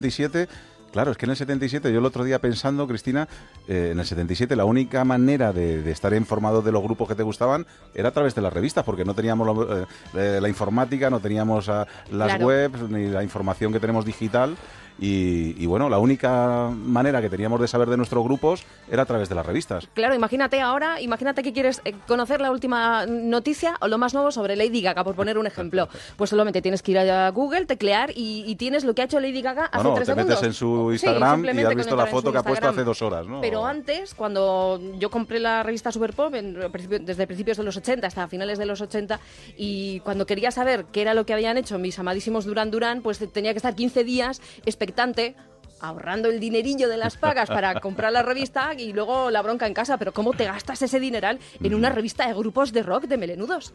77 0.00 0.48
Claro, 0.92 1.12
es 1.12 1.16
que 1.16 1.26
en 1.26 1.30
el 1.30 1.36
77, 1.36 1.92
yo 1.92 1.98
el 2.00 2.04
otro 2.04 2.24
día 2.24 2.40
pensando, 2.40 2.88
Cristina, 2.88 3.28
eh, 3.68 3.90
en 3.92 4.00
el 4.00 4.04
77 4.04 4.56
la 4.56 4.64
única 4.64 5.04
manera 5.04 5.52
de, 5.52 5.88
estar 5.90 6.12
informado 6.14 6.62
de 6.62 6.72
los 6.72 6.82
grupos 6.82 7.06
que 7.06 7.14
te 7.14 7.22
gustaban 7.22 7.66
era 7.94 8.08
a 8.08 8.12
través 8.12 8.34
de 8.34 8.42
las 8.42 8.52
revistas, 8.52 8.84
porque 8.84 9.04
no 9.04 9.14
teníamos 9.14 9.68
eh, 9.70 9.86
eh, 10.14 10.38
la 10.42 10.48
informática, 10.48 11.10
no 11.10 11.20
teníamos 11.20 11.68
ah, 11.68 11.86
las 12.10 12.40
webs, 12.40 12.90
ni 12.90 13.06
la 13.06 13.22
información 13.22 13.72
que 13.72 13.78
tenemos 13.78 14.04
digital. 14.04 14.56
Y, 14.98 15.66
bueno, 15.66 15.88
la 15.88 15.98
única 15.98 16.70
manera 16.70 17.22
que 17.22 17.30
teníamos 17.30 17.60
de 17.60 17.68
saber 17.68 17.88
de 17.88 17.96
nuestros 17.96 18.22
grupos 18.24 18.64
era 18.90 19.02
a 19.02 19.06
través 19.06 19.28
de 19.28 19.34
las 19.34 19.46
revistas. 19.46 19.88
Claro, 19.94 20.14
imagínate 20.14 20.60
ahora, 20.60 21.00
imagínate 21.00 21.42
que 21.42 21.52
quieres 21.52 21.80
eh, 21.84 21.94
conocer 22.06 22.40
la 22.40 22.50
última 22.50 23.06
noticia 23.06 23.76
o 23.80 23.88
lo 23.88 23.98
más 23.98 24.14
nuevo 24.14 24.30
sobre 24.30 24.56
Lady 24.56 24.82
Gaga, 24.82 25.04
por 25.04 25.14
poner 25.14 25.38
un 25.38 25.46
ejemplo. 25.46 25.88
Pues 26.16 26.30
solamente 26.30 26.60
tienes 26.60 26.82
que 26.82 26.90
ir 26.90 26.98
a 26.98 27.30
Google, 27.30 27.64
teclear 27.66 28.10
y, 28.14 28.54
tienes 28.56 28.84
lo 28.84 28.94
que 28.94 29.02
ha 29.02 29.04
hecho 29.06 29.20
Lady 29.20 29.40
Gaga 29.40 29.66
hace 29.66 29.76
bueno, 29.76 29.94
tres 29.94 30.08
te 30.08 30.14
metes 30.14 30.42
en 30.42 30.52
su 30.52 30.92
Instagram 30.92 31.44
y 31.44 31.62
has 31.62 31.74
visto 31.74 31.96
la 31.96 32.06
foto 32.06 32.30
que 32.30 32.38
ha 32.38 32.42
puesto 32.42 32.68
hace 32.68 32.84
dos 32.84 33.00
horas, 33.00 33.26
¿no? 33.26 33.40
Pero 33.40 33.64
antes, 33.64 34.14
cuando 34.14 34.80
yo 34.98 35.10
compré 35.10 35.38
la 35.38 35.62
revista 35.62 35.92
Super 35.92 36.12
Pop, 36.12 36.32
desde 36.32 37.26
principios 37.26 37.56
de 37.56 37.62
los 37.62 37.76
80 37.76 38.06
hasta 38.06 38.28
finales 38.28 38.58
de 38.58 38.66
los 38.66 38.80
80, 38.80 39.18
y 39.56 40.00
cuando 40.00 40.26
quería 40.26 40.50
saber 40.50 40.86
qué 40.92 41.02
era 41.02 41.14
lo 41.14 41.24
que 41.24 41.32
habían 41.32 41.56
hecho 41.56 41.78
mis 41.78 41.98
amadísimos 41.98 42.44
Duran 42.44 42.70
Duran, 42.70 43.02
pues 43.02 43.18
tenía 43.32 43.52
que 43.52 43.58
estar 43.58 43.74
15 43.74 44.04
días 44.04 44.42
expectante 44.80 45.36
ahorrando 45.82 46.28
el 46.28 46.40
dinerillo 46.40 46.88
de 46.88 46.96
las 46.96 47.16
pagas 47.16 47.48
para 47.48 47.80
comprar 47.80 48.12
la 48.12 48.22
revista 48.22 48.72
y 48.74 48.92
luego 48.92 49.30
la 49.30 49.42
bronca 49.42 49.66
en 49.66 49.74
casa. 49.74 49.98
Pero 49.98 50.12
¿cómo 50.12 50.32
te 50.32 50.44
gastas 50.44 50.80
ese 50.80 50.98
dineral 50.98 51.38
en 51.62 51.74
una 51.74 51.90
revista 51.90 52.26
de 52.26 52.34
grupos 52.34 52.72
de 52.72 52.82
rock 52.82 53.04
de 53.04 53.16
melenudos? 53.16 53.74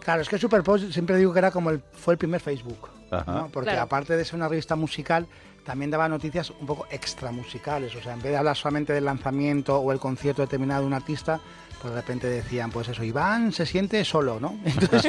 Claro, 0.00 0.22
es 0.22 0.28
que 0.28 0.38
Superpop 0.38 0.78
siempre 0.90 1.16
digo 1.16 1.32
que 1.32 1.38
era 1.38 1.50
como 1.50 1.70
el, 1.70 1.80
fue 1.92 2.14
el 2.14 2.18
primer 2.18 2.40
Facebook. 2.40 2.88
Porque 3.52 3.70
aparte 3.70 4.16
de 4.16 4.24
ser 4.24 4.34
una 4.34 4.48
revista 4.48 4.74
musical, 4.74 5.26
también 5.64 5.90
daba 5.90 6.08
noticias 6.08 6.50
un 6.50 6.66
poco 6.66 6.86
extra 6.90 7.30
musicales. 7.30 7.94
O 7.94 8.02
sea, 8.02 8.14
en 8.14 8.22
vez 8.22 8.32
de 8.32 8.36
hablar 8.36 8.56
solamente 8.56 8.92
del 8.92 9.04
lanzamiento 9.04 9.78
o 9.78 9.92
el 9.92 10.00
concierto 10.00 10.42
determinado 10.42 10.82
de 10.82 10.86
un 10.88 10.94
artista, 10.94 11.40
pues 11.80 11.94
de 11.94 12.00
repente 12.00 12.28
decían, 12.28 12.70
pues 12.70 12.88
eso, 12.88 13.04
Iván 13.04 13.52
se 13.52 13.66
siente 13.66 14.04
solo, 14.04 14.40
¿no? 14.40 14.58
Entonces 14.64 15.04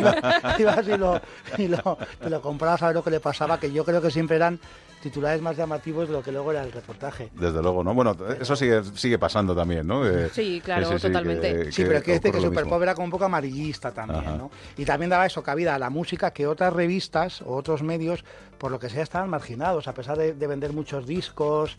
ibas 0.59 0.87
y, 0.87 0.97
lo, 0.97 1.21
y 1.57 1.67
lo, 1.67 1.97
y 2.25 2.29
lo 2.29 2.41
comprabas 2.41 2.83
a 2.83 2.87
ver 2.87 2.95
lo 2.95 3.03
que 3.03 3.11
le 3.11 3.19
pasaba, 3.19 3.59
que 3.59 3.71
yo 3.71 3.85
creo 3.85 4.01
que 4.01 4.11
siempre 4.11 4.35
eran 4.35 4.59
titulares 5.05 5.39
más 5.39 5.55
llamativos 5.55 6.07
de 6.07 6.13
lo 6.13 6.23
que 6.23 6.31
luego 6.31 6.51
era 6.51 6.63
el 6.63 6.71
reportaje. 6.71 7.29
Desde 7.35 7.61
luego, 7.61 7.83
¿no? 7.83 7.93
Bueno, 7.93 8.17
eso 8.41 8.55
sigue, 8.55 8.83
sigue 8.95 9.19
pasando 9.19 9.55
también, 9.55 9.85
¿no? 9.85 10.01
sí, 10.33 10.59
claro, 10.65 10.97
totalmente. 10.97 11.71
sí, 11.71 11.83
pero 11.83 11.97
es 11.97 12.03
que 12.03 12.13
dice 12.13 12.31
que 12.31 12.41
Superpop 12.41 12.81
era 12.81 12.95
como 12.95 13.05
un 13.05 13.11
poco 13.11 13.25
amarillista 13.25 13.91
también, 13.91 14.35
¿no? 14.35 14.49
Y 14.75 14.83
también 14.83 15.11
daba 15.11 15.27
eso, 15.27 15.43
cabida 15.43 15.75
a 15.75 15.79
la 15.79 15.91
música 15.91 16.31
que 16.31 16.47
otras 16.47 16.73
revistas 16.73 17.43
o 17.43 17.55
otros 17.55 17.83
medios, 17.83 18.25
por 18.57 18.71
lo 18.71 18.79
que 18.79 18.89
sea, 18.89 19.03
estaban 19.03 19.29
marginados, 19.29 19.87
a 19.87 19.93
pesar 19.93 20.17
de, 20.17 20.33
vender 20.47 20.73
muchos 20.73 21.05
discos 21.05 21.77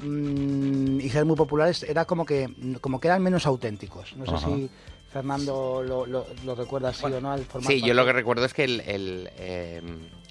mmm, 0.00 1.00
y 1.00 1.08
ser 1.08 1.24
muy 1.24 1.36
populares, 1.36 1.82
era 1.82 2.04
como 2.04 2.26
que, 2.26 2.50
como 2.82 3.00
que 3.00 3.08
eran 3.08 3.22
menos 3.22 3.46
auténticos. 3.46 4.14
No 4.16 4.26
sé 4.26 4.44
si... 4.44 4.70
Fernando 5.08 5.82
lo, 5.82 6.04
lo, 6.04 6.54
recuerda 6.54 6.90
así 6.90 7.06
o 7.06 7.20
no 7.22 7.32
al 7.32 7.44
formato. 7.46 7.72
Sí, 7.72 7.80
yo 7.80 7.94
lo 7.94 8.04
que 8.04 8.12
recuerdo 8.12 8.44
es 8.44 8.52
que 8.52 8.64
el, 8.64 9.30
eh, 9.38 9.80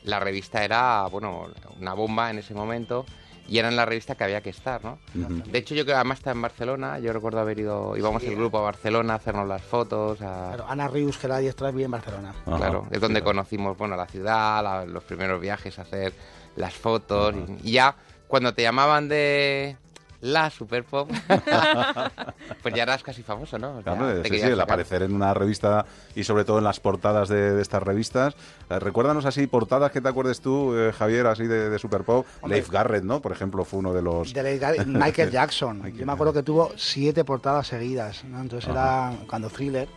la 0.06 0.20
revista 0.20 0.64
era, 0.64 1.06
bueno, 1.08 1.48
una 1.80 1.94
bomba 1.94 2.30
en 2.30 2.40
ese 2.40 2.54
momento 2.54 3.06
y 3.48 3.60
era 3.60 3.68
en 3.68 3.76
la 3.76 3.86
revista 3.86 4.16
que 4.16 4.24
había 4.24 4.42
que 4.42 4.50
estar, 4.50 4.84
¿no? 4.84 4.98
De 5.14 5.60
hecho, 5.60 5.76
yo 5.76 5.84
creo 5.84 5.94
que 5.94 6.00
además 6.00 6.20
está 6.20 6.32
en 6.32 6.42
Barcelona, 6.42 6.98
yo 7.00 7.14
recuerdo 7.14 7.40
haber 7.40 7.60
ido, 7.60 7.96
íbamos 7.96 8.24
el 8.24 8.36
grupo 8.36 8.58
a 8.58 8.62
Barcelona 8.62 9.14
a 9.14 9.16
hacernos 9.18 9.48
las 9.48 9.62
fotos. 9.62 10.22
A... 10.22 10.54
Ana 10.68 10.88
Rius, 10.88 11.18
que 11.18 11.28
la 11.28 11.38
diestra, 11.40 11.70
vive 11.72 11.86
en 11.86 11.92
Barcelona. 11.92 12.34
claro, 12.46 12.88
es 12.90 13.00
donde 13.00 13.22
conocimos, 13.22 13.78
bueno, 13.78 13.96
la 13.96 14.08
ciudad, 14.08 14.88
los 14.88 15.04
primeros 15.04 15.40
viajes 15.40 15.78
a 15.78 15.84
hacer 15.84 16.14
las 16.56 16.74
fotos 16.74 17.36
y 17.64 17.74
ya 17.74 17.96
cuando 18.28 18.54
te 18.54 18.64
llamaban 18.64 19.08
de, 19.08 19.78
la 20.26 20.50
Super 20.50 20.84
Pop, 20.84 21.10
pues 22.64 22.74
ya 22.74 22.84
eras 22.84 23.04
casi 23.04 23.22
famoso, 23.22 23.60
¿no? 23.60 23.84
sí, 24.24 24.42
el 24.42 24.60
aparecer 24.60 25.04
en 25.04 25.14
una 25.14 25.36
revista 25.36 25.86
y 26.16 26.24
sobre 26.24 26.46
todo 26.46 26.58
en 26.58 26.64
las 26.64 26.80
portadas 26.80 27.30
de, 27.30 27.62
estas 27.62 27.84
revistas. 27.84 28.36
Eh, 28.70 28.80
recuérdanos 28.80 29.26
así 29.26 29.46
portadas 29.46 29.92
que 29.92 30.02
te 30.02 30.10
acuerdes 30.10 30.42
tú, 30.42 30.76
eh, 30.76 30.92
Javier, 30.94 31.28
así 31.28 31.46
de, 31.46 31.78
Super 31.78 32.04
Pop. 32.04 32.26
Leif 32.48 32.72
Garrett, 32.72 33.04
¿no? 33.04 33.22
Por 33.22 33.34
ejemplo, 33.34 33.66
fue 33.66 33.80
uno 33.80 33.94
de 33.94 34.02
los... 34.02 34.34
Michael 34.88 35.30
Jackson. 35.30 35.94
Yo 35.96 36.06
me 36.06 36.14
acuerdo 36.14 36.34
que 36.34 36.42
tuvo 36.42 36.72
siete 36.76 37.24
portadas 37.24 37.68
seguidas, 37.68 38.24
¿no? 38.24 38.42
Entonces 38.42 38.70
era 38.70 39.14
cuando 39.28 39.50
Thriller 39.50 39.88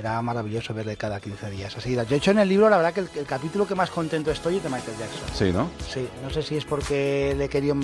era 0.00 0.20
maravilloso 0.20 0.74
verle 0.74 0.96
cada 0.96 1.20
15 1.20 1.50
días. 1.50 1.76
Así, 1.76 1.94
yo 1.94 2.02
he 2.02 2.16
hecho 2.16 2.32
en 2.32 2.38
el 2.38 2.48
libro, 2.48 2.68
la 2.68 2.76
verdad 2.76 2.92
que 2.92 3.00
el, 3.00 3.26
capítulo 3.26 3.66
que 3.66 3.74
más 3.74 3.90
contento 3.90 4.30
estoy 4.30 4.56
es 4.56 4.62
de 4.62 4.68
Michael 4.68 4.96
Jackson. 4.98 5.28
Sí, 5.32 5.52
¿no? 5.52 5.70
Sí, 5.88 6.08
no 6.22 6.30
sé 6.30 6.42
si 6.42 6.56
es 6.56 6.64
porque 6.64 7.34
le 7.36 7.48
querido 7.48 7.74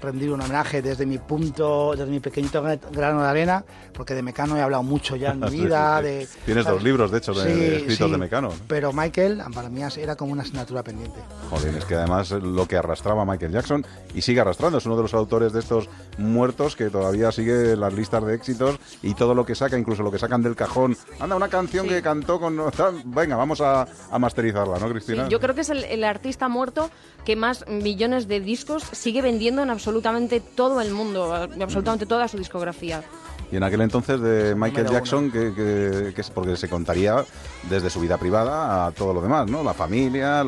rendir 0.00 0.30
un 0.30 0.40
homenaje 0.40 0.80
desde 0.82 1.06
mi 1.06 1.18
punto, 1.18 1.92
desde 1.96 2.10
mi 2.10 2.20
pequeñito 2.20 2.62
grano 2.92 3.22
de 3.22 3.28
arena, 3.28 3.64
porque 3.92 4.14
de 4.14 4.22
Mecano 4.22 4.56
he 4.56 4.62
hablado 4.62 4.82
mucho 4.82 5.16
ya 5.16 5.32
en 5.32 5.40
mi 5.40 5.50
vida. 5.64 6.00
De, 6.00 6.28
Tienes 6.44 6.64
dos 6.64 6.82
libros, 6.82 7.10
de 7.10 7.18
hecho, 7.18 7.34
de, 7.34 7.78
escritos 7.78 8.10
de 8.10 8.18
Mecano. 8.18 8.52
Pero 8.66 8.92
Michael, 8.92 9.42
para 9.54 9.68
mí 9.68 9.82
era 9.96 10.16
como 10.16 10.32
una 10.32 10.42
asignatura 10.42 10.82
pendiente. 10.82 11.18
Joder, 11.50 11.74
es 11.76 11.84
que 11.84 11.94
además 11.94 12.30
lo 12.30 12.66
que 12.66 12.76
arrastraba 12.76 13.24
Michael 13.24 13.52
Jackson 13.52 13.86
y 14.14 14.22
sigue 14.22 14.40
arrastrando, 14.40 14.78
es 14.78 14.86
uno 14.86 14.96
de 14.96 15.02
los 15.02 15.14
autores 15.14 15.52
de 15.52 15.60
estos 15.60 15.88
muertos 16.16 16.76
que 16.76 16.90
todavía 16.90 17.32
sigue 17.32 17.76
las 17.76 17.92
listas 17.92 18.24
de 18.24 18.34
éxitos 18.34 18.78
y 19.02 19.14
todo 19.14 19.34
lo 19.34 19.44
que 19.44 19.54
saca, 19.54 19.78
incluso 19.78 20.02
lo 20.02 20.10
que 20.10 20.18
sacan 20.18 20.42
del 20.42 20.56
cajón. 20.56 20.96
Anda, 21.20 21.36
una 21.36 21.47
canción 21.48 21.88
que 21.88 22.02
cantó 22.02 22.40
con... 22.40 22.56
Venga, 23.04 23.36
vamos 23.36 23.60
a, 23.60 23.86
masterizarla, 24.18 24.78
¿no, 24.78 24.88
Cristina? 24.90 25.28
yo 25.28 25.40
creo 25.40 25.54
que 25.54 25.62
es 25.62 25.70
el, 25.70 25.84
el 25.84 26.04
artista 26.04 26.48
muerto 26.48 26.90
que 27.24 27.36
más 27.36 27.66
millones 27.68 28.28
de 28.28 28.40
discos 28.40 28.84
sigue 28.92 29.22
vendiendo 29.22 29.62
en 29.62 29.70
absolutamente 29.70 30.40
todo 30.40 30.80
el 30.80 30.92
mundo, 30.92 31.34
absolutamente 31.34 32.06
toda 32.06 32.28
su 32.28 32.38
discografía. 32.38 33.02
Y 33.50 33.56
en 33.56 33.62
aquel 33.62 33.80
entonces 33.80 34.20
de 34.20 34.54
Michael 34.54 34.88
Jackson, 34.88 35.30
que, 35.30 36.12
es 36.14 36.30
porque 36.30 36.56
se 36.56 36.68
contaría 36.68 37.24
desde 37.68 37.88
su 37.88 38.00
vida 38.00 38.18
privada 38.18 38.86
a 38.86 38.92
todo 38.92 39.14
lo 39.14 39.22
demás, 39.22 39.50
¿no? 39.50 39.62
La 39.62 39.72
familia, 39.72 40.44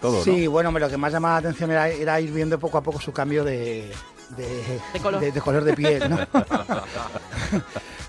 todo. 0.00 0.22
Sí, 0.22 0.46
bueno, 0.46 0.70
lo 0.70 0.88
que 0.88 0.96
más 0.98 1.12
llamaba 1.12 1.34
la 1.34 1.48
atención 1.48 1.70
era, 1.70 2.20
ir 2.20 2.32
viendo 2.32 2.58
poco 2.58 2.76
a 2.76 2.82
poco 2.82 3.00
su 3.00 3.12
cambio 3.12 3.42
de, 3.42 3.90
de, 4.36 5.00
color. 5.42 5.64
de, 5.64 5.72
piel, 5.72 6.10
¿no? 6.10 6.18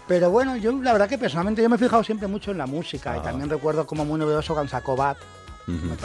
Pero 0.07 0.31
bueno, 0.31 0.55
yo 0.55 0.71
la 0.71 0.93
verdad 0.93 1.09
que 1.09 1.17
personalmente 1.17 1.61
yo 1.61 1.69
me 1.69 1.75
he 1.75 1.79
fijado 1.79 2.03
siempre 2.03 2.27
mucho 2.27 2.51
en 2.51 2.57
la 2.57 2.65
música 2.65 3.15
y 3.15 3.19
ah. 3.19 3.23
también 3.23 3.49
recuerdo 3.49 3.85
como 3.85 4.05
muy 4.05 4.19
novedoso 4.19 4.67
sacó 4.67 4.95
Bat. 4.95 5.17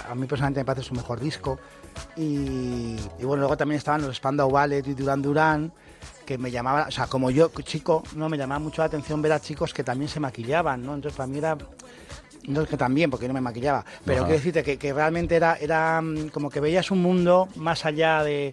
A 0.08 0.14
mí 0.16 0.26
personalmente 0.26 0.60
me 0.60 0.64
parece 0.64 0.88
su 0.88 0.94
mejor 0.94 1.20
disco. 1.20 1.60
Y, 2.16 2.96
bueno, 3.18 3.42
luego 3.42 3.56
también 3.56 3.78
estaban 3.78 4.02
los 4.02 4.16
Spandau 4.16 4.50
Ballet 4.50 4.84
y 4.88 4.94
Duran 4.94 5.22
Duran, 5.22 5.72
que 6.26 6.36
me 6.36 6.50
llamaban, 6.50 6.88
o 6.88 6.90
sea, 6.90 7.06
como 7.06 7.30
yo, 7.30 7.48
chico, 7.62 8.02
no 8.16 8.28
me 8.28 8.36
llamaba 8.36 8.58
mucho 8.58 8.82
la 8.82 8.86
atención 8.86 9.22
ver 9.22 9.30
a 9.30 9.40
chicos 9.40 9.72
que 9.72 9.84
también 9.84 10.08
se 10.08 10.18
maquillaban, 10.18 10.84
¿no? 10.84 10.94
Entonces 10.94 11.16
para 11.16 11.28
mí 11.28 11.38
era 11.38 11.56
no 12.48 12.62
es 12.62 12.68
que 12.68 12.76
también, 12.76 13.08
porque 13.08 13.28
no 13.28 13.34
me 13.34 13.40
maquillaba, 13.40 13.84
pero 14.04 14.22
quiero 14.22 14.38
decirte 14.38 14.64
que, 14.64 14.76
que, 14.76 14.92
realmente 14.92 15.36
era, 15.36 15.54
era 15.60 16.00
mm, 16.00 16.30
como 16.30 16.50
que 16.50 16.58
veías 16.58 16.90
un 16.90 17.00
mundo 17.00 17.48
más 17.54 17.84
allá 17.84 18.24
de, 18.24 18.52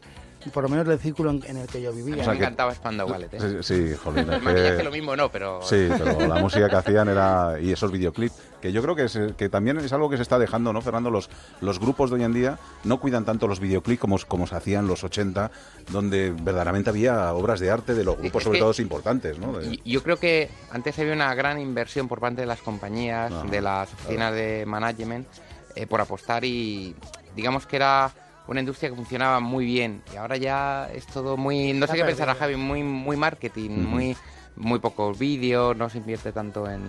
por 0.54 0.64
lo 0.64 0.70
menos 0.70 0.88
del 0.88 1.00
círculo 1.00 1.32
en, 1.32 1.58
el 1.58 1.68
que 1.68 1.82
yo 1.82 1.92
vivía. 1.92 2.22
O 2.22 2.24
sea, 2.24 2.34
me 2.34 2.40
encantaba 2.40 2.74
Spandau 2.74 3.08
Ballet. 3.08 3.34
¿eh? 3.34 3.60
Sí, 3.62 3.94
joder. 3.96 4.30
El 4.30 4.42
maquillaje 4.42 4.84
lo 4.84 4.92
mismo 4.92 5.16
no, 5.16 5.30
pero... 5.32 5.62
Sí, 5.62 5.90
pero 5.90 6.28
la 6.28 6.36
música 6.36 6.70
que 6.70 6.76
hacían 6.76 7.10
era... 7.10 7.60
y 7.62 7.72
esos 7.72 7.92
videoclips 7.92 8.34
que 8.62 8.72
yo 8.72 8.82
creo 8.82 8.96
que, 8.96 9.34
que 9.38 9.50
también 9.50 9.78
es 9.78 9.94
algo 9.94 10.10
que 10.10 10.18
se 10.18 10.24
está 10.24 10.38
dejando, 10.38 10.74
¿no, 10.74 10.82
Fernando? 10.82 11.10
Los, 11.10 11.30
los 11.62 11.80
grupos 11.80 12.10
de 12.10 12.18
hoy 12.18 12.24
en 12.24 12.34
día 12.34 12.60
no 12.84 13.00
cuidan 13.00 13.26
tanto 13.26 13.48
los 13.48 13.60
videoclips 13.60 14.02
como, 14.02 14.18
como 14.28 14.48
se 14.48 14.56
hacían 14.56 14.88
los 14.88 15.04
80, 15.04 15.52
donde 15.92 16.32
verdaderamente 16.32 16.90
había 16.90 17.34
obras 17.34 17.60
de 17.60 17.72
arte 17.72 17.94
de 17.94 18.04
los 18.04 18.18
grupos, 18.18 18.44
sobre 18.44 18.60
todo 18.60 18.74
importantes, 18.80 19.40
¿no? 19.40 19.60
Yo 19.62 20.04
creo 20.04 20.18
que 20.18 20.50
antes 20.72 20.98
había 21.00 21.14
una 21.14 21.34
gran 21.36 21.60
inversión 21.60 22.08
por 22.08 22.20
parte 22.20 22.42
de 22.42 22.48
las 22.48 22.62
compañías, 22.62 23.32
de 23.50 23.62
las 23.62 23.94
oficinas 23.94 24.34
de 24.34 24.66
management, 24.66 25.28
eh, 25.76 25.88
por 25.88 26.02
apostar 26.02 26.44
y 26.46 26.96
digamos 27.36 27.66
que 27.66 27.76
era 27.76 28.12
una 28.50 28.60
industria 28.62 28.90
que 28.90 28.96
funcionaba 28.96 29.40
muy 29.40 29.64
bien 29.66 30.02
y 30.12 30.18
ahora 30.18 30.36
ya 30.38 30.90
es 30.94 31.06
todo 31.06 31.38
muy 31.38 31.73
no 31.73 31.88
sé 31.88 31.94
qué 31.94 32.03
pensar 32.03 32.29
a 32.29 32.35
Javi 32.35 32.56
muy 32.56 32.84
muy 32.84 33.16
marketing 33.16 33.70
muy 33.70 34.18
muy 34.59 34.79
pocos 34.79 35.18
vídeos, 35.18 35.76
no 35.76 35.90
se 35.90 36.00
invierte 36.00 36.32
tanto 36.34 36.70
en... 36.70 36.82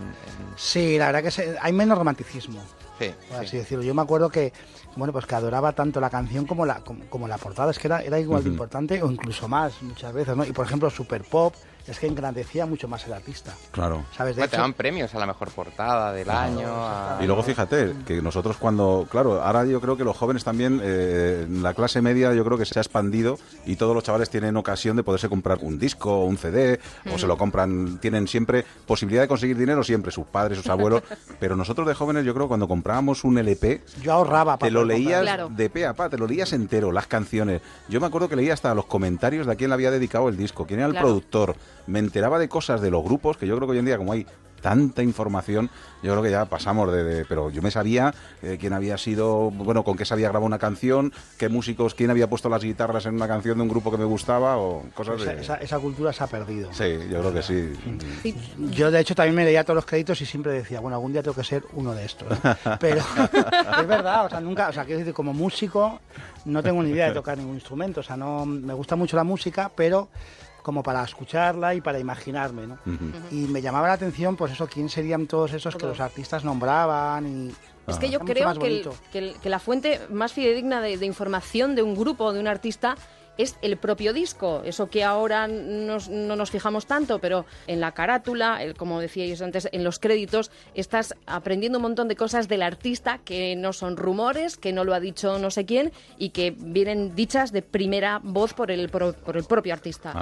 Sí, 0.56 0.98
la 0.98 1.12
verdad 1.12 1.32
que 1.32 1.56
hay 1.60 1.72
menos 1.72 1.96
romanticismo. 1.96 2.60
Sí, 2.98 3.12
así 3.32 3.58
decirlo. 3.58 3.84
Yo 3.84 3.94
me 3.94 4.02
acuerdo 4.02 4.28
que, 4.28 4.52
bueno, 4.96 5.12
pues 5.12 5.24
que 5.24 5.36
adoraba 5.36 5.72
tanto 5.72 6.00
la 6.00 6.10
canción 6.10 6.46
como 6.46 6.66
la, 6.66 6.82
como, 7.08 7.28
la 7.28 7.38
portada, 7.38 7.70
es 7.70 7.78
que 7.78 7.86
era, 7.86 8.02
era 8.02 8.18
igual 8.18 8.42
de 8.42 8.50
importante 8.50 9.00
o 9.02 9.10
incluso 9.10 9.48
más 9.48 9.80
muchas 9.82 10.12
veces, 10.12 10.36
¿no? 10.36 10.44
Y 10.44 10.52
por 10.52 10.66
ejemplo, 10.66 10.90
Super 10.90 11.22
Pop 11.22 11.54
es 11.86 11.98
que 11.98 12.06
engrandecía 12.06 12.66
mucho 12.66 12.88
más 12.88 13.06
el 13.06 13.12
artista. 13.12 13.52
Claro. 13.70 14.04
¿Sabes? 14.16 14.36
De 14.36 14.40
Bueno, 14.42 14.50
te 14.50 14.56
hecho, 14.56 14.62
dan 14.62 14.72
premios 14.74 15.14
a 15.14 15.18
la 15.18 15.26
mejor 15.26 15.50
portada 15.50 16.12
del 16.12 16.30
año. 16.30 16.68
a- 16.68 17.18
Y 17.22 17.26
luego 17.26 17.42
fíjate 17.42 17.94
que 18.06 18.20
nosotros 18.22 18.56
cuando, 18.56 19.06
claro, 19.10 19.42
ahora 19.42 19.64
yo 19.64 19.80
creo 19.80 19.96
que 19.96 20.04
los 20.04 20.16
jóvenes 20.16 20.44
también, 20.44 20.80
eh, 20.82 21.46
la 21.50 21.74
clase 21.74 22.00
media 22.02 22.32
yo 22.34 22.44
creo 22.44 22.58
que 22.58 22.64
se 22.64 22.78
ha 22.78 22.82
expandido 22.82 23.38
y 23.66 23.76
todos 23.76 23.94
los 23.94 24.04
chavales 24.04 24.30
tienen 24.30 24.56
ocasión 24.56 24.96
de 24.96 25.02
poderse 25.02 25.28
comprar 25.28 25.58
un 25.62 25.78
disco, 25.78 26.24
un 26.24 26.38
CD, 26.38 26.80
o 27.12 27.18
se 27.18 27.26
lo 27.26 27.36
compran, 27.36 27.98
tienen 27.98 28.28
siempre 28.28 28.64
posibilidad 28.86 29.22
de 29.22 29.28
conseguir 29.28 29.56
dinero 29.56 29.82
siempre, 29.82 30.12
sus 30.12 30.26
padres, 30.26 30.58
sus 30.58 30.68
abuelos, 30.68 31.02
pero 31.40 31.56
nosotros 31.56 31.86
de 31.86 31.94
jóvenes 31.94 32.24
yo 32.24 32.34
creo 32.34 32.48
cuando 32.48 32.68
comprábamos 32.68 33.24
un 33.24 33.38
LP, 33.38 33.82
yo 34.02 34.12
ahorraba 34.12 34.58
te 34.58 34.70
lo 34.70 34.84
leías. 34.84 35.22
Claro. 35.22 35.48
de 35.50 35.68
pe 35.70 35.86
a 35.86 35.94
pa, 35.94 36.08
te 36.08 36.16
lo 36.18 36.26
leías 36.26 36.52
entero, 36.52 36.92
las 36.92 37.06
canciones. 37.06 37.60
Yo 37.88 38.00
me 38.00 38.06
acuerdo 38.06 38.28
que 38.28 38.36
leía 38.36 38.54
hasta 38.54 38.74
los 38.74 38.86
comentarios 38.86 39.46
de 39.46 39.52
a 39.52 39.56
quién 39.56 39.70
le 39.70 39.74
había 39.74 39.90
dedicado 39.90 40.28
el 40.28 40.36
disco, 40.36 40.66
quién 40.66 40.80
era 40.80 40.86
el 40.86 40.92
Claro. 40.92 41.06
productor. 41.08 41.56
Me 41.86 41.98
enteraba 41.98 42.38
de 42.38 42.48
cosas 42.48 42.80
de 42.80 42.90
los 42.90 43.02
grupos, 43.04 43.36
que 43.36 43.46
yo 43.46 43.56
creo 43.56 43.66
que 43.68 43.72
hoy 43.72 43.78
en 43.78 43.84
día, 43.86 43.96
como 43.98 44.12
hay 44.12 44.26
tanta 44.60 45.02
información, 45.02 45.70
yo 46.02 46.10
creo 46.12 46.22
que 46.22 46.30
ya 46.30 46.44
pasamos 46.44 46.92
de... 46.92 47.02
de- 47.02 47.24
pero 47.24 47.48
yo 47.48 47.62
me 47.62 47.70
sabía 47.70 48.12
eh, 48.42 48.58
quién 48.60 48.74
había 48.74 48.98
sido, 48.98 49.50
bueno, 49.50 49.84
con 49.84 49.96
qué 49.96 50.04
se 50.04 50.12
había 50.12 50.28
grabado 50.28 50.44
una 50.44 50.58
canción, 50.58 51.14
qué 51.38 51.48
músicos, 51.48 51.94
quién 51.94 52.10
había 52.10 52.28
puesto 52.28 52.50
las 52.50 52.62
guitarras 52.62 53.06
en 53.06 53.14
una 53.14 53.26
canción 53.26 53.56
de 53.56 53.62
un 53.62 53.70
grupo 53.70 53.90
que 53.90 53.96
me 53.96 54.04
gustaba, 54.04 54.58
o 54.58 54.82
cosas 54.94 55.22
Esa, 55.22 55.32
de... 55.32 55.40
esa- 55.40 55.54
esa 55.56 55.78
cultura 55.78 56.12
se 56.12 56.24
ha 56.24 56.26
perdido. 56.26 56.70
Sí, 56.74 56.98
yo 57.10 57.20
creo 57.20 57.32
que 57.32 57.42
sí. 57.42 57.72
Sí. 58.22 58.36
Yo, 58.70 58.90
de 58.90 59.00
hecho, 59.00 59.14
también 59.14 59.34
me 59.34 59.46
leía 59.46 59.64
todos 59.64 59.76
los 59.76 59.86
créditos 59.86 60.20
y 60.20 60.26
siempre 60.26 60.52
decía, 60.52 60.80
bueno, 60.80 60.96
algún 60.96 61.12
día 61.14 61.22
tengo 61.22 61.36
que 61.36 61.44
ser 61.44 61.62
uno 61.72 61.94
de 61.94 62.04
estos. 62.04 62.28
Pero 62.80 63.00
es 63.00 63.86
verdad, 63.86 64.26
o 64.26 64.28
sea, 64.28 64.40
nunca, 64.40 64.68
o 64.68 64.72
sea, 64.74 64.84
quiero 64.84 64.98
decir, 64.98 65.14
como 65.14 65.32
músico, 65.32 66.00
no 66.44 66.62
tengo 66.62 66.82
ni 66.82 66.90
idea 66.90 67.06
de 67.08 67.14
tocar 67.14 67.38
ningún 67.38 67.54
instrumento. 67.54 68.00
O 68.00 68.02
sea, 68.02 68.18
no 68.18 68.44
me 68.44 68.74
gusta 68.74 68.94
mucho 68.94 69.16
la 69.16 69.24
música, 69.24 69.70
pero 69.74 70.08
como 70.62 70.82
para 70.82 71.02
escucharla 71.04 71.74
y 71.74 71.80
para 71.80 71.98
imaginarme, 71.98 72.66
¿no? 72.66 72.78
Y 73.30 73.46
me 73.46 73.60
llamaba 73.62 73.88
la 73.88 73.94
atención, 73.94 74.36
pues 74.36 74.52
eso, 74.52 74.66
quién 74.66 74.88
serían 74.88 75.26
todos 75.26 75.52
esos 75.52 75.76
que 75.76 75.86
los 75.86 76.00
artistas 76.00 76.44
nombraban 76.44 77.26
y... 77.26 77.52
Es 77.86 77.98
que 77.98 78.08
yo 78.08 78.18
Está 78.18 78.24
mucho 78.24 78.34
creo 78.34 78.44
más 78.46 78.58
que, 78.58 78.66
el- 78.66 78.72
bonito. 78.84 78.94
que 79.10 79.18
el- 79.18 79.34
que 79.40 79.48
la 79.48 79.58
fuente 79.58 80.00
más 80.10 80.32
fidedigna 80.32 80.80
de, 80.80 80.96
de 80.96 81.06
información 81.06 81.74
de 81.74 81.82
un 81.82 81.96
grupo 81.96 82.24
o 82.26 82.32
de 82.32 82.38
un 82.38 82.46
artista 82.46 82.94
es 83.42 83.56
el 83.62 83.76
propio 83.76 84.12
disco. 84.12 84.62
Eso 84.64 84.88
que 84.88 85.04
ahora 85.04 85.46
no 85.48 85.98
nos 86.36 86.50
fijamos 86.50 86.86
tanto, 86.86 87.18
pero 87.18 87.46
en 87.66 87.80
la 87.80 87.92
carátula, 87.92 88.62
el- 88.62 88.74
como 88.74 89.00
decíais 89.00 89.40
antes, 89.42 89.68
en 89.72 89.84
los 89.84 89.98
créditos, 89.98 90.50
estás 90.74 91.14
aprendiendo 91.26 91.78
un 91.78 91.82
montón 91.82 92.08
de 92.08 92.16
cosas 92.16 92.48
del 92.48 92.62
artista 92.62 93.18
que 93.24 93.56
no 93.56 93.72
son 93.72 93.96
rumores, 93.96 94.56
que 94.56 94.72
no 94.72 94.84
lo 94.84 94.94
ha 94.94 95.00
dicho 95.00 95.38
no 95.38 95.50
sé 95.50 95.64
quién 95.66 95.92
y 96.18 96.30
que 96.30 96.54
vienen 96.56 97.14
dichas 97.14 97.52
de 97.52 97.62
primera 97.62 98.20
voz 98.22 98.54
por 98.54 98.70
el, 98.70 98.88
pro- 98.88 99.12
por 99.12 99.36
el 99.36 99.44
propio 99.44 99.72
artista. 99.72 100.12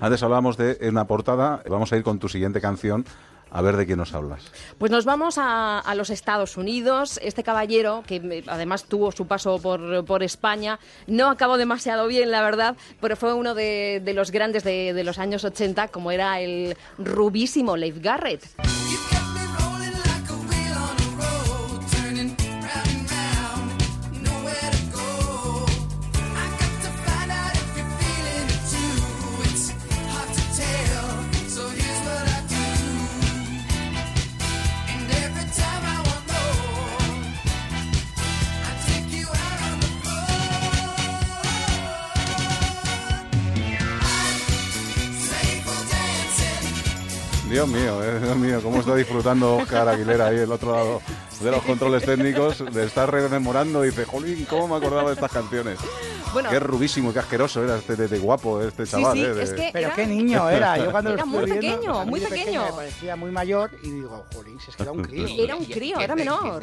Antes 0.00 0.22
hablábamos 0.22 0.56
de 0.56 0.78
una 0.88 1.06
portada, 1.06 1.62
vamos 1.68 1.92
a 1.92 1.96
ir 1.96 2.02
con 2.02 2.18
tu 2.18 2.28
siguiente 2.28 2.60
canción, 2.60 3.04
a 3.50 3.62
ver 3.62 3.76
de 3.76 3.86
quién 3.86 3.98
nos 3.98 4.14
hablas. 4.14 4.44
Pues 4.78 4.90
nos 4.90 5.04
vamos 5.04 5.36
a, 5.38 5.82
los 5.96 6.10
Estados 6.10 6.56
Unidos. 6.56 7.18
Este 7.22 7.42
caballero, 7.42 8.02
que 8.06 8.44
además 8.46 8.84
tuvo 8.84 9.12
su 9.12 9.26
paso 9.26 9.58
por, 9.58 10.04
por 10.04 10.22
España, 10.22 10.78
no 11.06 11.28
acabó 11.30 11.56
demasiado 11.56 12.06
bien, 12.06 12.30
la 12.30 12.42
verdad, 12.42 12.76
pero 13.00 13.16
fue 13.16 13.34
uno 13.34 13.54
de, 13.54 14.00
de 14.04 14.14
los 14.14 14.30
grandes 14.30 14.64
de, 14.64 14.92
de 14.92 15.04
los 15.04 15.18
años 15.18 15.44
80, 15.44 15.88
como 15.88 16.10
era 16.10 16.40
el 16.40 16.76
rubísimo 16.98 17.76
Leif 17.76 17.98
Garrett. 18.00 18.42
Dios 47.58 47.68
mío, 47.70 48.04
eh, 48.04 48.20
Dios 48.22 48.36
mío, 48.36 48.60
cómo 48.62 48.78
está 48.78 48.94
disfrutando 48.94 49.56
Oscar 49.56 49.88
Aguilera 49.88 50.28
ahí 50.28 50.36
el 50.38 50.52
otro 50.52 50.70
lado 50.76 51.02
de 51.40 51.50
los 51.50 51.60
controles 51.64 52.04
técnicos, 52.04 52.64
de 52.72 52.84
estar 52.86 53.10
rememorando 53.10 53.84
y 53.84 53.88
dice, 53.90 54.04
jolín, 54.04 54.44
¿cómo 54.48 54.68
me 54.68 54.76
acordaba 54.76 55.08
de 55.08 55.14
estas 55.14 55.32
canciones? 55.32 55.76
Bueno, 56.32 56.50
Qué 56.50 56.60
rubísimo 56.60 57.10
y 57.10 57.14
qué 57.14 57.18
asqueroso 57.18 57.64
era 57.64 57.78
este 57.78 57.96
de, 57.96 58.06
de 58.06 58.18
guapo, 58.20 58.62
este 58.62 58.86
chaval. 58.86 59.14
sí, 59.14 59.24
eh, 59.24 59.34
de- 59.34 59.42
es 59.42 59.50
que 59.54 59.70
Pero 59.72 59.86
era- 59.86 59.94
qué 59.96 60.06
niño 60.06 60.48
era. 60.48 60.78
Yo 60.78 60.90
cuando 60.92 61.10
Era 61.14 61.22
lo 61.24 61.26
muy 61.26 61.38
estuve 61.50 61.54
pequeño, 61.60 62.04
muy 62.06 62.20
pequeño 62.20 62.38
pequeño. 62.44 62.64
Me 62.66 62.72
parecía 62.72 63.16
muy 63.16 63.30
mayor 63.32 63.70
y 63.82 63.90
digo, 63.90 64.24
jolín, 64.32 64.60
si 64.60 64.70
es 64.70 64.76
que 64.76 64.82
era 64.84 64.92
un 64.92 65.02
crío. 65.02 65.44
Era 65.44 65.56
un 65.56 65.64
crío, 65.64 65.98
era 65.98 66.14
menor. 66.14 66.62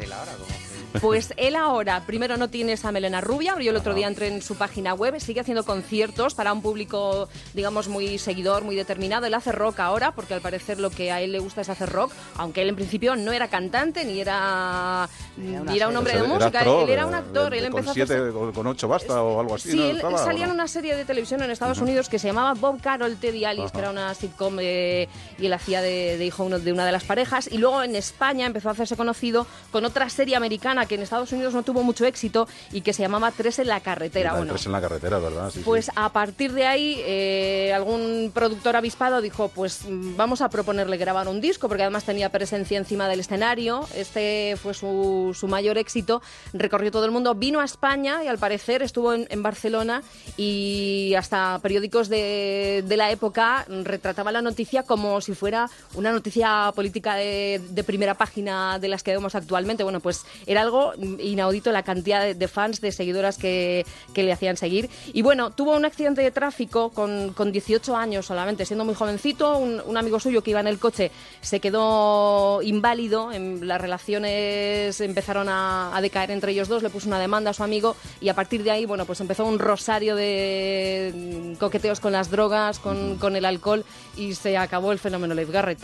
Pues 1.00 1.32
él 1.36 1.56
ahora, 1.56 2.02
primero 2.06 2.36
no 2.36 2.48
tiene 2.48 2.72
esa 2.72 2.92
melena 2.92 3.20
rubia, 3.20 3.54
yo 3.60 3.70
el 3.70 3.76
otro 3.76 3.94
día 3.94 4.06
entré 4.08 4.28
en 4.28 4.42
su 4.42 4.56
página 4.56 4.94
web, 4.94 5.18
sigue 5.20 5.40
haciendo 5.40 5.64
conciertos 5.64 6.34
para 6.34 6.52
un 6.52 6.62
público, 6.62 7.28
digamos, 7.54 7.88
muy 7.88 8.18
seguidor, 8.18 8.62
muy 8.64 8.76
determinado. 8.76 9.26
Él 9.26 9.34
hace 9.34 9.52
rock 9.52 9.80
ahora, 9.80 10.12
porque 10.12 10.34
al 10.34 10.40
parecer 10.40 10.78
lo 10.80 10.90
que 10.90 11.12
a 11.12 11.20
él 11.20 11.32
le 11.32 11.38
gusta 11.38 11.60
es 11.60 11.68
hacer 11.68 11.88
rock, 11.90 12.12
aunque 12.36 12.62
él 12.62 12.68
en 12.68 12.76
principio 12.76 13.16
no 13.16 13.32
era 13.32 13.48
cantante, 13.48 14.04
ni 14.04 14.20
era, 14.20 15.08
ni 15.36 15.76
era 15.76 15.88
un 15.88 15.96
hombre 15.96 16.12
Era 16.14 16.22
de 16.22 16.28
música, 16.28 16.58
actor, 16.60 16.82
él 16.84 16.90
era 16.90 17.06
un 17.06 17.14
eh, 17.14 17.18
actor, 17.18 17.54
él 17.54 17.64
empezó 17.64 17.92
con 17.92 18.02
a 18.02 18.06
siete, 18.06 18.32
con- 18.32 18.52
con 18.52 18.66
ocho 18.66 18.88
basta 18.88 19.22
o 19.22 19.40
algo 19.40 19.54
así. 19.54 19.70
Sí, 19.70 19.76
¿no? 19.76 19.84
él, 19.84 19.96
Estaba, 19.96 20.18
salía 20.18 20.44
en 20.46 20.50
una 20.50 20.68
serie 20.68 20.94
de 20.96 21.04
televisión 21.04 21.42
en 21.42 21.50
Estados 21.50 21.78
Unidos 21.80 22.08
que 22.08 22.18
se 22.18 22.28
llamaba 22.28 22.54
Bob 22.54 22.80
Carol, 22.80 23.16
Teddy 23.16 23.44
Alice, 23.44 23.72
que 23.72 23.78
era 23.78 23.90
una 23.90 24.14
sitcom 24.14 24.56
eh, 24.60 25.08
y 25.38 25.46
él 25.46 25.52
hacía 25.52 25.82
de, 25.82 26.16
de 26.18 26.24
hijo 26.26 26.44
uno- 26.44 26.58
de 26.58 26.72
una 26.72 26.84
de 26.86 26.92
las 26.92 27.04
parejas. 27.04 27.48
Y 27.50 27.58
luego 27.58 27.82
en 27.82 27.96
España 27.96 28.46
empezó 28.46 28.68
a 28.68 28.72
hacerse 28.72 28.96
conocido 28.96 29.46
con 29.70 29.84
otra 29.84 30.08
serie 30.08 30.36
americana 30.36 30.85
que 30.86 30.94
en 30.96 31.02
Estados 31.02 31.32
Unidos 31.32 31.54
no 31.54 31.62
tuvo 31.62 31.82
mucho 31.82 32.04
éxito 32.04 32.48
y 32.72 32.80
que 32.80 32.92
se 32.92 33.02
llamaba 33.02 33.30
Tres 33.30 33.58
en 33.58 33.68
la 33.68 33.80
carretera. 33.80 34.34
Tres 34.46 34.66
en 34.66 34.72
la 34.72 34.80
carretera, 34.80 35.18
¿verdad? 35.18 35.50
Sí, 35.50 35.58
sí. 35.58 35.64
pues 35.64 35.90
a 35.94 36.10
partir 36.12 36.52
de 36.52 36.66
ahí, 36.66 37.00
eh, 37.04 37.72
algún 37.74 38.30
productor 38.34 38.76
avispado 38.76 39.20
dijo, 39.20 39.48
pues 39.48 39.80
mm, 39.86 40.16
vamos 40.16 40.40
a 40.40 40.48
proponerle 40.48 40.96
grabar 40.96 41.28
un 41.28 41.40
disco, 41.40 41.68
porque 41.68 41.82
además 41.82 42.04
tenía 42.04 42.30
presencia 42.30 42.78
encima 42.78 43.08
del 43.08 43.20
escenario. 43.20 43.86
Este 43.94 44.56
fue 44.62 44.74
su, 44.74 45.36
su 45.38 45.48
mayor 45.48 45.78
éxito. 45.78 46.22
Recorrió 46.52 46.90
todo 46.90 47.04
el 47.04 47.10
mundo, 47.10 47.34
vino 47.34 47.60
a 47.60 47.64
España 47.64 48.24
y 48.24 48.28
al 48.28 48.38
parecer 48.38 48.82
estuvo 48.82 49.12
en, 49.12 49.26
en 49.30 49.42
Barcelona 49.42 50.02
y 50.36 51.14
hasta 51.16 51.58
periódicos 51.62 52.08
de, 52.08 52.84
de 52.86 52.96
la 52.96 53.10
época 53.10 53.64
retrataban 53.68 54.34
la 54.34 54.42
noticia 54.42 54.82
como 54.82 55.20
si 55.20 55.34
fuera 55.34 55.68
una 55.94 56.12
noticia 56.12 56.72
política 56.74 57.14
de, 57.14 57.60
de 57.70 57.84
primera 57.84 58.14
página 58.14 58.78
de 58.78 58.88
las 58.88 59.02
que 59.02 59.12
vemos 59.12 59.34
actualmente. 59.34 59.82
Bueno, 59.82 60.00
pues 60.00 60.24
era 60.46 60.62
algo 60.66 60.92
inaudito 61.18 61.72
la 61.72 61.82
cantidad 61.82 62.22
de, 62.22 62.34
de 62.34 62.48
fans, 62.48 62.80
de 62.80 62.92
seguidoras 62.92 63.38
que, 63.38 63.86
que 64.12 64.22
le 64.22 64.32
hacían 64.32 64.56
seguir. 64.56 64.90
Y 65.12 65.22
bueno, 65.22 65.50
tuvo 65.50 65.76
un 65.76 65.84
accidente 65.84 66.22
de 66.22 66.30
tráfico 66.30 66.90
con, 66.90 67.32
con 67.32 67.52
18 67.52 67.96
años 67.96 68.26
solamente, 68.26 68.64
siendo 68.64 68.84
muy 68.84 68.94
jovencito. 68.94 69.58
Un, 69.58 69.80
un 69.84 69.96
amigo 69.96 70.20
suyo 70.20 70.42
que 70.42 70.50
iba 70.50 70.60
en 70.60 70.66
el 70.66 70.78
coche 70.78 71.10
se 71.40 71.60
quedó 71.60 72.60
inválido. 72.62 73.32
En, 73.32 73.66
las 73.66 73.80
relaciones 73.80 75.00
empezaron 75.00 75.48
a, 75.48 75.96
a 75.96 76.00
decaer 76.00 76.30
entre 76.30 76.52
ellos 76.52 76.68
dos. 76.68 76.82
Le 76.82 76.90
puso 76.90 77.08
una 77.08 77.20
demanda 77.20 77.50
a 77.50 77.54
su 77.54 77.62
amigo 77.62 77.96
y 78.20 78.28
a 78.28 78.34
partir 78.34 78.62
de 78.62 78.70
ahí, 78.70 78.86
bueno, 78.86 79.06
pues 79.06 79.20
empezó 79.20 79.44
un 79.44 79.58
rosario 79.58 80.16
de 80.16 81.12
mm, 81.14 81.58
coqueteos 81.58 82.00
con 82.00 82.12
las 82.12 82.30
drogas, 82.30 82.78
con, 82.78 83.16
con 83.16 83.36
el 83.36 83.44
alcohol 83.44 83.84
y 84.16 84.34
se 84.34 84.56
acabó 84.56 84.92
el 84.92 84.98
fenómeno 84.98 85.34
Leif 85.34 85.50
Garrett. 85.50 85.78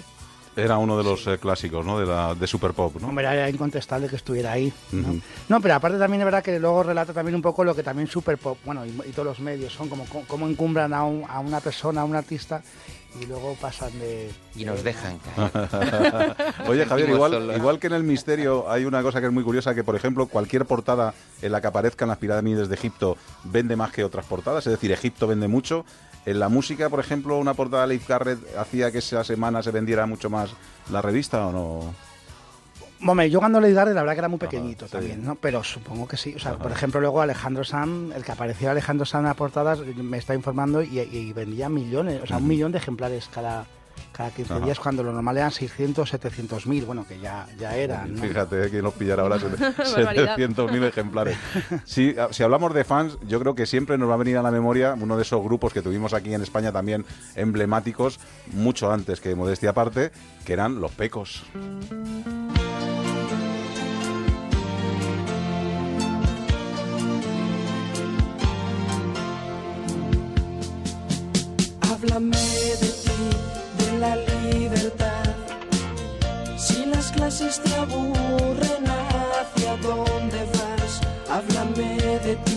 Era 0.54 0.76
uno 0.76 0.98
de 0.98 1.04
los 1.04 1.26
eh, 1.26 1.38
clásicos, 1.38 1.84
¿no? 1.86 1.98
De, 1.98 2.04
la, 2.06 2.34
de 2.34 2.46
Super 2.46 2.72
Pop, 2.72 2.96
¿no? 3.00 3.08
Hombre, 3.08 3.24
era 3.24 3.48
incontestable 3.48 4.06
que 4.08 4.16
estuviera 4.16 4.52
ahí. 4.52 4.70
¿no? 5.48 5.60
Pero 5.60 5.74
aparte 5.74 5.98
también 5.98 6.20
es 6.20 6.24
verdad 6.26 6.42
que 6.42 6.58
luego 6.60 6.82
relata 6.82 7.12
también 7.14 7.34
un 7.34 7.42
poco 7.42 7.64
lo 7.64 7.74
que 7.74 7.82
también 7.82 8.06
Super 8.06 8.36
Pop, 8.36 8.58
bueno, 8.64 8.84
y, 8.84 8.90
y 8.90 9.12
todos 9.12 9.24
los 9.26 9.40
medios 9.40 9.72
son, 9.72 9.88
como 9.88 10.04
co- 10.04 10.24
cómo 10.28 10.46
encumbran 10.46 10.92
a, 10.92 11.04
un- 11.04 11.24
a 11.28 11.40
una 11.40 11.60
persona, 11.60 12.02
a 12.02 12.04
un 12.04 12.14
artista, 12.16 12.62
y 13.20 13.24
luego 13.26 13.54
pasan 13.60 13.98
de... 13.98 14.30
Y 14.56 14.64
nos 14.64 14.82
dejan 14.84 15.18
caer. 15.18 16.36
Oye, 16.68 16.84
Javier, 16.86 17.10
igual, 17.10 17.52
igual 17.56 17.78
que 17.78 17.86
en 17.88 17.92
el 17.94 18.02
misterio 18.04 18.70
hay 18.70 18.84
una 18.84 19.02
cosa 19.02 19.20
que 19.20 19.26
es 19.26 19.32
muy 19.32 19.44
curiosa, 19.44 19.74
que 19.74 19.84
por 19.84 19.96
ejemplo 19.96 20.26
cualquier 20.26 20.64
portada 20.66 21.14
en 21.40 21.52
la 21.52 21.60
que 21.60 21.66
aparezcan 21.66 22.08
las 22.08 22.18
pirámides 22.18 22.68
de 22.68 22.74
Egipto 22.74 23.16
vende 23.44 23.76
más 23.76 23.90
que 23.92 24.04
otras 24.04 24.24
portadas, 24.26 24.66
es 24.66 24.72
decir, 24.72 24.92
Egipto 24.92 25.26
vende 25.26 25.48
mucho. 25.48 25.84
En 26.24 26.38
la 26.38 26.48
música, 26.48 26.88
por 26.88 27.00
ejemplo, 27.00 27.38
una 27.38 27.54
portada 27.54 27.82
de 27.82 27.88
Leif 27.88 28.08
Garrett 28.08 28.38
hacía 28.56 28.92
que 28.92 28.98
esa 28.98 29.24
semana 29.24 29.62
se 29.62 29.72
vendiera 29.72 30.06
mucho 30.06 30.30
más 30.30 30.50
la 30.90 31.02
revista 31.02 31.46
o 31.46 31.52
no. 31.52 31.94
Hombre, 33.04 33.28
yo 33.28 33.40
cuando 33.40 33.60
leí 33.60 33.72
Garde, 33.72 33.94
la 33.94 34.02
verdad 34.02 34.14
que 34.14 34.18
era 34.20 34.28
muy 34.28 34.36
Ajá, 34.36 34.48
pequeñito 34.48 34.86
sí. 34.86 34.92
también, 34.92 35.24
¿no? 35.24 35.34
Pero 35.34 35.64
supongo 35.64 36.06
que 36.06 36.16
sí. 36.16 36.34
O 36.36 36.38
sea, 36.38 36.56
por 36.56 36.70
ejemplo, 36.70 37.00
luego 37.00 37.20
Alejandro 37.20 37.64
Sanz, 37.64 38.14
el 38.14 38.24
que 38.24 38.30
aparecía 38.30 38.70
Alejandro 38.70 39.04
Sanz 39.04 39.22
en 39.22 39.26
las 39.26 39.36
portadas, 39.36 39.80
me 39.80 40.18
está 40.18 40.36
informando 40.36 40.82
y, 40.82 41.00
y 41.00 41.32
vendía 41.32 41.68
millones, 41.68 42.22
o 42.22 42.26
sea, 42.26 42.36
un 42.36 42.46
millón 42.46 42.70
de 42.70 42.78
ejemplares 42.78 43.28
cada, 43.34 43.66
cada 44.12 44.30
15 44.30 44.54
Ajá. 44.54 44.64
días 44.64 44.78
cuando 44.78 45.02
lo 45.02 45.12
normal 45.12 45.36
eran 45.38 45.50
600, 45.50 46.08
700 46.08 46.66
mil, 46.66 46.84
bueno, 46.84 47.06
que 47.06 47.18
ya, 47.18 47.46
ya 47.58 47.76
eran. 47.76 48.14
¿no? 48.14 48.22
Fíjate, 48.22 48.70
que 48.70 48.82
nos 48.82 48.94
pillará 48.94 49.22
ahora 49.22 49.36
Barbaridad. 49.96 50.36
700.000 50.36 50.84
ejemplares. 50.88 51.36
A- 52.18 52.32
si 52.32 52.42
hablamos 52.42 52.74
de 52.74 52.84
fans, 52.84 53.18
yo 53.26 53.40
creo 53.40 53.54
que 53.54 53.66
siempre 53.66 53.98
nos 53.98 54.08
va 54.10 54.14
a 54.14 54.18
venir 54.18 54.36
a 54.36 54.42
la 54.42 54.50
memoria 54.50 54.94
uno 55.00 55.16
de 55.16 55.22
esos 55.22 55.42
grupos 55.42 55.72
que 55.72 55.82
tuvimos 55.82 56.12
aquí 56.14 56.32
en 56.34 56.42
España 56.42 56.72
también 56.72 57.04
emblemáticos, 57.34 58.20
mucho 58.52 58.92
antes 58.92 59.20
que 59.20 59.34
Modestia 59.34 59.70
Aparte, 59.70 60.12
que 60.44 60.52
eran 60.52 60.80
Los 60.80 60.92
Pecos. 60.92 61.42
Háblame 71.80 72.36
de 72.36 73.01
la 74.02 74.16
libertad. 74.16 75.26
Si 76.56 76.84
las 76.86 77.12
clases 77.12 77.60
te 77.62 77.72
aburren, 77.84 78.84
¿hacia 78.88 79.72
dónde 79.88 80.40
vas? 80.56 80.92
Háblame 81.34 81.90
de 82.26 82.34
ti, 82.46 82.51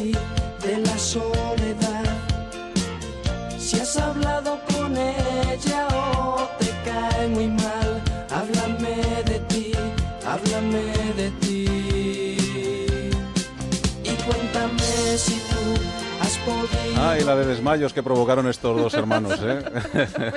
Ay, 17.16 17.24
la 17.24 17.36
de 17.38 17.46
desmayos 17.46 17.94
que 17.94 18.04
provocaron 18.04 18.46
estos 18.50 18.76
dos 18.76 18.94
hermanos, 18.94 19.40
¿eh? 19.42 19.64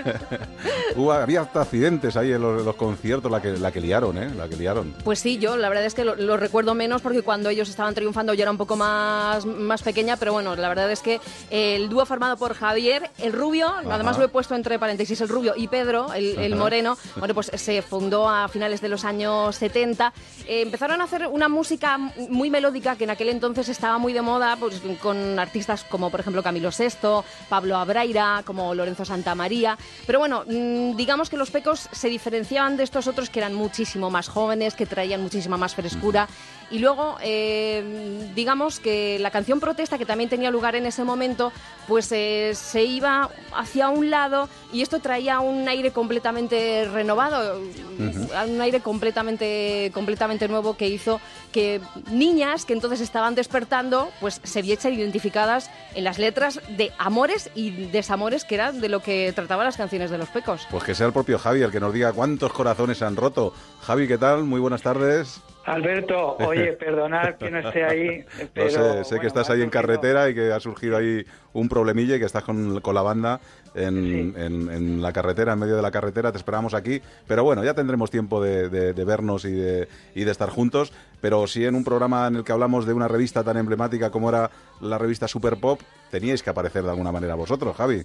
Hubo, 0.95 1.13
había 1.13 1.41
hasta 1.41 1.63
accidentes 1.63 2.17
ahí 2.17 2.31
en 2.31 2.41
los, 2.41 2.65
los 2.65 2.77
conciertos, 2.77 3.31
la 3.33 3.43
que, 3.43 3.51
la 3.51 3.73
que 3.73 3.81
liaron, 3.81 4.17
¿eh? 4.17 4.31
La 4.37 4.49
que 4.49 4.55
liaron. 4.55 4.95
Pues 5.03 5.19
sí, 5.19 5.39
yo 5.39 5.57
la 5.57 5.69
verdad 5.69 5.85
es 5.87 5.95
que 5.95 6.05
lo, 6.05 6.15
lo 6.15 6.37
recuerdo 6.37 6.75
menos 6.75 7.03
porque 7.03 7.23
cuando 7.23 7.49
ellos 7.49 7.69
estaban 7.69 7.95
triunfando 7.95 8.33
yo 8.33 8.43
era 8.43 8.53
un 8.53 8.59
poco 8.59 8.77
más, 8.77 9.45
más 9.45 9.83
pequeña, 9.83 10.17
pero 10.19 10.33
bueno, 10.33 10.55
la 10.55 10.69
verdad 10.69 10.89
es 10.93 11.01
que 11.01 11.21
el 11.51 11.89
dúo 11.89 12.07
formado 12.07 12.37
por 12.37 12.55
Javier, 12.55 13.11
el 13.19 13.33
rubio, 13.33 13.69
además 13.91 14.17
lo 14.17 14.25
he 14.27 14.29
puesto 14.29 14.55
entre 14.55 14.79
paréntesis, 14.79 15.21
el 15.21 15.29
rubio 15.29 15.55
y 15.57 15.67
Pedro, 15.67 16.13
el, 16.15 16.39
el 16.39 16.53
Ajá. 16.53 16.63
moreno, 16.63 16.97
bueno, 17.17 17.35
pues 17.35 17.51
se 17.53 17.83
fundó 17.83 18.29
a 18.29 18.47
finales 18.47 18.81
de 18.81 18.89
los 18.89 19.05
años 19.05 19.57
70. 19.57 20.13
Eh, 20.47 20.63
empezaron 20.63 21.01
a 21.01 21.05
hacer 21.05 21.27
una 21.27 21.49
música 21.49 21.99
muy 22.29 22.51
melódica 22.51 22.95
que 22.95 23.03
en 23.03 23.11
aquel 23.11 23.31
entonces 23.31 23.69
estaba 23.69 23.99
muy 23.99 24.13
de 24.13 24.23
moda, 24.23 24.57
pues 24.61 24.81
con 25.03 25.41
artistas 25.41 25.83
como 25.83 26.11
por 26.11 26.21
ejemplo 26.21 26.41
Camilo 26.41 26.68
VI, 26.71 27.25
Pablo 27.49 27.77
Abraira, 27.77 28.43
como 28.45 28.75
Lorenzo 28.75 29.05
Santamaría, 29.05 29.77
pero 30.07 30.19
bueno, 30.19 30.45
mm, 30.47 30.97
digamos 30.97 31.31
que 31.31 31.37
los 31.37 31.51
pecos 31.51 31.89
se 31.93 32.09
diferenciaban 32.09 32.77
de 32.77 32.85
estos 32.85 33.07
otros 33.07 33.31
que 33.31 33.41
eran 33.41 33.55
muchísimo 33.55 34.11
más 34.11 34.29
jóvenes, 34.29 34.75
que 34.75 34.87
traían 34.87 35.23
muchísima 35.23 35.57
más 35.57 35.75
frescura. 35.75 36.29
Y 36.71 36.81
luego, 36.81 37.17
eh, 37.23 38.31
digamos 38.35 38.79
que 38.79 39.19
la 39.21 39.31
canción 39.31 39.59
protesta, 39.59 39.97
que 39.97 40.05
también 40.05 40.29
tenía 40.29 40.51
lugar 40.51 40.77
en 40.77 40.85
ese 40.85 41.03
momento, 41.03 41.51
pues 41.87 42.13
eh, 42.13 42.53
se 42.55 42.85
iba 42.85 43.31
hacia 43.57 43.89
un 43.89 44.11
lado 44.11 44.49
y 44.73 44.83
esto 44.83 44.99
traía 44.99 45.41
un 45.41 45.67
aire 45.67 45.93
completamente 45.93 46.87
renovado, 46.93 47.61
un 47.99 48.61
aire 48.61 48.81
completamente, 48.81 49.91
completamente 49.95 50.47
nuevo 50.49 50.77
que 50.77 50.89
hizo 50.89 51.21
que 51.53 51.81
niñas 52.11 52.67
que 52.67 52.75
entonces 52.75 53.01
estaban 53.01 53.35
despertando, 53.35 54.11
pues 54.21 54.41
se 54.43 54.61
viesen 54.61 54.95
identificadas 54.95 55.71
en 55.95 56.05
las 56.05 56.19
letras 56.19 56.58
de 56.77 56.93
amores 56.99 57.51
y 57.55 57.87
desamores 57.87 58.45
que 58.45 58.55
eran 58.57 58.81
de 58.81 58.89
lo 58.89 59.01
que 59.01 59.33
trataban 59.35 59.65
las 59.67 59.77
canciones 59.77 60.11
de 60.11 60.19
los 60.19 60.29
pecos. 60.29 60.67
Pues 60.71 60.85
que 60.85 60.95
sea 60.95 61.07
el 61.07 61.13
propio 61.13 61.39
Javi 61.39 61.63
el 61.63 61.71
que 61.71 61.81
nos 61.81 61.93
diga 61.93 62.13
cuántos 62.13 62.53
corazones 62.53 62.99
se 62.99 63.05
han 63.05 63.17
roto. 63.17 63.53
Javi, 63.83 64.07
¿qué 64.09 64.19
tal? 64.19 64.45
Muy 64.45 64.61
buenas 64.61 64.83
tardes. 64.83 65.41
Alberto, 65.65 66.37
oye, 66.39 66.73
perdonad 66.81 67.35
que 67.37 67.51
no 67.51 67.59
esté 67.59 67.85
ahí, 67.85 68.25
pero... 68.55 68.65
No 68.99 69.05
sé, 69.05 69.15
sé 69.15 69.21
que 69.21 69.27
estás 69.27 69.51
ahí 69.51 69.61
en 69.61 69.69
carretera 69.69 70.31
y 70.31 70.35
que 70.35 70.51
ha 70.51 70.61
surgido 70.61 70.97
ahí 70.97 71.25
un 71.53 71.69
problemilla 71.69 72.17
y 72.17 72.19
que 72.19 72.25
estás 72.25 72.43
con, 72.43 72.81
con 72.81 72.95
la 72.95 73.03
banda 73.03 73.39
en, 73.75 73.95
Sí. 74.35 74.41
en- 74.41 74.71
en 74.71 75.03
la 75.03 75.13
carretera, 75.13 75.53
en 75.53 75.59
medio 75.59 75.77
de 75.77 75.83
la 75.83 75.91
carretera. 75.91 76.33
Te 76.33 76.39
esperamos 76.39 76.73
aquí. 76.73 77.03
Pero 77.27 77.45
bueno, 77.45 77.63
ya 77.65 77.75
tendremos 77.75 78.11
tiempo 78.11 78.43
de, 78.43 78.71
de- 78.71 78.95
de 78.95 79.05
vernos 79.05 79.45
y 79.45 79.53
de, 79.53 79.89
y 80.15 80.25
de 80.25 80.31
estar 80.31 80.49
juntos. 80.49 80.91
Pero 81.21 81.47
sí 81.47 81.67
en 81.67 81.75
un 81.75 81.85
programa 81.85 82.27
en 82.29 82.37
el 82.37 82.45
que 82.45 82.53
hablamos 82.53 82.87
de 82.87 82.95
una 82.95 83.07
revista 83.09 83.45
tan 83.45 83.59
emblemática 83.59 84.11
como 84.11 84.31
era 84.31 84.51
la 84.81 84.97
revista 84.97 85.29
Super 85.29 85.57
Pop, 85.59 85.81
teníais 86.11 86.43
que 86.43 86.51
aparecer 86.51 86.83
de 86.83 86.91
alguna 86.91 87.13
manera 87.13 87.35
vosotros, 87.35 87.77
Javi. 87.77 88.03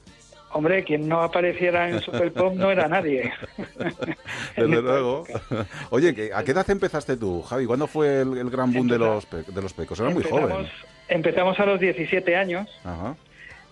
Hombre, 0.56 0.84
quien 0.84 1.08
no 1.10 1.22
apareciera 1.24 1.90
en 1.90 2.00
Super 2.00 2.32
Pop 2.32 2.54
no 2.54 2.70
era 2.70 2.88
nadie. 2.88 3.34
Desde 4.56 4.82
luego. 4.82 5.24
época. 5.28 5.66
Oye, 5.90 6.14
¿qué- 6.14 6.32
¿a 6.34 6.44
qué 6.44 6.52
edad 6.52 6.70
empezaste 6.70 7.18
tú, 7.18 7.42
Javi? 7.42 7.66
¿Cuándo 7.66 7.88
fue 7.88 8.22
el, 8.22 8.38
el 8.38 8.50
gran 8.52 8.72
boom 8.72 8.88
de 8.88 9.00
los, 9.00 9.28
de 9.32 9.62
los 9.62 9.74
pecos? 9.74 10.00
Era 10.00 10.12
muy 10.12 10.24
joven. 10.24 10.44
Empezamos- 10.44 10.72
Empezamos 11.10 11.60
a 11.60 11.66
los 11.66 11.80
17 11.80 12.36
años 12.36 12.70
Ajá, 12.86 13.16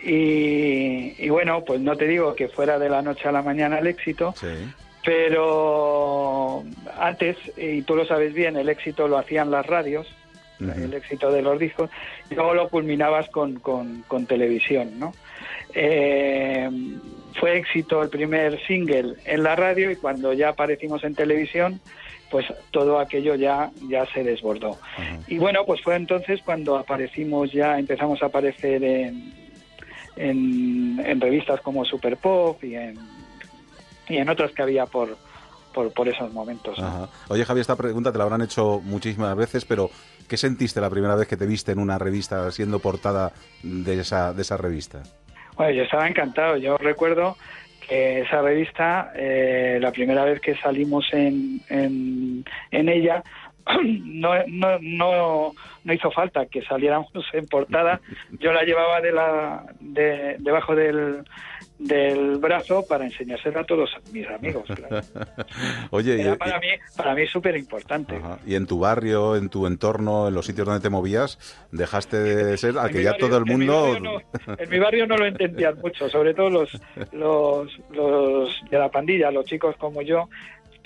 y, 0.03 1.15
y 1.23 1.29
bueno, 1.29 1.63
pues 1.63 1.79
no 1.79 1.95
te 1.95 2.05
digo 2.07 2.35
que 2.35 2.49
fuera 2.49 2.77
de 2.77 2.89
la 2.89 3.01
noche 3.01 3.27
a 3.27 3.31
la 3.31 3.41
mañana 3.41 3.79
el 3.79 3.87
éxito, 3.87 4.33
sí. 4.37 4.47
pero 5.05 6.63
antes, 6.99 7.37
y 7.57 7.81
tú 7.83 7.95
lo 7.95 8.05
sabes 8.05 8.33
bien, 8.33 8.57
el 8.57 8.69
éxito 8.69 9.07
lo 9.07 9.17
hacían 9.17 9.49
las 9.51 9.65
radios, 9.65 10.07
El 10.83 10.93
éxito 10.93 11.31
de 11.31 11.41
los 11.41 11.57
discos, 11.59 11.89
y 12.29 12.35
luego 12.35 12.53
lo 12.53 12.69
culminabas 12.69 13.29
con, 13.29 13.55
con- 13.59 14.03
con 14.07 14.25
televisión, 14.25 14.99
¿no? 14.99 15.13
Eh, 15.73 16.69
fue 17.39 17.57
éxito 17.57 18.03
el 18.03 18.09
primer 18.09 18.59
single 18.67 19.15
en 19.25 19.43
la 19.43 19.55
radio 19.55 19.89
y 19.89 19.95
cuando 19.95 20.33
ya 20.33 20.49
aparecimos 20.49 21.03
en 21.03 21.15
televisión, 21.15 21.79
pues 22.29 22.45
todo 22.71 22.99
aquello 22.99 23.35
ya, 23.35 23.71
ya 23.89 24.05
se 24.13 24.23
desbordó. 24.23 24.77
Y 25.27 25.37
bueno, 25.37 25.65
pues 25.65 25.81
fue 25.81 25.95
entonces 25.95 26.41
cuando 26.43 26.77
aparecimos 26.77 27.51
ya, 27.51 27.79
empezamos 27.79 28.21
a 28.21 28.27
aparecer 28.27 28.83
en, 28.83 29.33
en, 30.15 31.01
en 31.05 31.21
revistas 31.21 31.61
como 31.61 31.85
Super 31.85 32.17
Pop 32.17 32.63
y 32.63 32.75
en, 32.75 32.97
y 34.09 34.17
en 34.17 34.29
otras 34.29 34.51
que 34.51 34.61
había 34.61 34.85
por, 34.85 35.17
por, 35.73 35.91
por 35.93 36.07
esos 36.09 36.31
momentos. 36.33 36.77
Oye, 37.29 37.45
Javi, 37.45 37.61
esta 37.61 37.75
pregunta 37.75 38.11
te 38.11 38.17
la 38.17 38.25
habrán 38.25 38.41
hecho 38.41 38.81
muchísimas 38.83 39.35
veces, 39.35 39.63
pero 39.65 39.89
¿qué 40.31 40.37
sentiste 40.37 40.79
la 40.79 40.89
primera 40.89 41.13
vez 41.17 41.27
que 41.27 41.35
te 41.35 41.45
viste 41.45 41.73
en 41.73 41.79
una 41.79 41.97
revista 41.99 42.49
siendo 42.51 42.79
portada 42.79 43.33
de 43.63 43.99
esa, 43.99 44.31
de 44.31 44.43
esa 44.43 44.55
revista? 44.55 45.03
Bueno, 45.57 45.73
yo 45.73 45.83
estaba 45.83 46.07
encantado. 46.07 46.55
Yo 46.55 46.77
recuerdo 46.77 47.35
que 47.85 48.21
esa 48.21 48.41
revista, 48.41 49.11
eh, 49.13 49.77
la 49.81 49.91
primera 49.91 50.23
vez 50.23 50.39
que 50.39 50.55
salimos 50.55 51.05
en, 51.11 51.59
en, 51.67 52.45
en 52.71 52.87
ella, 52.87 53.21
no, 54.03 54.33
no, 54.47 54.77
no, 54.81 55.51
no 55.83 55.93
hizo 55.93 56.11
falta 56.11 56.45
que 56.45 56.61
saliéramos 56.63 57.11
en 57.33 57.47
portada. 57.47 57.99
Yo 58.39 58.51
la 58.53 58.63
llevaba 58.63 59.01
de 59.01 59.11
la, 59.11 59.65
de, 59.79 60.35
debajo 60.39 60.75
del, 60.75 61.23
del 61.79 62.37
brazo 62.37 62.85
para 62.87 63.05
enseñársela 63.05 63.61
a 63.61 63.63
todos 63.63 63.89
mis 64.11 64.27
amigos. 64.29 64.63
claro. 64.67 65.01
Oye, 65.91 66.17
y, 66.17 66.21
Era 66.21 66.35
para 66.35 66.59
mí, 66.59 66.67
para 66.95 67.13
mí 67.15 67.25
súper 67.27 67.55
importante. 67.57 68.19
y 68.45 68.55
en 68.55 68.67
tu 68.67 68.79
barrio, 68.79 69.35
en 69.35 69.49
tu 69.49 69.65
entorno, 69.67 70.27
en 70.27 70.33
los 70.33 70.45
sitios 70.45 70.65
donde 70.67 70.81
te 70.81 70.89
movías, 70.89 71.37
dejaste 71.71 72.17
de 72.17 72.57
ser 72.57 72.77
al 72.77 72.87
En 72.87 72.91
que 72.93 72.97
mi 72.99 73.03
ya 73.03 73.11
barrio- 73.11 73.27
todo 73.27 73.37
el 73.37 73.43
en 73.51 73.59
mi 73.59 73.65
mundo... 73.65 73.91
barrio 73.93 74.21
no- 74.47 74.55
en 74.57 74.69
mi 74.69 74.79
barrio 74.79 75.07
no 75.07 75.17
lo 75.17 75.25
entendían 75.25 75.77
mucho, 75.79 76.09
sobre 76.09 76.33
todo 76.33 76.49
los, 76.49 76.81
los, 77.11 77.71
los 77.91 78.61
de 78.69 78.77
la 78.77 78.89
pandilla, 78.89 79.31
los 79.31 79.45
chicos 79.45 79.75
como 79.77 80.01
yo, 80.01 80.29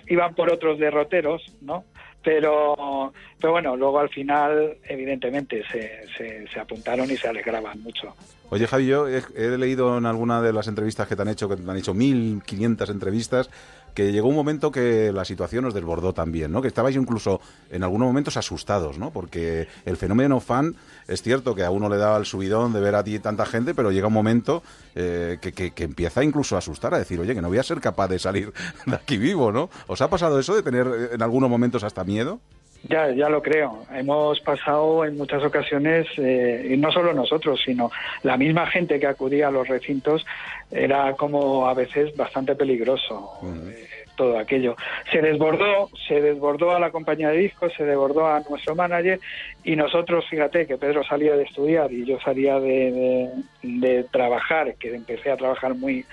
iban 0.07 0.35
por 0.35 0.51
otros 0.51 0.77
derroteros, 0.79 1.41
¿no? 1.61 1.83
Pero, 2.25 3.13
pero 3.39 3.53
bueno, 3.53 3.75
luego 3.77 3.99
al 3.99 4.09
final, 4.09 4.77
evidentemente, 4.89 5.63
se, 5.71 6.07
se, 6.17 6.47
se 6.47 6.59
apuntaron 6.59 7.09
y 7.09 7.15
se 7.15 7.27
alegraban 7.27 7.81
mucho. 7.83 8.15
Oye, 8.49 8.65
Javi, 8.65 8.87
yo 8.87 9.07
he, 9.07 9.57
leído 9.57 9.97
en 9.97 10.07
alguna 10.07 10.41
de 10.41 10.51
las 10.51 10.67
entrevistas 10.67 11.07
que 11.07 11.15
te 11.15 11.21
han 11.21 11.27
hecho, 11.27 11.47
que 11.47 11.55
te 11.55 11.69
han 11.69 11.77
hecho 11.77 11.93
1.500 11.93 12.89
entrevistas, 12.89 13.49
que 13.95 14.11
llegó 14.11 14.27
un 14.27 14.35
momento 14.35 14.71
que 14.71 15.11
la 15.11 15.25
situación 15.25 15.65
os 15.65 15.73
desbordó 15.73 16.13
también, 16.13 16.51
¿no? 16.51 16.61
Que 16.61 16.67
estabais 16.67 16.95
incluso 16.95 17.41
en 17.71 17.81
algunos 17.83 18.05
momentos 18.07 18.37
asustados, 18.37 18.99
¿no? 18.99 19.09
Porque 19.09 19.67
el 19.85 19.97
fenómeno 19.97 20.39
fan, 20.39 20.75
es 21.07 21.23
cierto 21.23 21.55
que 21.55 21.63
a 21.63 21.71
uno 21.71 21.89
le 21.89 21.97
da 21.97 22.15
el 22.17 22.25
subidón 22.25 22.73
de 22.73 22.81
ver 22.81 22.93
a 22.95 23.03
ti 23.03 23.17
tanta 23.19 23.45
gente, 23.45 23.73
pero 23.73 23.91
llega 23.91 24.07
un 24.07 24.13
momento 24.13 24.61
eh, 24.93 25.37
que, 25.41 25.53
que- 25.53 25.71
que 25.71 25.83
empieza 25.85 26.23
incluso 26.23 26.55
a 26.55 26.59
asustar, 26.59 26.93
a 26.93 26.99
decir, 26.99 27.19
oye, 27.19 27.33
que 27.33 27.41
no 27.41 27.47
voy 27.47 27.57
a 27.57 27.63
ser 27.63 27.79
capaz 27.81 28.09
de 28.09 28.19
salir 28.19 28.53
de 28.85 28.95
aquí 28.95 29.17
vivo, 29.17 29.51
¿no? 29.51 29.69
¿Os 29.87 30.01
ha 30.01 30.09
pasado 30.09 30.39
eso 30.39 30.53
de 30.55 30.61
tener 30.61 30.85
eh, 30.87 31.09
en 31.13 31.21
algunos 31.23 31.49
momentos 31.49 31.83
hasta 31.83 32.03
miedo? 32.03 32.39
Ya, 32.87 33.09
ya 33.11 33.29
lo 33.29 33.41
creo. 33.41 33.85
Hemos 33.93 34.39
pasado 34.41 35.05
en 35.05 35.17
muchas 35.17 35.43
ocasiones, 35.43 36.05
eh, 36.17 36.67
y 36.71 36.77
no 36.77 36.91
solo 36.91 37.13
nosotros, 37.13 37.59
sino 37.65 37.89
la 38.23 38.37
misma 38.37 38.67
gente 38.67 38.99
que 38.99 39.07
acudía 39.07 39.47
a 39.47 39.51
los 39.51 39.67
recintos, 39.67 40.25
era 40.71 41.13
como 41.13 41.67
a 41.67 41.73
veces 41.73 42.15
bastante 42.15 42.55
peligroso 42.55 43.39
eh, 43.69 43.87
todo 44.15 44.37
aquello. 44.37 44.75
Se 45.11 45.21
desbordó, 45.21 45.89
se 46.07 46.21
desbordó 46.21 46.71
a 46.75 46.79
la 46.79 46.91
compañía 46.91 47.29
de 47.29 47.37
discos, 47.39 47.73
se 47.75 47.83
desbordó 47.85 48.27
a 48.27 48.41
nuestro 48.49 48.75
manager 48.75 49.19
y 49.63 49.75
nosotros, 49.75 50.25
fíjate 50.29 50.65
que 50.67 50.77
Pedro 50.77 51.03
salía 51.03 51.35
de 51.35 51.43
estudiar 51.43 51.91
y 51.91 52.05
yo 52.05 52.17
salía 52.23 52.59
de, 52.59 52.91
de- 52.91 53.29
de 53.63 54.03
trabajar, 54.05 54.75
que 54.75 54.93
empecé 54.95 55.31
a 55.31 55.37
trabajar 55.37 55.73
muy 55.75 56.05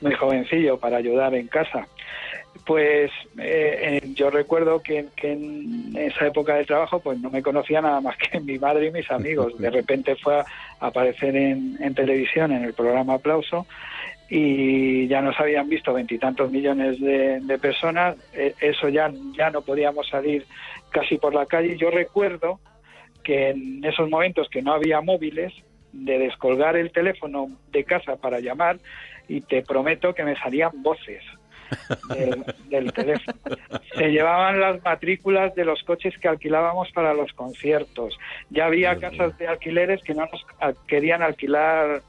muy 0.00 0.14
jovencillo 0.14 0.78
para 0.78 0.98
ayudar 0.98 1.34
en 1.34 1.48
casa. 1.48 1.86
Pues 2.64 3.10
eh, 3.38 4.00
eh, 4.02 4.12
yo 4.14 4.30
recuerdo 4.30 4.82
que, 4.82 5.06
que 5.14 5.32
en 5.32 5.96
esa 5.96 6.26
época 6.26 6.54
de 6.54 6.64
trabajo 6.64 7.00
pues 7.00 7.20
no 7.20 7.30
me 7.30 7.42
conocía 7.42 7.80
nada 7.80 8.00
más 8.00 8.16
que 8.16 8.40
mi 8.40 8.58
madre 8.58 8.86
y 8.86 8.90
mis 8.90 9.10
amigos. 9.10 9.56
De 9.58 9.70
repente 9.70 10.16
fue 10.16 10.38
a 10.38 10.46
aparecer 10.80 11.36
en, 11.36 11.76
en 11.80 11.94
televisión 11.94 12.52
en 12.52 12.64
el 12.64 12.74
programa 12.74 13.14
Aplauso 13.14 13.66
y 14.28 15.06
ya 15.06 15.20
nos 15.20 15.38
habían 15.38 15.68
visto 15.68 15.92
veintitantos 15.92 16.50
millones 16.50 17.00
de, 17.00 17.58
personas. 17.60 18.16
Eh, 18.32 18.54
eso 18.60 18.88
ya, 18.88 19.12
ya 19.36 19.50
no 19.50 19.62
podíamos 19.62 20.08
salir 20.08 20.44
casi 20.90 21.18
por 21.18 21.34
la 21.34 21.46
calle. 21.46 21.76
Yo 21.76 21.90
recuerdo 21.90 22.58
que 23.22 23.50
en 23.50 23.84
esos 23.84 24.08
momentos 24.08 24.48
que 24.48 24.62
no 24.62 24.72
había 24.72 25.00
móviles, 25.00 25.52
de 25.92 26.18
descolgar 26.18 26.76
el 26.76 26.92
teléfono 26.92 27.48
de 27.70 27.84
casa 27.84 28.16
para 28.16 28.40
llamar 28.40 28.78
y 29.28 29.40
te 29.40 29.62
prometo 29.62 30.14
que 30.14 30.24
me 30.24 30.36
salían 30.36 30.70
voces 30.82 31.22
del, 32.08 32.44
del 32.70 32.92
teléfono. 32.92 33.36
Se 33.98 34.08
llevaban 34.12 34.60
las 34.60 34.80
matrículas 34.84 35.52
de 35.56 35.64
los 35.64 35.82
coches 35.82 36.14
que 36.18 36.28
alquilábamos 36.28 36.92
para 36.92 37.12
los 37.12 37.32
conciertos. 37.32 38.16
Ya 38.50 38.66
había 38.66 39.00
casas 39.00 39.36
de 39.36 39.48
alquileres 39.48 40.00
que 40.04 40.14
no 40.14 40.26
nos 40.30 40.44
querían 40.86 41.22
alquilar 41.22 42.02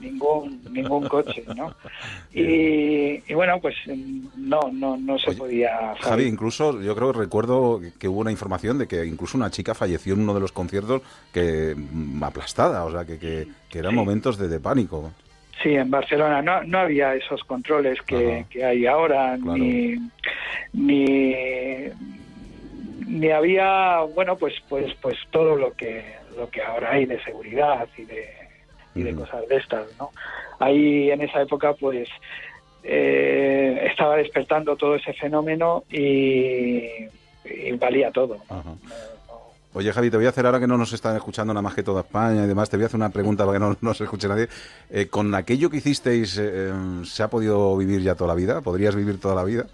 ningún 0.00 0.60
ningún 0.72 1.06
coche, 1.08 1.44
¿no? 1.54 1.74
Y, 2.34 3.22
y 3.30 3.34
bueno, 3.34 3.60
pues 3.60 3.76
no 3.86 4.62
no 4.72 4.96
no 4.96 5.16
se 5.20 5.30
Oye, 5.30 5.38
podía. 5.38 5.76
Javi, 5.78 6.02
salir. 6.02 6.26
incluso 6.26 6.82
yo 6.82 6.96
creo 6.96 7.12
que 7.12 7.18
recuerdo 7.20 7.80
que 8.00 8.08
hubo 8.08 8.18
una 8.20 8.32
información 8.32 8.78
de 8.78 8.88
que 8.88 9.04
incluso 9.06 9.36
una 9.38 9.50
chica 9.52 9.74
falleció 9.74 10.14
en 10.14 10.22
uno 10.22 10.34
de 10.34 10.40
los 10.40 10.50
conciertos 10.50 11.02
que 11.32 11.74
mm, 11.76 12.20
aplastada, 12.24 12.84
o 12.84 12.90
sea, 12.90 13.04
que, 13.04 13.20
que, 13.20 13.46
que 13.68 13.78
eran 13.78 13.92
Sí. 13.92 13.96
momentos 13.96 14.38
de, 14.38 14.48
de 14.48 14.58
pánico. 14.58 15.12
Sí, 15.64 15.74
en 15.74 15.90
Barcelona 15.90 16.42
no, 16.42 16.62
no 16.62 16.78
había 16.78 17.14
esos 17.14 17.42
controles 17.44 18.00
que, 18.02 18.44
que 18.50 18.62
hay 18.64 18.84
ahora, 18.86 19.36
Claro. 19.42 19.56
ni, 19.56 19.96
ni 20.74 21.34
ni 23.08 23.30
había, 23.30 24.00
bueno, 24.14 24.36
pues 24.36 24.54
pues 24.68 24.94
pues 25.00 25.16
todo 25.30 25.56
lo 25.56 25.72
que 25.72 26.04
lo 26.36 26.50
que 26.50 26.62
ahora 26.62 26.92
hay 26.92 27.06
de 27.06 27.18
seguridad 27.24 27.88
y 27.96 28.04
de, 28.04 28.28
y 28.94 29.02
de 29.04 29.14
cosas 29.14 29.48
de 29.48 29.56
estas, 29.56 29.86
¿no? 29.98 30.10
Ahí 30.58 31.10
en 31.10 31.22
esa 31.22 31.40
época, 31.40 31.72
pues 31.72 32.08
eh, 32.82 33.86
estaba 33.90 34.16
despertando 34.16 34.76
todo 34.76 34.96
ese 34.96 35.14
fenómeno 35.14 35.84
y, 35.90 36.88
y 37.44 37.72
valía 37.78 38.10
todo. 38.10 38.36
¿no? 38.50 38.56
Ajá. 38.58 38.74
Oye, 39.76 39.92
Javi, 39.92 40.08
te 40.08 40.16
voy 40.16 40.26
a 40.26 40.28
hacer 40.28 40.46
ahora 40.46 40.60
que 40.60 40.68
no 40.68 40.78
nos 40.78 40.92
están 40.92 41.16
escuchando 41.16 41.52
nada 41.52 41.60
más 41.62 41.74
que 41.74 41.82
toda 41.82 42.02
España 42.02 42.44
y 42.44 42.46
demás, 42.46 42.70
te 42.70 42.76
voy 42.76 42.84
a 42.84 42.86
hacer 42.86 42.96
una 42.96 43.08
pregunta 43.10 43.44
para 43.44 43.58
que 43.58 43.64
no 43.64 43.76
nos 43.80 44.00
escuche 44.00 44.28
nadie. 44.28 44.48
Eh, 44.88 45.08
¿Con 45.08 45.34
aquello 45.34 45.68
que 45.68 45.78
hicisteis 45.78 46.38
eh, 46.38 46.68
em, 46.68 47.04
se 47.04 47.24
ha 47.24 47.28
podido 47.28 47.76
vivir 47.76 48.00
ya 48.00 48.14
toda 48.14 48.28
la 48.28 48.34
vida? 48.36 48.60
¿Podrías 48.60 48.94
vivir 48.94 49.18
toda 49.18 49.34
la 49.34 49.42
vida? 49.42 49.66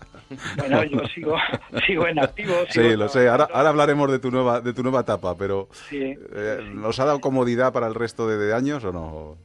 Bueno, 0.56 0.82
yo 0.84 1.00
sigo 1.14 1.36
sigo 1.86 2.06
en 2.06 2.18
activo. 2.18 2.54
Sí, 2.70 2.96
lo 2.96 3.08
sé. 3.10 3.28
Ahora, 3.28 3.48
hablaremos 3.52 4.10
de 4.10 4.18
tu 4.20 4.30
nueva 4.30 4.60
de 4.62 4.72
tu 4.72 4.82
nueva 4.82 5.00
etapa, 5.00 5.36
pero 5.36 5.68
Sí. 5.90 5.98
eh, 6.32 6.60
¿nos 6.72 6.98
ha 6.98 7.04
dado 7.04 7.20
comodidad 7.20 7.72
para 7.72 7.86
el 7.86 7.94
resto 7.94 8.26
de, 8.26 8.38
de 8.38 8.54
años 8.54 8.82
o 8.84 8.92
no? 8.92 9.36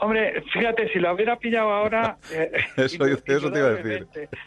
Hombre, 0.00 0.42
fíjate, 0.52 0.88
si 0.92 0.98
lo 1.00 1.12
hubiera 1.12 1.36
pillado 1.36 1.70
ahora... 1.70 2.16
eh, 2.32 2.52
Eso- 2.76 3.04
eso 3.04 3.50
te 3.50 3.58
iba 3.58 3.68
a 3.68 3.74
decir. 3.74 4.06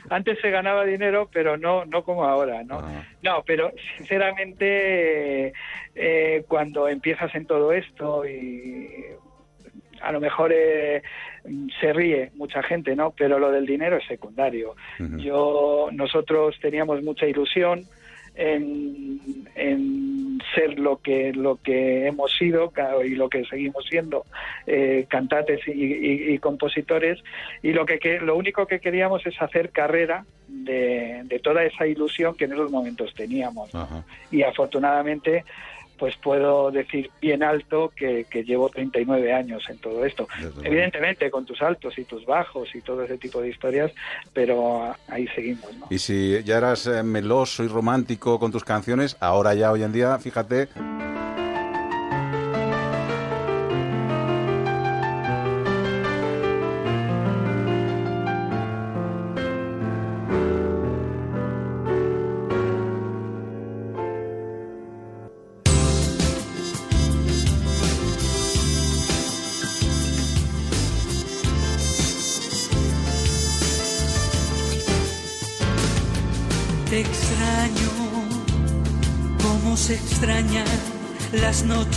Antes 0.10 0.40
se 0.40 0.50
ganaba 0.50 0.86
dinero, 0.86 1.30
pero 1.32 1.58
no 1.58 1.86
no 1.86 2.04
como 2.04 2.24
ahora, 2.26 2.64
¿no? 2.64 2.80
Ah. 2.80 3.04
No, 3.22 3.44
pero 3.46 3.72
sinceramente, 3.98 5.54
eh, 5.96 6.44
cuando 6.48 6.88
empiezas 6.88 7.34
en 7.36 7.46
todo 7.46 7.74
esto 7.74 8.26
y 8.26 8.90
a 10.02 10.12
lo 10.12 10.20
mejor 10.20 10.52
eh, 10.54 11.02
se 11.80 11.94
ríe 11.94 12.32
mucha 12.36 12.64
gente, 12.64 12.96
¿no? 12.96 13.12
Pero 13.12 13.38
lo 13.38 13.52
del 13.52 13.66
dinero 13.66 13.98
es 13.98 14.06
secundario. 14.08 14.76
Yo, 15.18 15.90
nosotros 15.92 16.58
teníamos 16.62 17.04
mucha 17.04 17.26
ilusión 17.28 17.84
en, 18.36 19.20
en 19.56 20.40
ser 20.56 20.80
lo 20.80 20.98
que 20.98 21.34
lo 21.34 21.58
que 21.58 22.08
hemos 22.08 22.36
sido 22.38 22.72
y 23.06 23.10
lo 23.16 23.30
que 23.30 23.46
seguimos 23.46 23.86
siendo 23.88 24.26
eh, 24.66 25.06
cantantes 25.08 25.60
y, 25.68 25.72
y- 25.72 26.34
y 26.34 26.38
compositores 26.40 27.20
y 27.62 27.72
lo 27.74 27.86
que, 27.86 28.00
que- 28.00 28.20
lo 28.20 28.36
único 28.36 28.66
que 28.66 28.80
queríamos 28.80 29.26
es 29.26 29.40
hacer 29.42 29.70
carrera 29.70 30.26
de, 30.48 31.22
de 31.26 31.40
toda 31.40 31.64
esa 31.64 31.86
ilusión 31.88 32.36
que 32.36 32.46
en 32.46 32.54
esos 32.54 32.72
momentos 32.72 33.14
teníamos 33.14 33.74
Ajá. 33.76 34.04
y 34.32 34.42
afortunadamente 34.44 35.46
pues 36.02 36.18
puedo 36.18 36.72
decir 36.72 37.12
bien 37.22 37.44
alto 37.44 37.94
que, 37.96 38.26
que 38.28 38.44
llevo 38.44 38.70
39 38.70 39.34
años 39.34 39.64
en 39.70 39.78
todo 39.78 40.04
esto. 40.04 40.28
Desde. 40.42 40.68
Evidentemente 40.68 41.30
con 41.30 41.46
tus 41.46 41.62
altos 41.62 41.96
y 42.00 42.06
tus 42.06 42.26
bajos 42.26 42.74
y 42.74 42.82
todo 42.82 43.04
ese 43.04 43.20
tipo 43.20 43.40
de 43.40 43.50
historias, 43.50 43.92
pero 44.34 44.82
ah, 44.84 44.98
ahí 45.10 45.28
seguimos, 45.28 45.72
¿no? 45.78 45.86
Y 45.92 46.00
si 46.00 46.42
ya 46.44 46.58
eras 46.58 46.88
eh, 46.88 47.04
meloso 47.04 47.64
y 47.64 47.68
romántico 47.68 48.40
con 48.40 48.52
tus 48.52 48.64
canciones, 48.64 49.16
ahora 49.20 49.54
ya 49.54 49.72
hoy 49.72 49.84
en 49.84 49.92
día, 49.92 50.18
fíjate, 50.18 50.70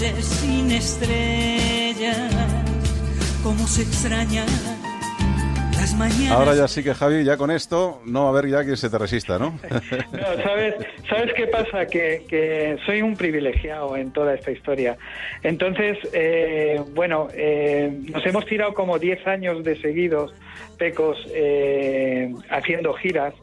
noches 0.05 0.25
sin 0.25 0.71
estrellas, 0.71 2.31
como 3.43 3.67
se 3.67 3.83
extrañan 3.83 4.47
las 5.73 5.95
mañanas. 5.95 6.33
ahora 6.33 6.55
ya 6.55 6.69
sí 6.69 6.83
que 6.83 6.95
Javi, 6.95 7.25
ya 7.25 7.37
con 7.37 7.51
esto 7.51 8.03
no 8.05 8.23
va 8.23 8.27
a 8.27 8.31
haber 8.31 8.49
ya 8.49 8.65
quien 8.65 8.77
se 8.77 8.91
te 8.91 8.99
resista, 8.99 9.39
¿no? 9.39 9.59
No, 10.13 10.43
¿sabes, 10.43 10.75
¿Sabes 11.09 11.33
qué 11.35 11.47
pasa? 11.47 11.87
Que, 11.87 12.25
que 12.29 12.79
soy 12.87 13.03
un 13.03 13.17
privilegiado 13.17 13.97
en 13.97 14.13
toda 14.13 14.35
esta 14.35 14.51
historia. 14.51 14.97
Entonces, 15.43 15.99
eh, 16.13 16.81
bueno, 16.95 17.29
eh, 17.33 17.91
nos 18.13 18.25
hemos 18.27 18.47
tirado 18.47 18.75
como 18.75 18.99
10 18.99 19.27
años 19.27 19.65
de 19.65 19.81
seguidos, 19.81 20.35
Pecos, 20.79 21.19
eh, 21.33 22.33
haciendo 22.51 22.93
giras, 22.95 23.35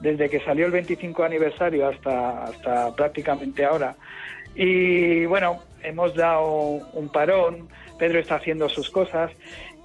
desde 0.00 0.28
que 0.28 0.40
salió 0.40 0.66
el 0.66 0.72
25 0.72 1.24
aniversario 1.24 1.88
hasta, 1.88 2.44
hasta 2.44 2.94
prácticamente 2.94 3.64
ahora. 3.64 3.96
Y 4.54 5.26
bueno, 5.26 5.62
hemos 5.86 6.14
dado 6.14 6.44
un 6.92 7.08
parón, 7.08 7.68
Pedro 7.98 8.18
está 8.18 8.36
haciendo 8.36 8.68
sus 8.68 8.90
cosas 8.90 9.30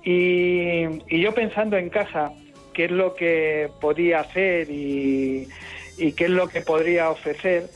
y, 0.04 0.84
y 1.08 1.22
yo 1.22 1.34
pensando 1.34 1.78
en 1.78 1.90
casa 1.90 2.32
qué 2.74 2.86
es 2.86 2.92
lo 2.92 3.14
que 3.14 3.70
podía 3.80 4.22
hacer 4.22 4.70
y, 4.70 5.48
y 5.98 6.14
qué 6.14 6.26
es 6.26 6.30
lo 6.32 6.48
que 6.48 6.62
podría 6.62 7.10
ofrecer, 7.10 7.70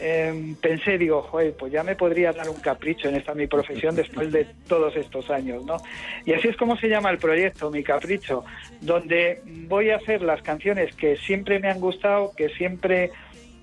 eh, 0.00 0.54
pensé, 0.60 0.98
digo, 0.98 1.22
joder, 1.22 1.54
pues 1.54 1.72
ya 1.72 1.82
me 1.82 1.94
podría 1.94 2.32
dar 2.32 2.48
un 2.48 2.60
capricho 2.60 3.08
en 3.08 3.16
esta 3.16 3.34
mi 3.34 3.46
profesión 3.46 3.94
después 3.94 4.32
de 4.32 4.46
todos 4.66 4.96
estos 4.96 5.30
años, 5.30 5.64
¿no? 5.64 5.76
Y 6.24 6.32
así 6.32 6.48
es 6.48 6.56
como 6.56 6.76
se 6.76 6.88
llama 6.88 7.10
el 7.10 7.18
proyecto, 7.18 7.70
Mi 7.70 7.82
Capricho, 7.82 8.44
donde 8.80 9.42
voy 9.68 9.90
a 9.90 9.96
hacer 9.96 10.22
las 10.22 10.42
canciones 10.42 10.94
que 10.96 11.16
siempre 11.16 11.60
me 11.60 11.68
han 11.70 11.80
gustado, 11.80 12.32
que 12.36 12.48
siempre 12.50 13.10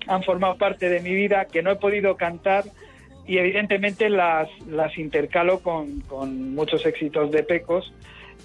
han 0.06 0.22
formado 0.22 0.56
parte 0.56 0.88
de 0.88 1.00
mi 1.00 1.14
vida, 1.14 1.44
que 1.44 1.62
no 1.62 1.72
he 1.72 1.76
podido 1.76 2.16
cantar 2.16 2.64
y 3.26 3.38
evidentemente 3.38 4.08
las, 4.08 4.48
las 4.68 4.96
intercalo 4.98 5.60
con, 5.60 6.00
con 6.02 6.54
muchos 6.54 6.84
éxitos 6.86 7.30
de 7.30 7.42
Pecos 7.42 7.92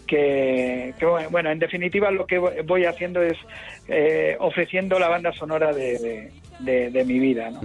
que, 0.07 0.93
que, 0.99 1.05
bueno, 1.31 1.49
en 1.49 1.59
definitiva 1.59 2.11
lo 2.11 2.25
que 2.27 2.37
voy 2.37 2.85
haciendo 2.85 3.21
es 3.23 3.37
eh, 3.87 4.35
ofreciendo 4.39 4.99
la 4.99 5.07
banda 5.09 5.31
sonora 5.33 5.73
de, 5.73 5.97
de, 5.99 6.31
de- 6.59 6.89
de 6.91 7.05
mi 7.05 7.19
vida, 7.19 7.49
¿no? 7.49 7.61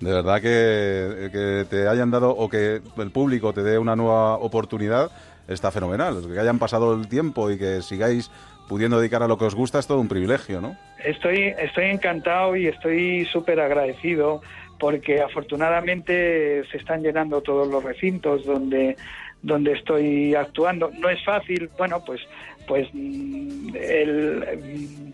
De 0.00 0.12
verdad 0.12 0.40
que, 0.42 1.30
que 1.32 1.64
te 1.68 1.88
hayan 1.88 2.10
dado 2.10 2.30
o 2.30 2.48
que 2.48 2.80
el 2.98 3.10
público 3.10 3.52
te 3.52 3.62
dé 3.62 3.78
una 3.78 3.96
nueva 3.96 4.36
oportunidad 4.36 5.10
está 5.48 5.70
fenomenal. 5.70 6.16
Que 6.32 6.38
hayan 6.38 6.58
pasado 6.58 6.94
el 6.94 7.08
tiempo 7.08 7.50
y 7.50 7.58
que 7.58 7.82
sigáis 7.82 8.30
pudiendo 8.68 9.00
dedicar 9.00 9.22
a 9.22 9.26
lo 9.26 9.36
que 9.36 9.46
os 9.46 9.54
gusta 9.56 9.80
es 9.80 9.86
todo 9.88 9.98
un 10.00 10.06
privilegio, 10.08 10.60
¿no? 10.60 10.76
Estoy, 11.04 11.54
estoy 11.58 11.86
encantado 11.86 12.54
y 12.54 12.68
estoy 12.68 13.24
súper 13.32 13.58
agradecido 13.58 14.42
porque 14.80 15.20
afortunadamente 15.20 16.64
se 16.72 16.78
están 16.78 17.02
llenando 17.02 17.42
todos 17.42 17.68
los 17.68 17.84
recintos 17.84 18.44
donde, 18.46 18.96
donde 19.42 19.72
estoy 19.72 20.34
actuando. 20.34 20.90
No 20.98 21.10
es 21.10 21.22
fácil, 21.22 21.68
bueno, 21.76 22.02
pues, 22.04 22.22
pues 22.66 22.88
mm, 22.92 23.76
el, 23.76 25.12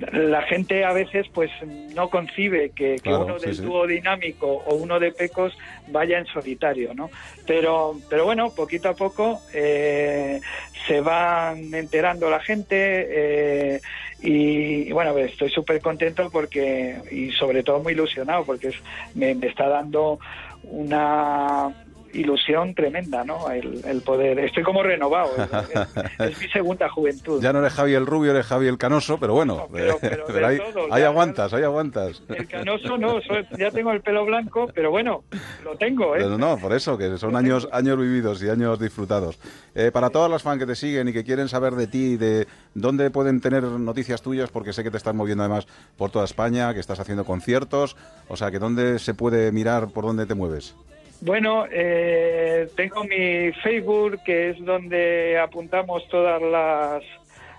mm, 0.00 0.16
la 0.28 0.42
gente 0.42 0.84
a 0.84 0.92
veces 0.92 1.26
pues 1.32 1.50
no 1.94 2.08
concibe 2.08 2.70
que, 2.70 2.96
uno 3.04 3.38
sí, 3.38 3.46
del 3.46 3.54
sí. 3.56 3.62
dúo 3.62 3.86
dinámico 3.86 4.46
o 4.46 4.74
uno 4.74 4.98
de 4.98 5.12
pecos 5.12 5.56
vaya 5.88 6.18
en 6.18 6.26
solitario, 6.26 6.94
¿no? 6.94 7.10
Pero, 7.46 7.96
pero 8.08 8.24
bueno, 8.24 8.54
poquito 8.54 8.88
a 8.88 8.94
poco 8.94 9.42
eh, 9.52 10.40
se 10.86 10.94
se 10.94 11.00
van 11.00 11.74
enterando 11.74 12.30
la 12.30 12.40
gente 12.40 12.76
eh, 12.76 13.80
y, 14.26 14.90
bueno, 14.92 15.16
estoy 15.18 15.50
súper 15.50 15.80
contento 15.82 16.30
porque 16.30 17.02
y 17.10 17.30
sobre 17.32 17.62
todo 17.62 17.80
muy 17.80 17.92
ilusionado 17.92 18.44
porque 18.46 18.68
es- 18.68 18.82
me 19.14 19.32
está 19.46 19.68
dando 19.68 20.18
una 20.62 21.70
ilusión 22.14 22.74
tremenda, 22.74 23.24
¿no? 23.24 23.50
El, 23.50 23.80
el 23.84 24.00
poder. 24.02 24.38
Estoy 24.38 24.62
como 24.62 24.82
renovado. 24.82 25.30
Es, 25.36 25.78
es- 25.80 26.30
es 26.30 26.38
mi 26.40 26.48
segunda 26.48 26.88
juventud. 26.88 27.42
Ya 27.42 27.52
no 27.52 27.58
eres 27.60 27.72
Javi 27.72 27.94
el 27.94 28.06
rubio, 28.06 28.30
eres 28.30 28.46
Javi 28.46 28.66
el 28.68 28.78
canoso, 28.78 29.18
pero 29.18 29.34
bueno, 29.34 29.56
No, 29.56 29.68
pero- 29.72 29.98
pero 30.00 30.26
del 30.26 30.44
ahí, 30.44 30.58
todo, 30.58 30.92
ahí 30.92 31.02
ya- 31.02 31.08
aguantas, 31.08 31.52
ahí 31.52 31.62
aguantas. 31.62 32.22
El 32.28 32.46
canoso 32.46 32.96
no, 32.98 33.20
soy- 33.22 33.46
ya 33.58 33.70
tengo 33.70 33.92
el 33.92 34.00
pelo 34.00 34.24
blanco, 34.24 34.68
pero 34.74 34.90
bueno, 34.90 35.24
lo 35.64 35.76
tengo, 35.76 36.14
¿eh? 36.16 36.20
Pero 36.22 36.38
no, 36.38 36.56
por 36.58 36.72
eso, 36.72 36.96
que 36.98 37.18
son 37.18 37.36
años, 37.36 37.68
años 37.72 37.98
vividos 37.98 38.42
y 38.42 38.48
años 38.48 38.78
disfrutados. 38.78 39.38
Eh, 39.74 39.90
para 39.92 40.10
todas 40.10 40.30
las 40.30 40.42
fans 40.42 40.58
que 40.60 40.66
te 40.66 40.74
siguen 40.76 41.08
y 41.08 41.12
que 41.12 41.24
quieren 41.24 41.48
saber 41.48 41.74
de 41.74 41.86
ti, 41.86 42.16
de 42.16 42.46
dónde 42.74 43.10
pueden 43.10 43.40
tener 43.40 43.62
noticias 43.64 44.22
tuyas, 44.22 44.50
porque 44.50 44.72
sé 44.72 44.82
que 44.84 44.90
te 44.90 44.96
estás 44.96 45.14
moviendo 45.14 45.42
además 45.44 45.66
por 45.96 46.10
toda 46.10 46.24
España, 46.24 46.72
que 46.74 46.80
estás 46.80 47.00
haciendo 47.00 47.24
conciertos, 47.24 47.96
o 48.28 48.36
sea, 48.36 48.50
que 48.50 48.58
dónde 48.58 48.98
se 48.98 49.14
puede 49.14 49.50
mirar 49.52 49.88
por 49.88 50.04
dónde 50.04 50.26
te 50.26 50.34
mueves. 50.34 50.74
Bueno, 51.20 51.66
eh, 51.70 52.68
tengo 52.76 53.04
mi 53.04 53.52
Facebook, 53.62 54.20
que 54.24 54.50
es 54.50 54.64
donde 54.64 55.38
apuntamos 55.38 56.06
todas 56.08 56.42
las, 56.42 57.02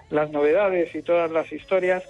las 0.10 0.30
novedades 0.32 0.94
y 0.94 1.02
todas 1.02 1.32
las 1.32 1.52
historias. 1.52 2.04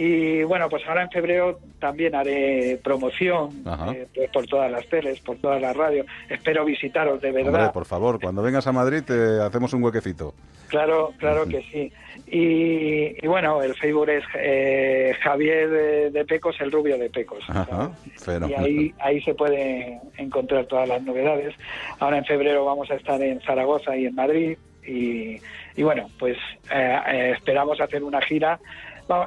Y 0.00 0.44
bueno, 0.44 0.68
pues 0.68 0.86
ahora 0.86 1.02
en 1.02 1.10
febrero 1.10 1.58
también 1.80 2.14
haré 2.14 2.78
promoción 2.84 3.50
eh, 3.92 4.06
pues 4.14 4.30
por 4.30 4.46
todas 4.46 4.70
las 4.70 4.86
teles, 4.86 5.18
por 5.18 5.38
todas 5.38 5.60
las 5.60 5.76
radios. 5.76 6.06
Espero 6.28 6.64
visitaros 6.64 7.20
de 7.20 7.32
verdad. 7.32 7.54
Hombre, 7.54 7.72
por 7.72 7.84
favor, 7.84 8.20
cuando 8.20 8.40
vengas 8.40 8.64
a 8.68 8.72
Madrid 8.72 9.02
te 9.04 9.40
hacemos 9.42 9.72
un 9.72 9.82
huequecito. 9.82 10.34
Claro, 10.68 11.14
claro 11.18 11.46
que 11.48 11.62
sí. 11.72 11.92
Y, 12.28 13.24
y 13.24 13.26
bueno, 13.26 13.60
el 13.60 13.74
Facebook 13.74 14.08
es 14.10 14.22
eh, 14.36 15.16
Javier 15.20 15.68
de, 15.68 16.10
de 16.12 16.24
Pecos, 16.24 16.54
el 16.60 16.70
rubio 16.70 16.96
de 16.96 17.10
Pecos. 17.10 17.42
Ajá, 17.48 17.90
y 18.46 18.52
ahí, 18.54 18.94
ahí 19.00 19.20
se 19.22 19.34
puede 19.34 19.98
encontrar 20.16 20.66
todas 20.66 20.88
las 20.88 21.02
novedades. 21.02 21.56
Ahora 21.98 22.18
en 22.18 22.24
febrero 22.24 22.64
vamos 22.64 22.88
a 22.92 22.94
estar 22.94 23.20
en 23.20 23.40
Zaragoza 23.40 23.96
y 23.96 24.06
en 24.06 24.14
Madrid. 24.14 24.56
Y, 24.86 25.40
y 25.74 25.82
bueno, 25.82 26.08
pues 26.18 26.36
eh, 26.70 26.98
eh, 27.08 27.32
esperamos 27.36 27.80
hacer 27.80 28.04
una 28.04 28.20
gira. 28.22 28.60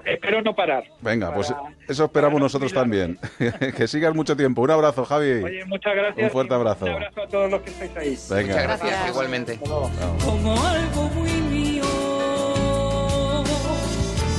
Espero 0.06 0.41
no 0.41 0.56
parar. 0.56 0.84
Venga, 1.02 1.34
pues 1.34 1.54
eso 1.88 2.06
esperamos 2.06 2.39
nosotros 2.39 2.74
también. 2.74 3.17
que 3.78 3.88
sigas 3.88 4.13
mucho 4.13 4.36
tiempo. 4.36 4.62
Un 4.62 4.72
abrazo, 4.72 5.06
Javi. 5.06 5.44
Oye, 5.44 5.65
muchas 5.65 5.96
gracias. 5.96 6.24
Un 6.26 6.32
fuerte 6.32 6.54
abrazo. 6.54 6.86
Un 6.86 6.91
abrazo 6.91 7.22
a 7.24 7.28
todos 7.28 7.52
los 7.52 7.62
que 7.62 7.70
estáis 7.72 7.98
ahí. 7.98 8.17
Venga. 8.30 8.54
Muchas 8.54 8.63
gracias, 8.63 8.89
Gracias. 8.89 9.10
igualmente. 9.10 9.60
Como 9.60 10.52
algo 10.67 11.10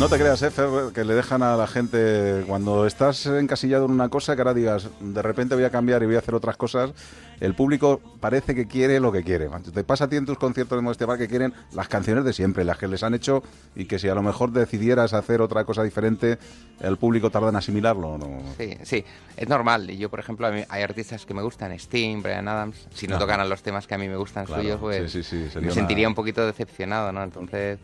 No 0.03 0.09
te 0.09 0.19
creas, 0.19 0.43
eh, 0.43 0.51
Fer, 0.51 0.69
que 0.93 1.05
le 1.05 1.15
dejan 1.15 1.45
a 1.45 1.57
la 1.57 1.69
gente 1.69 2.43
cuando 2.49 2.89
estás 2.89 3.25
encasillado 3.27 3.85
en 3.85 3.93
una 3.93 4.09
cosa 4.09 4.35
que 4.35 4.41
ahora 4.43 4.53
digas, 4.53 4.89
de 4.99 5.23
repente 5.23 5.55
voy 5.55 5.63
a 5.63 5.71
cambiar 5.71 6.03
y 6.03 6.07
voy 6.07 6.17
a 6.17 6.19
hacer 6.19 6.35
otras 6.35 6.57
cosas. 6.57 6.91
El 7.39 7.55
público 7.55 8.01
parece 8.19 8.53
que 8.57 8.67
quiere 8.67 8.99
lo 8.99 9.13
que 9.13 9.23
quiere. 9.23 9.49
Te 9.73 9.85
pasa 9.85 10.05
a 10.05 10.09
ti 10.09 10.17
en 10.17 10.27
tus 10.27 10.39
conciertos 10.39 10.77
de 10.77 10.83
Modestia 10.83 11.07
Bar 11.07 11.19
que 11.19 11.29
quieren 11.29 11.55
las 11.73 11.87
canciones 11.87 12.25
de 12.25 12.33
siempre, 12.33 12.65
las 12.65 12.79
que 12.79 12.89
les 12.89 13.05
han 13.05 13.15
hecho 13.15 13.45
y 13.77 13.85
que 13.85 14.01
si 14.01 14.09
a 14.09 14.15
lo 14.17 14.23
mejor 14.23 14.51
decidieras 14.51 15.13
hacer 15.13 15.41
otra 15.41 15.65
cosa 15.65 15.85
diferente, 15.85 16.37
el 16.81 16.97
público 16.97 17.31
tarda 17.31 17.51
en 17.51 17.57
asimilarlo. 17.57 18.19
¿no? 18.19 18.43
Sí, 18.59 18.77
sí, 18.83 19.05
es 19.37 19.49
normal. 19.49 19.87
Yo, 19.87 20.11
por 20.11 20.19
ejemplo, 20.19 20.49
hay 20.49 20.83
artistas 20.83 21.25
que 21.27 21.33
me 21.35 21.43
gustan, 21.43 21.71
Sting, 21.79 22.23
Brian 22.25 22.49
Adams. 22.49 22.89
Si 22.93 23.07
no 23.07 23.15
Ajá. 23.15 23.21
tocaran 23.25 23.49
los 23.49 23.63
temas 23.63 23.87
que 23.87 23.95
a 23.95 23.99
mí 23.99 24.09
me 24.09 24.17
gustan 24.17 24.47
Claro, 24.47 24.63
suyos, 24.63 24.81
pues 24.81 25.13
sí, 25.13 25.23
sí, 25.23 25.31
sí, 25.45 25.45
sería 25.49 25.61
me 25.61 25.67
una- 25.67 25.75
sentiría 25.75 26.09
un 26.09 26.15
poquito 26.17 26.45
decepcionado, 26.45 27.13
¿no? 27.13 27.23
Entonces, 27.23 27.79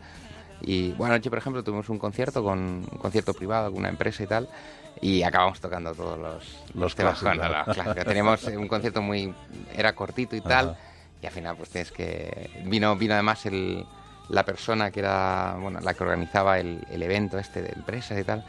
y 0.61 0.91
bueno, 0.91 1.13
anoche, 1.13 1.29
por 1.29 1.39
ejemplo, 1.39 1.63
tuvimos 1.63 1.89
un 1.89 1.99
concierto 1.99 2.43
con 2.43 2.59
un 2.59 2.99
concierto 2.99 3.33
privado 3.33 3.71
con 3.71 3.79
una 3.79 3.89
empresa 3.89 4.23
y 4.23 4.27
tal. 4.27 4.49
Y 5.01 5.23
acabamos 5.23 5.61
tocando 5.61 5.93
todos 5.93 6.19
los, 6.19 6.75
Los 6.75 6.95
temas 6.95 7.19
clásicos. 7.19 8.05
Teníamos 8.05 8.43
un 8.43 8.67
concierto 8.67 9.01
muy... 9.01 9.33
Era 9.73 9.95
cortito 9.95 10.35
y 10.35 10.41
tal. 10.41 10.69
Ajá. 10.69 10.79
Y 11.21 11.25
al 11.25 11.31
final, 11.31 11.55
pues 11.55 11.69
tienes 11.69 11.91
que... 11.91 12.49
Vino, 12.65 12.95
vino 12.97 13.13
además 13.13 13.45
el, 13.45 13.85
la 14.29 14.43
persona 14.43 14.91
que 14.91 14.99
era, 14.99 15.55
bueno, 15.59 15.79
la 15.79 15.93
que 15.93 16.03
organizaba 16.03 16.59
el, 16.59 16.85
el 16.89 17.03
evento 17.03 17.37
este 17.37 17.61
de 17.61 17.69
empresas 17.69 18.19
y 18.19 18.23
tal. 18.23 18.43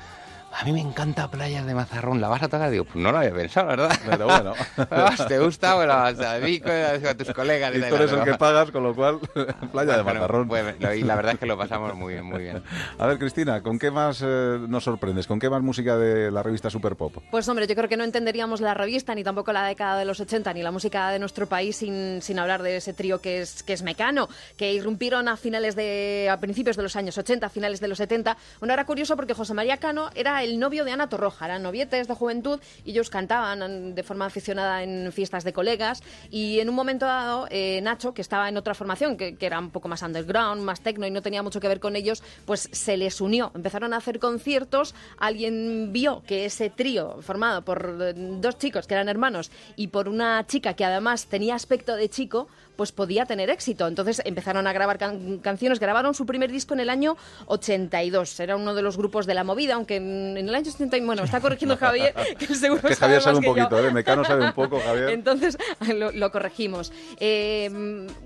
A 0.52 0.64
mí 0.64 0.72
me 0.72 0.80
encanta 0.80 1.30
Playas 1.30 1.64
de 1.64 1.74
Mazarrón, 1.74 2.20
¿la 2.20 2.28
vas 2.28 2.42
a 2.42 2.48
tocar? 2.48 2.70
Digo, 2.70 2.84
pues 2.84 2.96
no 2.96 3.12
lo 3.12 3.18
había 3.18 3.32
pensado, 3.32 3.68
¿verdad? 3.68 3.96
Pero 4.04 4.24
bueno. 4.26 4.52
¿Te 5.28 5.38
gusta? 5.38 5.74
Bueno, 5.76 5.94
o 6.04 6.14
sea, 6.14 6.34
a 6.34 6.38
mí, 6.38 6.58
con- 6.60 6.72
a 6.72 7.14
tus 7.16 7.30
colegas. 7.32 7.74
Y 7.74 7.80
tú 7.80 7.94
eres 7.94 8.12
el 8.12 8.24
que 8.24 8.34
pagas, 8.34 8.70
con 8.72 8.82
lo 8.82 8.94
cual, 8.94 9.20
playa 9.72 9.96
de 9.96 10.02
Bueno, 10.02 10.20
macarrón. 10.20 10.48
pues, 10.48 10.78
lo- 10.80 10.92
y 10.94 11.02
la 11.02 11.14
verdad 11.14 11.34
es 11.34 11.38
que 11.38 11.46
lo 11.46 11.56
pasamos 11.56 11.94
muy 11.94 12.14
bien, 12.14 12.26
muy 12.26 12.40
bien. 12.42 12.62
A 12.98 13.06
ver, 13.06 13.18
Cristina, 13.18 13.62
¿con 13.62 13.78
qué 13.78 13.90
más 13.92 14.22
eh, 14.26 14.58
nos 14.68 14.84
sorprendes? 14.84 15.26
¿Con 15.28 15.38
qué 15.38 15.48
más 15.48 15.62
música 15.62 15.96
de 15.96 16.30
la 16.32 16.42
revista 16.42 16.68
Super 16.68 16.96
Pop? 16.96 17.16
Pues 17.30 17.48
hombre, 17.48 17.66
yo 17.68 17.74
creo 17.76 17.88
que 17.88 17.96
no 17.96 18.04
entenderíamos 18.04 18.60
la 18.60 18.74
revista 18.74 19.14
ni 19.14 19.22
tampoco 19.22 19.52
la 19.52 19.64
década 19.66 19.98
de 19.98 20.04
los 20.04 20.18
80 20.20 20.52
ni 20.52 20.62
la 20.62 20.72
música 20.72 21.10
de 21.10 21.20
nuestro 21.20 21.46
país 21.46 21.76
sin, 21.76 22.20
sin 22.22 22.38
hablar 22.40 22.62
de 22.62 22.76
ese 22.76 22.92
trío 22.92 23.20
que 23.20 23.40
es, 23.42 23.62
que 23.62 23.72
es 23.72 23.82
Mecano, 23.82 24.28
que 24.56 24.72
irrumpieron 24.72 25.28
a 25.28 25.36
finales 25.36 25.76
de 25.76 26.28
a 26.30 26.38
principios 26.40 26.76
de 26.76 26.82
los 26.82 26.96
años 26.96 27.16
80, 27.16 27.46
a 27.46 27.50
finales 27.50 27.80
de 27.80 27.86
los 27.88 27.98
70. 27.98 28.36
Bueno, 28.58 28.74
era 28.74 28.84
curioso 28.84 29.14
porque 29.16 29.32
José 29.32 29.54
María 29.54 29.76
Cano 29.76 30.10
era 30.14 30.39
el 30.42 30.58
novio 30.58 30.84
de 30.84 30.92
Ana 30.92 31.08
Torroja, 31.08 31.46
eran 31.46 31.62
novietes 31.62 32.08
de 32.08 32.14
juventud 32.14 32.60
y 32.84 32.90
ellos 32.90 33.10
cantaban 33.10 33.94
de 33.94 34.02
forma 34.02 34.26
aficionada 34.26 34.82
en 34.82 35.12
fiestas 35.12 35.44
de 35.44 35.52
colegas 35.52 36.02
y 36.30 36.60
en 36.60 36.68
un 36.68 36.74
momento 36.74 37.06
dado 37.06 37.46
eh, 37.50 37.80
Nacho, 37.82 38.14
que 38.14 38.22
estaba 38.22 38.48
en 38.48 38.56
otra 38.56 38.74
formación, 38.74 39.16
que, 39.16 39.36
que 39.36 39.46
era 39.46 39.58
un 39.58 39.70
poco 39.70 39.88
más 39.88 40.02
underground, 40.02 40.62
más 40.62 40.80
techno 40.80 41.06
y 41.06 41.10
no 41.10 41.22
tenía 41.22 41.42
mucho 41.42 41.60
que 41.60 41.68
ver 41.68 41.80
con 41.80 41.96
ellos, 41.96 42.22
pues 42.46 42.68
se 42.72 42.96
les 42.96 43.20
unió. 43.20 43.52
Empezaron 43.54 43.92
a 43.92 43.98
hacer 43.98 44.18
conciertos, 44.18 44.94
alguien 45.18 45.92
vio 45.92 46.22
que 46.26 46.44
ese 46.44 46.70
trío 46.70 47.20
formado 47.22 47.62
por 47.62 47.98
eh, 48.00 48.14
dos 48.14 48.58
chicos 48.58 48.86
que 48.86 48.94
eran 48.94 49.08
hermanos 49.08 49.50
y 49.76 49.88
por 49.88 50.08
una 50.08 50.46
chica 50.46 50.74
que 50.74 50.84
además 50.84 51.26
tenía 51.26 51.54
aspecto 51.54 51.96
de 51.96 52.08
chico, 52.08 52.48
pues 52.80 52.92
podía 52.92 53.26
tener 53.26 53.50
éxito. 53.50 53.86
Entonces 53.86 54.22
empezaron 54.24 54.66
a 54.66 54.72
grabar 54.72 54.96
can- 54.96 55.36
canciones, 55.40 55.78
grabaron 55.78 56.14
su 56.14 56.24
primer 56.24 56.50
disco 56.50 56.72
en 56.72 56.80
el 56.80 56.88
año 56.88 57.14
82. 57.44 58.40
Era 58.40 58.56
uno 58.56 58.74
de 58.74 58.80
los 58.80 58.96
grupos 58.96 59.26
de 59.26 59.34
la 59.34 59.44
movida, 59.44 59.74
aunque 59.74 59.96
en, 59.96 60.38
el 60.38 60.54
año 60.54 60.70
80, 60.70 60.96
bueno, 61.04 61.22
está 61.24 61.42
corrigiendo 61.42 61.76
Javier, 61.80 62.14
que 62.38 62.54
seguro 62.54 62.80
Que 62.80 62.96
Javier 62.96 63.20
sabe 63.20 63.36
un 63.36 63.44
poquito, 63.44 63.78
¿eh? 63.78 63.90
Mecano 63.90 64.24
sabe 64.24 64.46
un 64.46 64.52
poco, 64.54 64.80
Javier. 64.80 65.10
Entonces 65.20 65.58
lo, 65.94 66.10
lo 66.10 66.32
corregimos. 66.32 66.90
Eh, 67.18 67.68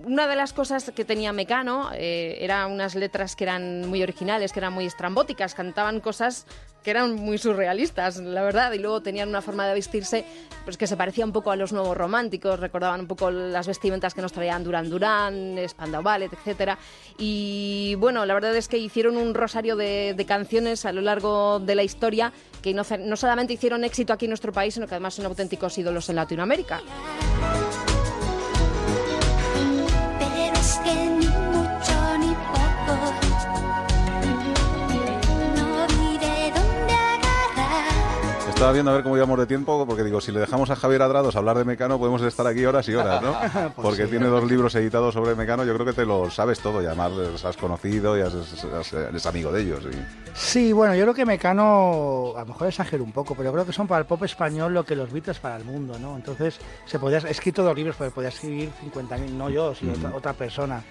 una 0.05 0.29
de 0.29 0.37
las 0.37 0.53
cosas 0.53 0.93
que 0.95 1.05
tenía 1.05 1.33
Mecano 1.33 1.91
eh, 1.93 2.39
eran 2.39 2.71
unas 2.71 2.95
letras 2.95 3.35
que 3.35 3.43
eran 3.43 3.89
muy 3.89 4.05
originales, 4.05 4.53
que 4.53 4.61
eran 4.61 4.73
muy 4.73 4.87
estrambóticas, 4.87 5.57
cantaban 5.57 5.99
cosas 5.99 6.47
que 6.85 6.91
eran 6.91 7.15
muy 7.15 7.39
surrealistas, 7.39 8.19
la 8.19 8.43
verdad, 8.43 8.71
y 8.73 8.79
luego 8.79 9.01
tenían 9.01 9.31
una 9.31 9.41
forma 9.41 9.67
de 9.67 9.75
vestirse 9.75 10.25
pues 10.65 10.77
que 10.77 10.87
se 10.87 10.97
parecía 10.97 11.25
un 11.25 11.33
poco 11.33 11.51
a 11.51 11.57
los 11.57 11.73
nuevos 11.73 11.97
románticos, 11.97 12.61
recordaban 12.61 13.01
un 13.01 13.07
poco 13.07 13.31
las 13.31 13.67
vestimentas 13.67 14.15
que 14.15 14.21
nos 14.21 14.33
traían 14.33 14.63
Duran 14.63 14.89
Duran, 14.91 15.57
Spandau 15.67 16.03
Ballet, 16.03 16.33
etcétera. 16.33 16.79
Y 17.19 17.97
bueno, 17.97 18.25
la 18.27 18.35
verdad 18.35 18.55
es 18.55 18.69
que 18.69 18.79
hicieron 18.79 19.17
un 19.17 19.35
rosario 19.35 19.77
de, 19.77 20.15
de 20.15 20.27
canciones 20.27 20.85
a 20.85 20.93
lo 20.93 21.01
largo 21.01 21.59
de 21.59 21.75
la 21.75 21.83
historia 21.83 22.33
que 22.63 22.75
no, 22.75 22.83
no 23.01 23.17
solamente 23.17 23.55
hicieron 23.55 23.83
éxito 23.85 24.13
aquí 24.13 24.27
en 24.27 24.31
nuestro 24.31 24.53
país, 24.53 24.75
sino 24.75 24.87
que 24.87 24.95
además 24.95 25.15
son 25.15 25.27
auténticos 25.27 25.77
ídolos 25.79 26.09
en 26.11 26.17
Latinoamérica. 26.17 26.81
Estaba 38.65 38.73
viendo 38.73 38.93
a 38.93 38.95
ver 38.95 39.03
cómo 39.03 39.15
íbamos 39.19 39.39
de 39.39 39.45
tiempo, 39.45 39.85
porque 39.87 40.03
digo, 40.03 40.23
si 40.23 40.33
le 40.33 40.41
dejamos 40.41 40.71
a 40.71 40.77
Javier 40.77 41.03
Adrados 41.03 41.37
hablar 41.37 41.59
de 41.59 41.67
Mecano, 41.67 41.99
podemos 41.99 42.23
estar 42.23 42.47
aquí 42.47 42.65
horas 42.65 42.89
y 42.89 42.95
horas, 42.95 43.21
¿no? 43.21 43.37
Porque 43.77 44.07
tiene 44.07 44.25
dos 44.25 44.43
libros 44.45 44.75
editados 44.75 45.13
sobre 45.13 45.35
Mecano, 45.35 45.65
yo 45.67 45.75
creo 45.75 45.85
que 45.85 45.93
te 45.93 46.07
lo 46.07 46.31
sabes 46.31 46.61
todo, 46.61 46.83
y 46.83 46.87
además 46.87 47.13
les 47.13 47.45
has 47.45 47.59
conocido 47.59 48.17
y 48.17 48.23
has- 48.23 48.33
has- 48.33 48.93
eres 48.95 49.27
amigo 49.27 49.53
de 49.53 49.61
ellos. 49.61 49.85
y- 49.85 49.99
Sí, 50.35 50.73
bueno, 50.73 50.95
yo 50.95 51.03
creo 51.03 51.13
que 51.13 51.27
Mecano, 51.27 52.33
a 52.39 52.41
lo 52.41 52.47
mejor 52.47 52.69
exagero 52.69 53.05
un 53.05 53.13
poco, 53.13 53.35
pero 53.35 53.51
yo 53.51 53.53
creo 53.53 53.67
que 53.67 53.75
son 53.75 53.87
para 53.87 54.01
el 54.01 54.07
pop 54.07 54.23
español 54.23 54.73
lo 54.73 54.83
que 54.87 54.97
los 54.97 55.13
Beatles 55.13 55.41
para 55.41 55.57
el 55.59 55.65
mundo, 55.67 55.99
¿no? 55.99 56.17
Entonces, 56.17 56.59
se 56.87 56.99
podía, 56.99 57.19
he 57.19 57.31
escrito 57.33 57.63
dos 57.63 57.77
libros, 57.77 57.97
pero 57.99 58.13
podía 58.13 58.31
escribir 58.31 58.71
50.000, 58.83 59.31
no 59.37 59.51
yo, 59.51 59.75
sino 59.75 59.93
otra, 59.93 60.13
otra 60.17 60.33
persona. 60.33 60.83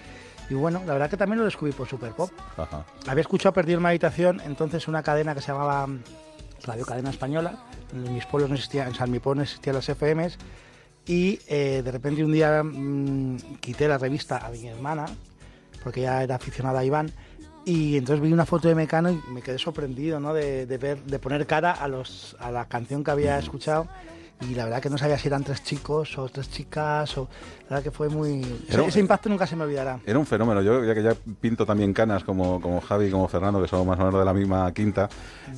Y 0.48 0.54
bueno, 0.54 0.80
la 0.86 0.92
verdad 0.92 1.10
que 1.10 1.16
también 1.16 1.40
lo 1.40 1.44
descubrí 1.44 1.72
por 1.72 1.88
Super 1.88 2.12
Pop. 2.12 2.30
Ajá. 2.56 2.84
Había 3.08 3.22
escuchado 3.22 3.52
Perdido 3.52 3.78
en 3.78 3.82
Meditación, 3.82 4.40
entonces 4.46 4.86
una 4.86 5.02
cadena 5.02 5.34
que 5.34 5.40
se 5.40 5.50
llamaba 5.50 5.88
mm, 5.88 5.98
Radio 6.64 6.84
Cadena 6.84 7.10
Española. 7.10 7.64
En 7.92 8.14
mis 8.14 8.26
pueblos 8.26 8.50
no 8.50 8.56
existía, 8.56 8.86
en 8.86 8.94
San 8.94 9.10
Mipón 9.10 9.38
no 9.38 9.42
existían 9.42 9.76
las 9.76 9.88
FMs. 9.88 10.38
Y 11.06 11.38
eh, 11.48 11.82
de 11.84 11.92
repente 11.92 12.24
un 12.24 12.32
día 12.32 12.62
mm, 12.62 13.58
quité 13.60 13.88
la 13.88 13.98
revista 13.98 14.38
a 14.38 14.50
mi 14.50 14.66
hermana, 14.66 15.06
porque 15.82 16.00
ella 16.00 16.22
era 16.22 16.36
aficionada 16.36 16.80
a 16.80 16.84
Iván. 16.84 17.10
Y 17.66 17.96
entonces 17.96 18.22
vi 18.22 18.32
una 18.32 18.46
foto 18.46 18.68
de 18.68 18.74
Mecano 18.74 19.10
y 19.10 19.20
me 19.30 19.40
quedé 19.40 19.58
sorprendido, 19.58 20.20
¿no? 20.20 20.34
De, 20.34 20.66
de 20.66 20.78
ver, 20.78 21.02
de 21.02 21.18
poner 21.18 21.46
cara 21.46 21.72
a 21.72 21.88
los, 21.88 22.36
a 22.38 22.50
la 22.50 22.66
canción 22.66 23.02
que 23.04 23.10
había 23.10 23.38
escuchado. 23.38 23.88
Y 24.40 24.54
la 24.54 24.64
verdad 24.64 24.82
que 24.82 24.90
no 24.90 24.98
sabía 24.98 25.16
si 25.16 25.28
eran 25.28 25.42
tres 25.44 25.62
chicos 25.62 26.18
o 26.18 26.28
tres 26.28 26.50
chicas, 26.50 27.16
o 27.16 27.28
la 27.68 27.76
verdad 27.76 27.82
que 27.84 27.90
fue 27.90 28.08
muy... 28.08 28.40
ese- 28.40 28.74
Era 28.74 28.82
un- 28.82 28.88
ese 28.88 29.00
impacto 29.00 29.28
nunca 29.28 29.46
se 29.46 29.56
me 29.56 29.64
olvidará. 29.64 30.00
Era 30.04 30.18
un 30.18 30.26
fenómeno. 30.26 30.60
Yo, 30.60 30.84
ya 30.84 30.94
que 30.94 31.02
ya 31.02 31.14
pinto 31.40 31.64
también 31.64 31.92
canas 31.94 32.24
como, 32.24 32.60
como 32.60 32.80
Javi 32.80 33.06
y 33.06 33.10
como 33.10 33.26
Fernando, 33.28 33.62
que 33.62 33.68
somos 33.68 33.86
más 33.86 33.98
o 33.98 34.04
menos 34.04 34.18
de 34.20 34.24
la 34.24 34.34
misma 34.34 34.70
quinta, 34.74 35.08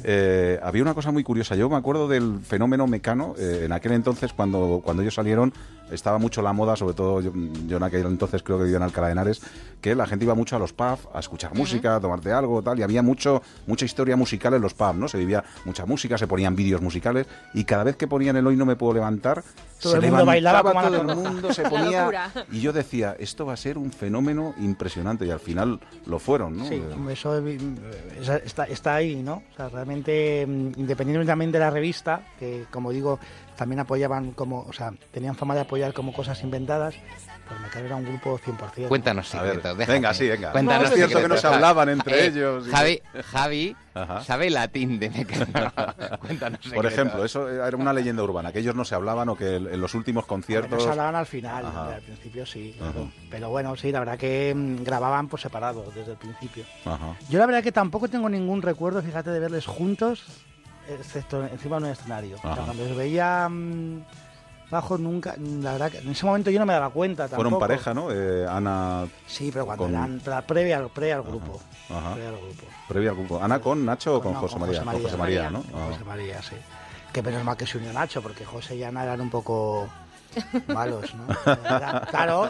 eh, 0.04 0.60
había 0.62 0.82
una 0.82 0.94
cosa 0.94 1.10
muy 1.10 1.24
curiosa. 1.24 1.56
Yo 1.56 1.68
me 1.68 1.76
acuerdo 1.76 2.06
del 2.06 2.38
fenómeno 2.40 2.86
mecano. 2.86 3.34
eh, 3.38 3.62
en 3.64 3.72
aquel 3.72 3.92
entonces, 3.92 4.32
cuando, 4.32 4.80
cuando 4.84 5.02
ellos 5.02 5.14
salieron, 5.14 5.52
estaba 5.90 6.18
mucho 6.18 6.42
la 6.42 6.52
moda, 6.52 6.76
sobre 6.76 6.94
todo 6.94 7.20
yo, 7.20 7.32
yo 7.66 7.76
en 7.76 7.82
aquel 7.82 8.06
entonces 8.06 8.42
creo 8.42 8.58
que 8.58 8.64
vivía 8.64 8.78
en 8.78 8.82
Alcalá 8.82 9.08
de 9.08 9.12
Henares, 9.12 9.40
que 9.80 9.94
la 9.94 10.06
gente 10.06 10.24
iba 10.24 10.34
mucho 10.34 10.56
a 10.56 10.58
los 10.58 10.72
pubs 10.72 11.08
a 11.12 11.20
escuchar 11.20 11.54
música, 11.54 11.96
a 11.96 12.00
tomarte 12.00 12.32
algo, 12.32 12.62
tal, 12.62 12.78
y 12.78 12.82
había 12.82 13.02
mucho 13.02 13.42
mucha 13.66 13.84
historia 13.84 14.16
musical 14.16 14.54
en 14.54 14.62
los 14.62 14.74
pubs, 14.74 14.96
¿no? 14.96 15.08
Se 15.08 15.18
vivía 15.18 15.44
mucha 15.64 15.86
música, 15.86 16.18
se 16.18 16.26
ponían 16.26 16.56
vídeos 16.56 16.80
musicales, 16.80 17.26
y 17.54 17.64
cada 17.64 17.84
vez 17.84 17.96
que 17.96 18.08
ponían 18.08 18.36
el 18.36 18.46
Hoy 18.46 18.56
no 18.56 18.66
me 18.66 18.76
puedo 18.76 18.94
levantar, 18.94 19.42
Todo 19.80 19.92
se 19.92 19.98
el 19.98 20.10
mundo 20.10 20.26
bailaba 20.26 20.62
como 20.62 20.82
todo 20.82 21.00
el 21.00 21.16
mundo, 21.16 21.52
se 21.52 21.62
ponía... 21.68 22.30
Y 22.50 22.60
yo 22.60 22.72
decía, 22.72 23.16
esto 23.18 23.46
va 23.46 23.54
a 23.54 23.56
ser 23.56 23.78
un 23.78 23.92
fenómeno 23.92 24.54
impresionante, 24.58 25.26
y 25.26 25.30
al 25.30 25.40
final 25.40 25.80
lo 26.06 26.18
fueron, 26.18 26.56
¿no? 26.56 26.66
Sí, 26.66 26.74
Eh, 26.76 28.18
eso 28.20 28.34
eh, 28.34 28.42
está, 28.44 28.64
está 28.64 28.94
ahí, 28.94 29.16
¿no? 29.16 29.42
O 29.52 29.56
sea, 29.56 29.68
realmente, 29.68 30.46
mm, 30.46 30.80
independientemente 30.80 31.58
de 31.58 31.64
la 31.64 31.70
revista, 31.70 32.22
que 32.38 32.66
como 32.70 32.90
digo, 32.90 33.18
también 33.56 33.80
apoyaban 33.80 34.32
como, 34.32 34.60
o 34.68 34.72
sea, 34.72 34.92
tenían 35.12 35.34
fama 35.36 35.54
de 35.54 35.62
apoyar 35.62 35.92
como 35.92 36.12
cosas 36.12 36.42
inventadas, 36.42 36.94
pues 37.48 37.60
Mecano 37.60 37.86
era 37.86 37.96
un 37.96 38.04
grupo 38.04 38.38
100%. 38.38 38.88
Cuéntanos 38.88 39.32
ver, 39.32 39.42
secretos. 39.42 39.76
venga, 39.76 39.92
déjate. 40.08 40.14
sí, 40.18 40.28
venga. 40.28 40.52
Cuéntanos 40.52 40.84
Es 40.90 40.94
cierto 40.94 41.08
que 41.16 41.22
secretos. 41.22 41.44
no 41.44 41.48
se 41.50 41.54
hablaban 41.54 41.88
entre 41.88 42.20
Eh, 42.20 42.26
ellos 42.26 42.66
y- 42.66 42.70
Javi, 42.70 43.02
Javi 43.30 43.76
Ajá. 43.94 44.20
sabe 44.24 44.50
latín 44.50 44.98
de 44.98 45.10
Mecano. 45.10 45.46
Cuéntanos 46.20 46.58
Por 46.60 46.70
secretos. 46.70 46.92
ejemplo, 46.92 47.24
eso 47.24 47.48
era 47.48 47.76
una 47.76 47.92
leyenda 47.92 48.22
urbana, 48.22 48.52
que 48.52 48.58
ellos 48.58 48.74
no 48.74 48.84
se 48.84 48.94
hablaban 48.94 49.28
o 49.28 49.36
que 49.36 49.56
en 49.56 49.80
los 49.80 49.94
últimos 49.94 50.26
conciertos... 50.26 50.86
hablaban 50.86 51.14
al 51.16 51.26
final, 51.26 51.64
Ajá. 51.66 51.94
al 51.94 52.02
principio 52.02 52.44
sí, 52.46 52.74
claro. 52.76 53.00
Ajá. 53.02 53.10
Pero 53.30 53.50
bueno, 53.50 53.76
sí, 53.76 53.92
la 53.92 54.00
verdad 54.00 54.18
que 54.18 54.52
mm, 54.54 54.82
grababan 54.84 55.28
por 55.28 55.40
separado 55.40 55.84
desde 55.94 56.12
el 56.12 56.18
principio. 56.18 56.64
Ajá. 56.84 57.16
Yo 57.30 57.38
la 57.38 57.46
verdad 57.46 57.62
que 57.62 57.72
tampoco 57.72 58.08
tengo 58.08 58.28
ningún 58.28 58.60
recuerdo, 58.62 59.00
fíjate, 59.02 59.30
de 59.30 59.38
verles 59.40 59.66
juntos, 59.66 60.24
excepto 60.88 61.44
encima 61.46 61.78
de 61.78 61.84
un 61.84 61.90
escenario. 61.90 62.36
O 62.36 62.40
sea, 62.40 62.52
Ajá. 62.52 62.62
cuando 62.64 62.84
los 62.84 62.96
veía 62.96 63.48
mm, 63.48 64.04
bajo 64.70 64.98
nunca, 64.98 65.34
la 65.38 65.72
verdad 65.72 65.90
que 65.92 65.98
en 65.98 66.08
ese 66.10 66.26
momento 66.26 66.50
yo 66.50 66.58
no 66.58 66.66
me 66.66 66.72
daba 66.72 66.90
cuenta 66.90 67.24
tampoco. 67.28 67.42
Fueron 67.42 67.58
pareja, 67.60 67.94
¿no? 67.94 68.10
Eh, 68.10 68.46
Ana, 68.48 69.06
Sí, 69.26 69.50
pero 69.52 69.66
cuando 69.66 69.84
con- 69.84 69.94
eran 69.94 70.20
previa, 70.46 70.78
al- 70.78 70.88
previa 70.90 71.16
al 71.16 71.22
grupo. 71.22 71.60
Ajá. 71.90 72.12
Previa 72.14 72.28
al 72.30 72.36
grupo. 72.36 72.62
previa 72.88 73.10
al 73.10 73.16
grupo. 73.16 73.42
¿Ana 73.42 73.60
con 73.60 73.84
Nacho 73.84 74.16
o 74.16 74.20
con 74.22 74.32
No, 74.32 74.40
José 74.40 74.58
María? 74.58 74.82
Con 74.82 75.02
José 75.02 75.16
María, 75.16 75.50
¿no? 75.50 75.62
Con 75.62 75.80
Ah. 75.82 75.86
José 75.92 76.04
María, 76.04 76.42
sí. 76.42 76.56
Que 77.12 77.22
menos 77.22 77.44
mal 77.44 77.56
que 77.56 77.66
se 77.66 77.78
unió 77.78 77.92
Nacho, 77.92 78.20
porque 78.20 78.44
José 78.44 78.76
y 78.76 78.82
Ana 78.84 79.04
eran 79.04 79.20
un 79.20 79.30
poco 79.30 79.88
malos, 80.68 81.14
¿no? 81.14 81.26
Claro, 82.10 82.48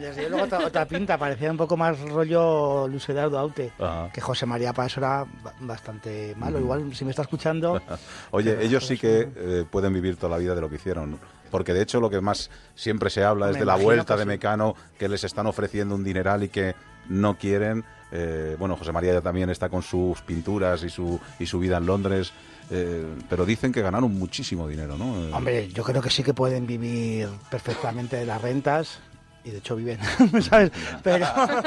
desde 0.00 0.28
luego 0.28 0.44
otra, 0.44 0.66
otra 0.66 0.86
pinta, 0.86 1.18
parecía 1.18 1.50
un 1.50 1.56
poco 1.56 1.76
más 1.76 1.98
rollo 2.00 2.86
Luis 2.88 3.08
Eduardo 3.08 3.38
Aute. 3.38 3.72
Ajá. 3.78 4.10
Que 4.12 4.20
José 4.20 4.46
María 4.46 4.72
eso 4.86 5.00
era 5.00 5.24
ba- 5.42 5.54
bastante 5.60 6.34
malo. 6.36 6.58
Igual, 6.58 6.94
si 6.94 7.04
me 7.04 7.10
está 7.10 7.22
escuchando, 7.22 7.80
Oye, 8.30 8.62
ellos 8.64 8.86
sí 8.86 8.98
que 8.98 9.28
eh, 9.36 9.64
pueden 9.70 9.92
vivir 9.92 10.16
toda 10.16 10.30
la 10.30 10.38
vida 10.38 10.54
de 10.54 10.60
lo 10.60 10.68
que 10.68 10.76
hicieron. 10.76 11.18
Porque 11.50 11.74
de 11.74 11.82
hecho 11.82 12.00
lo 12.00 12.08
que 12.08 12.20
más 12.20 12.50
siempre 12.74 13.10
se 13.10 13.24
habla 13.24 13.46
es 13.48 13.54
Me 13.54 13.60
de 13.60 13.66
la 13.66 13.76
vuelta 13.76 14.16
de. 14.16 14.24
Mecano, 14.24 14.74
que 14.98 15.08
les 15.08 15.22
están 15.24 15.46
ofreciendo 15.46 15.94
un 15.94 16.02
dineral 16.02 16.42
y 16.42 16.48
que 16.48 16.74
no 17.08 17.36
quieren. 17.36 17.84
Eh, 18.10 18.56
bueno, 18.58 18.76
José 18.76 18.92
María 18.92 19.12
ya 19.14 19.20
también 19.20 19.50
está 19.50 19.68
con 19.68 19.82
sus 19.82 20.20
pinturas 20.22 20.82
y 20.82 20.88
su, 20.90 21.20
y 21.38 21.46
su 21.46 21.58
vida 21.58 21.76
en 21.76 21.86
Londres. 21.86 22.32
Eh, 22.72 23.04
pero 23.28 23.44
dicen 23.44 23.70
que 23.70 23.82
ganaron 23.82 24.12
muchísimo 24.14 24.66
dinero, 24.66 24.96
¿no? 24.96 25.24
Eh, 25.24 25.30
hombre, 25.32 25.68
yo 25.68 25.84
creo 25.84 26.00
que 26.00 26.10
sí 26.10 26.22
que 26.22 26.32
pueden 26.32 26.66
vivir 26.66 27.28
perfectamente 27.50 28.16
de 28.16 28.26
las 28.26 28.40
rentas. 28.40 29.00
Y 29.44 29.50
de 29.50 29.58
hecho 29.58 29.74
viven, 29.76 29.98
¿sabes? 30.42 30.70
Pero, 31.02 31.26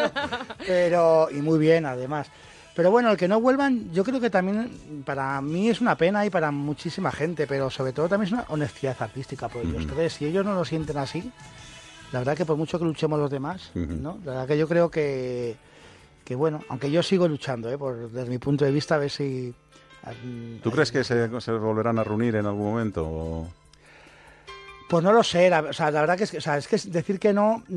pero, 0.66 1.28
y 1.30 1.42
muy 1.42 1.60
bien 1.60 1.86
además. 1.86 2.28
Pero 2.74 2.92
bueno, 2.92 3.12
el 3.12 3.18
que 3.18 3.28
no 3.28 3.40
vuelvan, 3.40 3.92
yo 3.94 4.04
creo 4.04 4.20
que 4.20 4.30
también 4.30 5.04
para 5.06 5.40
mí 5.42 5.70
es 5.70 5.80
una 5.80 5.96
pena 5.96 6.26
y 6.26 6.30
para 6.30 6.52
muchísima 6.52 7.12
gente, 7.12 7.48
pero 7.48 7.70
sobre 7.70 7.94
todo 7.94 8.10
también 8.10 8.28
es 8.28 8.34
una 8.34 8.46
honestidad 8.50 8.98
artística 9.00 9.48
por 9.48 9.66
ellos 9.66 9.88
tres. 9.88 10.14
Si 10.14 10.26
ellos 10.26 10.46
no 10.46 10.54
lo 10.56 10.66
sienten 10.66 10.98
así, 10.98 11.32
la 12.12 12.20
verdad 12.20 12.36
que 12.36 12.46
por 12.46 12.58
mucho 12.58 12.78
que 12.78 12.86
luchemos 12.86 13.18
los 13.18 13.32
demás. 13.32 13.72
¿no? 13.76 14.20
La 14.26 14.32
verdad 14.32 14.48
que 14.48 14.58
yo 14.58 14.68
creo 14.68 14.90
que, 14.90 15.56
que 16.26 16.36
bueno, 16.36 16.62
aunque 16.68 16.92
yo 16.92 17.02
sigo 17.02 17.28
luchando, 17.28 17.70
¿eh? 17.70 17.78
por, 17.78 18.12
desde 18.12 18.30
mi 18.30 18.40
punto 18.40 18.66
de 18.66 18.72
vista, 18.72 18.96
a 18.96 19.00
ver 19.00 19.10
si... 19.10 19.54
mm, 20.12 20.58
¿Tú 20.62 20.72
crees 20.72 20.92
que 20.92 21.04
se, 21.04 21.42
se 21.42 21.52
volverán 21.52 22.00
a 22.00 22.04
reunir 22.04 22.36
en 22.36 22.46
algún 22.46 22.66
momento? 22.72 23.04
o- 23.06 23.48
Pues 24.88 25.04
no 25.04 25.12
lo 25.12 25.24
sé, 25.24 25.50
la, 25.50 25.62
o 25.62 25.74
sea, 25.74 25.90
la 25.90 26.02
verdad 26.02 26.16
que 26.18 26.26
es 26.26 26.32
que, 26.32 26.38
o 26.38 26.42
sea, 26.42 26.58
es 26.58 26.68
que 26.68 26.78
decir 26.78 27.20
que 27.20 27.34
no 27.34 27.64
mm, 27.68 27.72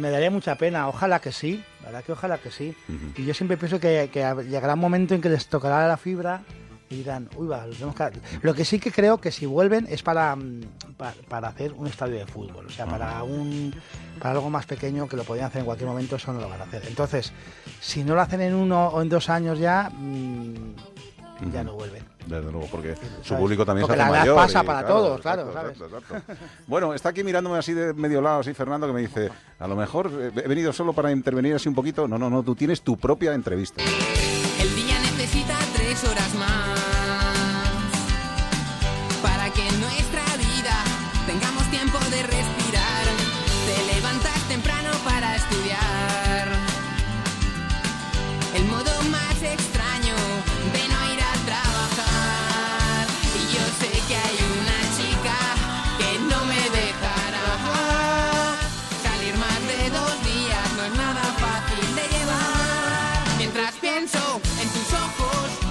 me 0.00 0.10
daría 0.10 0.30
mucha 0.30 0.56
pena. 0.56 0.88
Ojalá 0.88 1.20
que 1.20 1.30
sí, 1.30 1.62
la 1.82 1.86
verdad 1.86 2.04
que 2.04 2.12
ojalá 2.12 2.38
que 2.38 2.50
sí. 2.50 2.74
Y 3.16 3.24
yo 3.24 3.32
siempre 3.32 3.56
pienso 3.56 3.78
que, 3.78 4.10
que 4.12 4.20
llegará 4.48 4.74
un 4.74 4.80
momento 4.80 5.14
en 5.14 5.20
que 5.20 5.28
les 5.28 5.46
tocará 5.46 5.86
la 5.86 5.96
fibra 5.96 6.42
y 6.90 6.96
dirán, 6.96 7.28
uy, 7.36 7.46
va, 7.46 7.64
los 7.64 7.76
tenemos 7.76 7.94
que-". 7.94 8.10
Lo 8.42 8.52
que 8.54 8.64
sí 8.64 8.80
que 8.80 8.90
creo 8.90 9.18
que 9.20 9.30
si 9.30 9.46
vuelven 9.46 9.86
es 9.88 10.02
para, 10.02 10.34
mm, 10.34 10.62
pa- 10.96 11.14
para, 11.28 11.46
hacer 11.46 11.72
un 11.74 11.86
estadio 11.86 12.16
de 12.16 12.26
fútbol, 12.26 12.66
o 12.66 12.70
sea, 12.70 12.86
para 12.86 13.22
un 13.22 13.72
para 14.18 14.32
algo 14.32 14.50
más 14.50 14.66
pequeño 14.66 15.06
que 15.08 15.16
lo 15.16 15.22
podían 15.22 15.46
hacer 15.46 15.60
en 15.60 15.66
cualquier 15.66 15.88
momento, 15.88 16.16
eso 16.16 16.32
no 16.32 16.40
lo 16.40 16.48
van 16.48 16.60
a 16.60 16.64
hacer. 16.64 16.82
Entonces, 16.88 17.32
si 17.80 18.02
no 18.02 18.16
lo 18.16 18.20
hacen 18.20 18.40
en 18.40 18.54
uno 18.56 18.88
o 18.88 19.00
en 19.00 19.08
dos 19.08 19.30
años 19.30 19.60
ya, 19.60 19.90
ya 21.52 21.64
no 21.64 21.74
vuelven. 21.74 22.04
Desde 22.26 22.50
luego, 22.52 22.68
porque 22.70 22.94
su 23.22 23.34
público 23.34 23.64
también 23.64 23.86
Porque 23.86 23.96
se 23.98 24.02
hace 24.02 24.12
la 24.12 24.18
mayor. 24.20 24.36
pasa 24.36 24.62
y, 24.62 24.66
para 24.66 24.86
todos, 24.86 25.20
claro, 25.20 25.52
¿sabes? 25.52 25.72
exacto, 25.80 25.98
exacto. 25.98 26.34
Bueno, 26.66 26.94
está 26.94 27.08
aquí 27.08 27.24
mirándome 27.24 27.58
así 27.58 27.72
de 27.72 27.94
medio 27.94 28.20
lado, 28.20 28.40
así 28.40 28.52
Fernando, 28.54 28.86
que 28.86 28.92
me 28.92 29.00
dice, 29.00 29.30
a 29.58 29.66
lo 29.66 29.74
mejor 29.76 30.10
eh, 30.12 30.30
he 30.36 30.48
venido 30.48 30.72
solo 30.72 30.92
para 30.92 31.10
intervenir 31.10 31.54
así 31.54 31.68
un 31.68 31.74
poquito. 31.74 32.06
No, 32.06 32.18
no, 32.18 32.28
no, 32.28 32.42
tú 32.42 32.54
tienes 32.54 32.82
tu 32.82 32.96
propia 32.96 33.32
entrevista. 33.34 33.82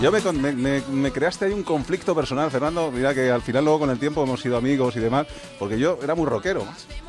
Yo 0.01 0.13
me, 0.13 1.11
creaste 1.11 1.45
ahí 1.45 1.51
un 1.51 1.63
conflicto 1.63 2.15
personal, 2.15 2.49
Fernando. 2.49 2.89
Mira 2.89 3.13
que 3.13 3.29
al 3.29 3.41
final 3.41 3.65
luego 3.65 3.79
con 3.79 3.89
el 3.89 3.99
tiempo 3.99 4.23
hemos 4.23 4.39
sido 4.39 4.55
amigos 4.55 4.95
y 4.95 4.99
demás, 4.99 5.27
porque 5.59 5.77
yo 5.77 5.99
era 6.01 6.15
muy 6.15 6.25
rockero. 6.25 6.65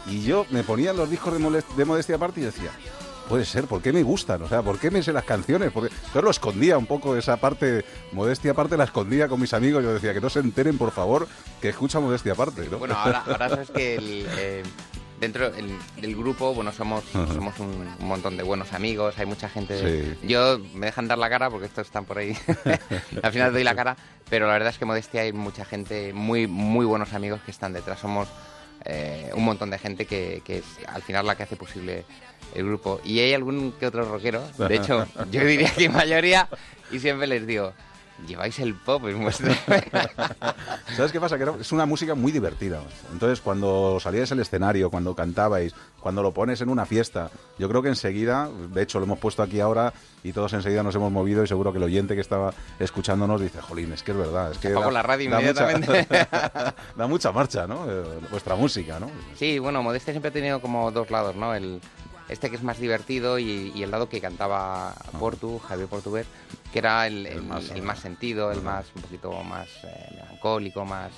Y 0.06 0.22
yo 0.22 0.44
me 0.50 0.64
ponía 0.64 0.92
los 0.92 1.08
discos 1.08 1.32
de, 1.32 1.84
modestia 1.84 2.16
aparte 2.16 2.40
y 2.40 2.44
decía, 2.44 2.72
puede 3.28 3.44
ser, 3.44 3.66
¿por 3.66 3.80
qué 3.80 3.92
me 3.92 4.02
gustan? 4.02 4.42
O 4.42 4.48
sea, 4.48 4.62
¿por 4.62 4.76
qué 4.80 4.90
me 4.90 5.04
sé 5.04 5.12
las 5.12 5.22
canciones? 5.22 5.70
Porque 5.70 5.94
yo 6.12 6.20
lo 6.20 6.30
escondía 6.30 6.76
un 6.78 6.86
poco, 6.86 7.14
esa 7.14 7.36
parte, 7.36 7.84
modestia 8.10 8.50
aparte 8.50 8.76
la 8.76 8.84
escondía 8.84 9.28
con 9.28 9.40
mis 9.40 9.54
amigos. 9.54 9.84
Yo 9.84 9.94
decía, 9.94 10.12
que 10.12 10.20
no 10.20 10.28
se 10.28 10.40
enteren, 10.40 10.76
por 10.76 10.90
favor, 10.90 11.28
que 11.60 11.68
escucha 11.68 12.00
modestia 12.00 12.32
aparte. 12.32 12.68
¿no? 12.68 12.78
Bueno, 12.78 12.96
ahora, 12.96 13.22
ahora 13.24 13.50
sabes 13.50 13.70
que 13.70 13.94
el, 13.94 14.26
eh, 14.36 14.62
dentro 15.20 15.50
del, 15.50 15.70
del 16.00 16.16
grupo, 16.16 16.54
bueno, 16.54 16.72
somos, 16.72 17.04
somos 17.12 17.58
un, 17.60 17.86
un 17.98 18.08
montón 18.08 18.36
de 18.36 18.42
buenos 18.42 18.72
amigos, 18.72 19.18
hay 19.18 19.26
mucha 19.26 19.48
gente. 19.48 19.78
Sí. 19.78 20.26
Yo 20.26 20.58
me 20.74 20.86
dejan 20.86 21.06
dar 21.08 21.18
la 21.18 21.28
cara 21.28 21.50
porque 21.50 21.66
estos 21.66 21.86
están 21.86 22.06
por 22.06 22.18
ahí. 22.18 22.36
Al 23.22 23.32
final 23.32 23.52
doy 23.52 23.62
la 23.62 23.74
cara, 23.74 23.96
pero 24.28 24.46
la 24.46 24.54
verdad 24.54 24.70
es 24.70 24.78
que 24.78 24.86
modestia 24.86 25.22
hay 25.22 25.32
mucha 25.32 25.64
gente, 25.64 26.12
muy, 26.12 26.46
muy 26.46 26.86
buenos 26.86 27.12
amigos 27.12 27.40
que 27.44 27.50
están 27.50 27.72
detrás. 27.72 28.00
Somos 28.00 28.28
eh, 28.86 29.30
un 29.34 29.44
montón 29.44 29.70
de 29.70 29.78
gente 29.78 30.06
que, 30.06 30.42
que 30.44 30.58
es 30.58 30.64
al 30.88 31.02
final 31.02 31.26
la 31.26 31.36
que 31.36 31.42
hace 31.42 31.56
posible 31.56 32.04
el 32.54 32.64
grupo. 32.64 33.00
Y 33.04 33.20
hay 33.20 33.34
algún 33.34 33.72
que 33.72 33.86
otro 33.86 34.04
rockero, 34.04 34.42
de 34.56 34.74
hecho, 34.74 35.06
yo 35.30 35.44
diría 35.44 35.70
que 35.74 35.88
mayoría, 35.88 36.48
y 36.90 36.98
siempre 36.98 37.26
les 37.26 37.46
digo. 37.46 37.72
Lleváis 38.26 38.58
el 38.58 38.74
pop 38.74 39.04
en 39.06 39.22
vuestro... 39.22 39.52
¿Sabes 40.96 41.12
qué 41.12 41.20
pasa? 41.20 41.38
Que 41.38 41.46
es 41.60 41.72
una 41.72 41.86
música 41.86 42.14
muy 42.14 42.32
divertida. 42.32 42.80
Entonces, 43.12 43.40
cuando 43.40 43.98
salíais 44.00 44.30
al 44.32 44.40
escenario, 44.40 44.90
cuando 44.90 45.14
cantabais, 45.14 45.74
cuando 46.00 46.22
lo 46.22 46.32
pones 46.32 46.60
en 46.60 46.68
una 46.68 46.86
fiesta, 46.86 47.30
yo 47.58 47.68
creo 47.68 47.82
que 47.82 47.88
enseguida, 47.88 48.48
de 48.72 48.82
hecho 48.82 48.98
lo 48.98 49.04
hemos 49.06 49.18
puesto 49.18 49.42
aquí 49.42 49.60
ahora 49.60 49.92
y 50.22 50.32
todos 50.32 50.52
enseguida 50.52 50.82
nos 50.82 50.94
hemos 50.94 51.10
movido 51.12 51.42
y 51.42 51.46
seguro 51.46 51.72
que 51.72 51.78
el 51.78 51.84
oyente 51.84 52.14
que 52.14 52.20
estaba 52.20 52.52
escuchándonos 52.78 53.40
dice, 53.40 53.60
jolín, 53.60 53.92
es 53.92 54.02
que 54.02 54.12
es 54.12 54.16
verdad. 54.18 54.52
Es 54.52 54.58
que 54.58 54.70
da- 54.70 54.90
la 54.90 55.02
radio 55.02 55.30
da 55.30 55.40
mucha- 55.40 55.72
inmediatamente. 55.72 56.18
da 56.96 57.06
mucha 57.06 57.32
marcha, 57.32 57.66
¿no? 57.66 57.90
Eh, 57.90 58.02
vuestra 58.30 58.54
música, 58.56 58.98
¿no? 59.00 59.10
Sí, 59.36 59.58
bueno, 59.58 59.82
Modestia 59.82 60.12
siempre 60.12 60.28
ha 60.30 60.32
tenido 60.32 60.60
como 60.60 60.90
dos 60.90 61.10
lados, 61.10 61.36
¿no? 61.36 61.54
El, 61.54 61.80
este 62.28 62.48
que 62.50 62.56
es 62.56 62.62
más 62.62 62.78
divertido 62.78 63.38
y, 63.38 63.72
y 63.74 63.82
el 63.82 63.90
lado 63.90 64.08
que 64.08 64.20
cantaba 64.20 64.94
Portu, 65.18 65.58
Javier 65.58 65.88
Portugués, 65.88 66.26
que 66.72 66.78
era 66.78 67.06
el, 67.06 67.26
el- 67.26 67.32
El 67.38 67.42
más- 67.42 67.70
el 67.70 67.82
más 67.82 67.98
sentido, 67.98 68.52
el 68.52 68.62
más 68.62 68.86
un 68.94 69.02
poquito 69.02 69.32
más 69.42 69.68
eh, 69.84 70.08
melancólico, 70.16 70.84
más 70.84 71.10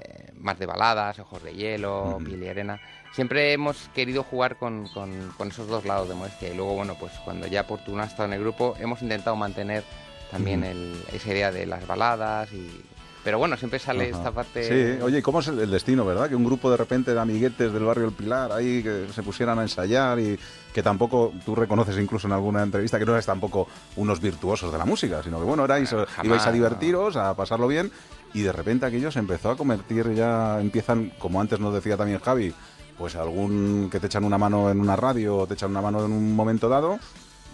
eh, 0.00 0.32
más 0.38 0.58
de 0.58 0.66
baladas, 0.66 1.18
Ojos 1.20 1.42
de 1.42 1.54
Hielo, 1.54 2.18
Piel 2.24 2.42
y 2.42 2.48
Arena. 2.48 2.80
Siempre 3.12 3.52
hemos 3.52 3.88
querido 3.94 4.24
jugar 4.24 4.56
con, 4.56 4.88
con- 4.88 5.32
con 5.38 5.48
esos 5.48 5.68
dos 5.68 5.84
lados 5.84 6.08
de 6.08 6.14
modestia. 6.16 6.50
Y 6.52 6.56
luego, 6.56 6.74
bueno, 6.74 6.96
pues 6.98 7.12
cuando 7.24 7.46
ya 7.46 7.66
Portuna 7.66 8.02
ha 8.02 8.06
estado 8.06 8.24
en 8.26 8.32
el 8.34 8.40
grupo, 8.40 8.74
hemos 8.80 9.00
intentado 9.02 9.36
mantener 9.36 9.84
también 10.30 10.64
el- 10.64 11.00
esa 11.12 11.30
idea 11.30 11.52
de 11.52 11.64
las 11.66 11.86
baladas. 11.86 12.52
y 12.52 12.84
Pero 13.24 13.38
bueno, 13.38 13.56
siempre 13.56 13.78
sale 13.78 14.10
Ajá. 14.10 14.18
esta 14.18 14.30
parte... 14.32 14.62
Sí, 14.62 15.02
oye, 15.02 15.18
¿y 15.18 15.22
cómo 15.22 15.40
es 15.40 15.48
el, 15.48 15.70
destino, 15.70 16.04
verdad? 16.04 16.28
Que 16.28 16.36
un 16.36 16.44
grupo 16.44 16.70
de 16.70 16.76
repente 16.76 17.14
de 17.14 17.20
amiguetes 17.20 17.72
del 17.72 17.82
barrio 17.82 18.06
El 18.06 18.12
Pilar 18.12 18.52
ahí 18.52 18.82
que 18.82 19.06
se 19.12 19.22
pusieran 19.22 19.58
a 19.58 19.62
ensayar 19.62 20.20
y 20.20 20.38
que 20.74 20.82
tampoco, 20.82 21.32
tú 21.44 21.54
reconoces 21.54 21.98
incluso 21.98 22.26
en 22.26 22.34
alguna 22.34 22.62
entrevista 22.62 22.98
que 22.98 23.06
no 23.06 23.12
erais 23.12 23.24
tampoco 23.24 23.66
unos 23.96 24.20
virtuosos 24.20 24.70
de 24.70 24.76
la 24.76 24.84
música, 24.84 25.22
sino 25.22 25.38
que 25.38 25.44
bueno, 25.44 25.64
erais, 25.64 25.90
eh, 25.92 26.04
Jamás, 26.06 26.24
ibais 26.26 26.46
a 26.46 26.52
divertiros, 26.52 27.16
a 27.16 27.34
pasarlo 27.34 27.66
bien 27.66 27.90
y 28.34 28.42
de 28.42 28.52
repente 28.52 28.84
aquello 28.84 29.10
se 29.10 29.20
empezó 29.20 29.50
a 29.50 29.56
convertir 29.56 30.12
ya, 30.12 30.60
empiezan, 30.60 31.10
como 31.18 31.40
antes 31.40 31.60
nos 31.60 31.72
decía 31.72 31.96
también 31.96 32.18
Javi, 32.18 32.52
pues 32.98 33.16
algún 33.16 33.88
que 33.90 34.00
te 34.00 34.06
echan 34.06 34.24
una 34.24 34.36
mano 34.36 34.70
en 34.70 34.80
una 34.80 34.96
radio 34.96 35.38
o 35.38 35.46
te 35.46 35.54
echan 35.54 35.70
una 35.70 35.80
mano 35.80 36.04
en 36.04 36.12
un 36.12 36.36
momento 36.36 36.68
dado 36.68 36.98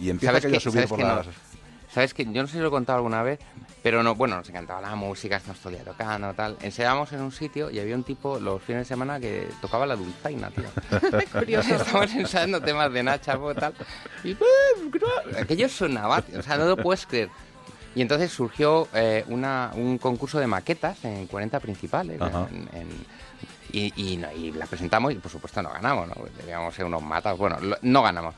y 0.00 0.10
empieza 0.10 0.32
¿Sabes 0.32 0.44
aquello 0.46 0.58
a 0.58 0.60
subir 0.60 0.88
por 0.88 0.98
que 0.98 1.04
no? 1.04 1.16
las... 1.16 1.26
¿Sabes 1.92 2.14
que 2.14 2.24
Yo 2.24 2.42
no 2.42 2.46
sé 2.46 2.54
si 2.54 2.58
lo 2.60 2.68
he 2.68 2.70
contado 2.70 2.98
alguna 2.98 3.22
vez, 3.22 3.40
pero 3.82 4.02
no, 4.02 4.14
bueno, 4.14 4.36
nos 4.36 4.48
encantaba 4.48 4.80
la 4.80 4.94
música, 4.94 5.36
estamos 5.36 5.58
todo 5.60 5.70
el 5.70 5.76
día 5.76 5.84
tocando, 5.84 6.32
tal. 6.34 6.56
Ensayábamos 6.60 7.12
en 7.12 7.20
un 7.22 7.32
sitio 7.32 7.70
y 7.70 7.78
había 7.80 7.94
un 7.94 8.04
tipo 8.04 8.38
los 8.38 8.62
fines 8.62 8.80
de 8.82 8.84
semana 8.84 9.18
que 9.18 9.48
tocaba 9.60 9.86
la 9.86 9.96
dulzaina, 9.96 10.50
tío. 10.50 10.64
Curioso. 11.32 11.74
Estábamos 11.74 12.12
ensayando 12.14 12.60
temas 12.60 12.92
de 12.92 13.02
Nacha, 13.02 13.38
tal. 13.58 13.74
Y 14.24 14.36
aquello 15.38 15.68
sonaba, 15.68 16.22
tío, 16.22 16.38
o 16.38 16.42
sea, 16.42 16.56
no 16.56 16.66
lo 16.66 16.76
puedes 16.76 17.06
creer. 17.06 17.30
Y 17.94 18.02
entonces 18.02 18.30
surgió 18.30 18.86
eh, 18.94 19.24
una, 19.28 19.72
un 19.74 19.98
concurso 19.98 20.38
de 20.38 20.46
maquetas 20.46 21.04
en 21.04 21.26
40 21.26 21.58
principales. 21.60 22.20
Ajá. 22.20 22.46
en- 22.50 22.68
en- 22.72 23.06
y, 23.72 23.92
y, 23.94 24.24
y 24.36 24.50
la 24.52 24.66
presentamos 24.66 25.12
y 25.12 25.14
por 25.16 25.30
supuesto 25.30 25.62
no 25.62 25.70
ganamos, 25.70 26.08
¿no? 26.08 26.14
Debíamos 26.38 26.74
ser 26.74 26.84
unos 26.86 27.02
matados. 27.02 27.38
Bueno, 27.38 27.56
lo- 27.60 27.78
no 27.82 28.02
ganamos. 28.02 28.34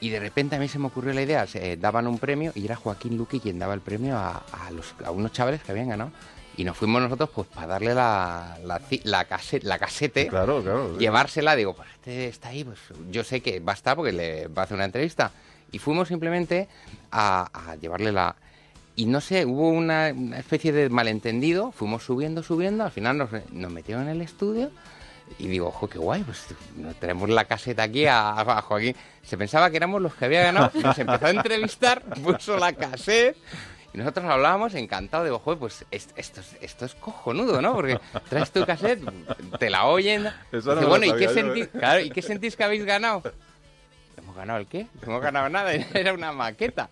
Y 0.00 0.10
de 0.10 0.20
repente 0.20 0.56
a 0.56 0.58
mí 0.60 0.68
se 0.68 0.78
me 0.78 0.86
ocurrió 0.86 1.12
la 1.12 1.22
idea, 1.22 1.46
se, 1.46 1.72
eh, 1.72 1.76
daban 1.76 2.06
un 2.06 2.18
premio 2.18 2.52
y 2.54 2.64
era 2.64 2.76
Joaquín 2.76 3.16
Luqui 3.16 3.40
quien 3.40 3.58
daba 3.58 3.74
el 3.74 3.80
premio 3.80 4.16
a, 4.16 4.44
a 4.52 4.70
los, 4.70 4.94
a 5.04 5.10
unos 5.10 5.32
chavales 5.32 5.62
que 5.62 5.72
habían 5.72 5.88
ganado. 5.88 6.12
Y 6.56 6.64
nos 6.64 6.76
fuimos 6.76 7.00
nosotros 7.02 7.30
pues 7.34 7.46
para 7.48 7.66
darle 7.68 7.94
la, 7.94 8.58
la, 8.64 8.80
la, 9.04 9.24
case- 9.26 9.60
la 9.62 9.78
casete, 9.78 10.26
Claro, 10.28 10.62
claro. 10.62 10.92
sí. 10.94 10.98
llevársela, 11.00 11.54
digo, 11.56 11.74
pues 11.74 11.88
este 11.94 12.26
está 12.28 12.48
ahí, 12.48 12.64
pues 12.64 12.78
yo 13.10 13.22
sé 13.24 13.40
que 13.40 13.60
va 13.60 13.72
a 13.72 13.74
estar 13.76 13.94
porque 13.96 14.12
le 14.12 14.48
va 14.48 14.62
a 14.62 14.64
hacer 14.64 14.74
una 14.76 14.84
entrevista. 14.84 15.30
Y 15.70 15.78
fuimos 15.78 16.08
simplemente 16.08 16.68
a, 17.12 17.48
a 17.52 17.76
llevarle 17.76 18.10
la... 18.12 18.34
Y 18.96 19.06
no 19.06 19.20
sé, 19.20 19.44
hubo 19.46 19.68
una, 19.68 20.12
una 20.12 20.38
especie 20.40 20.72
de 20.72 20.88
malentendido, 20.88 21.70
fuimos 21.70 22.02
subiendo, 22.02 22.42
subiendo, 22.42 22.82
al 22.84 22.90
final 22.90 23.16
nos, 23.18 23.30
nos 23.52 23.70
metieron 23.70 24.04
en 24.04 24.10
el 24.16 24.22
estudio 24.22 24.70
y 25.38 25.46
digo, 25.48 25.68
ojo, 25.68 25.88
qué 25.88 25.98
guay, 25.98 26.22
pues 26.24 26.46
tenemos 27.00 27.28
la 27.28 27.44
caseta 27.44 27.82
aquí 27.84 28.06
a, 28.06 28.30
a 28.40 28.62
Joaquín. 28.62 28.94
Se 29.22 29.36
pensaba 29.36 29.70
que 29.70 29.76
éramos 29.76 30.00
los 30.02 30.14
que 30.14 30.24
había 30.24 30.42
ganado, 30.42 30.70
nos 30.74 30.98
empezó 30.98 31.26
a 31.26 31.30
entrevistar, 31.30 32.02
puso 32.22 32.56
la 32.56 32.72
caseta 32.72 33.38
y 33.94 33.98
nosotros 33.98 34.26
hablábamos 34.26 34.74
encantados, 34.74 35.26
digo, 35.26 35.38
joder, 35.38 35.58
pues 35.58 35.84
es- 35.90 36.08
esto, 36.16 36.40
es, 36.40 36.56
esto 36.60 36.84
es 36.84 36.94
cojonudo, 36.94 37.60
¿no? 37.62 37.74
Porque 37.74 37.98
traes 38.28 38.50
tu 38.50 38.64
cassette, 38.66 39.02
te 39.58 39.70
la 39.70 39.86
oyen. 39.86 40.26
Eso 40.52 40.70
no 40.70 40.74
Dice, 40.76 40.86
bueno, 40.86 41.06
¿y 41.06 41.16
qué, 41.16 41.28
sentís, 41.28 41.64
¿eh? 41.66 41.70
claro, 41.78 42.00
¿y 42.00 42.10
qué 42.10 42.20
sentís 42.22 42.54
que 42.56 42.64
habéis 42.64 42.84
ganado? 42.84 43.22
¿Hemos 44.16 44.36
ganado 44.36 44.58
el 44.60 44.66
qué? 44.66 44.86
No 45.02 45.12
hemos 45.12 45.22
ganado 45.22 45.48
nada, 45.48 45.72
era 45.94 46.12
una 46.12 46.32
maqueta. 46.32 46.90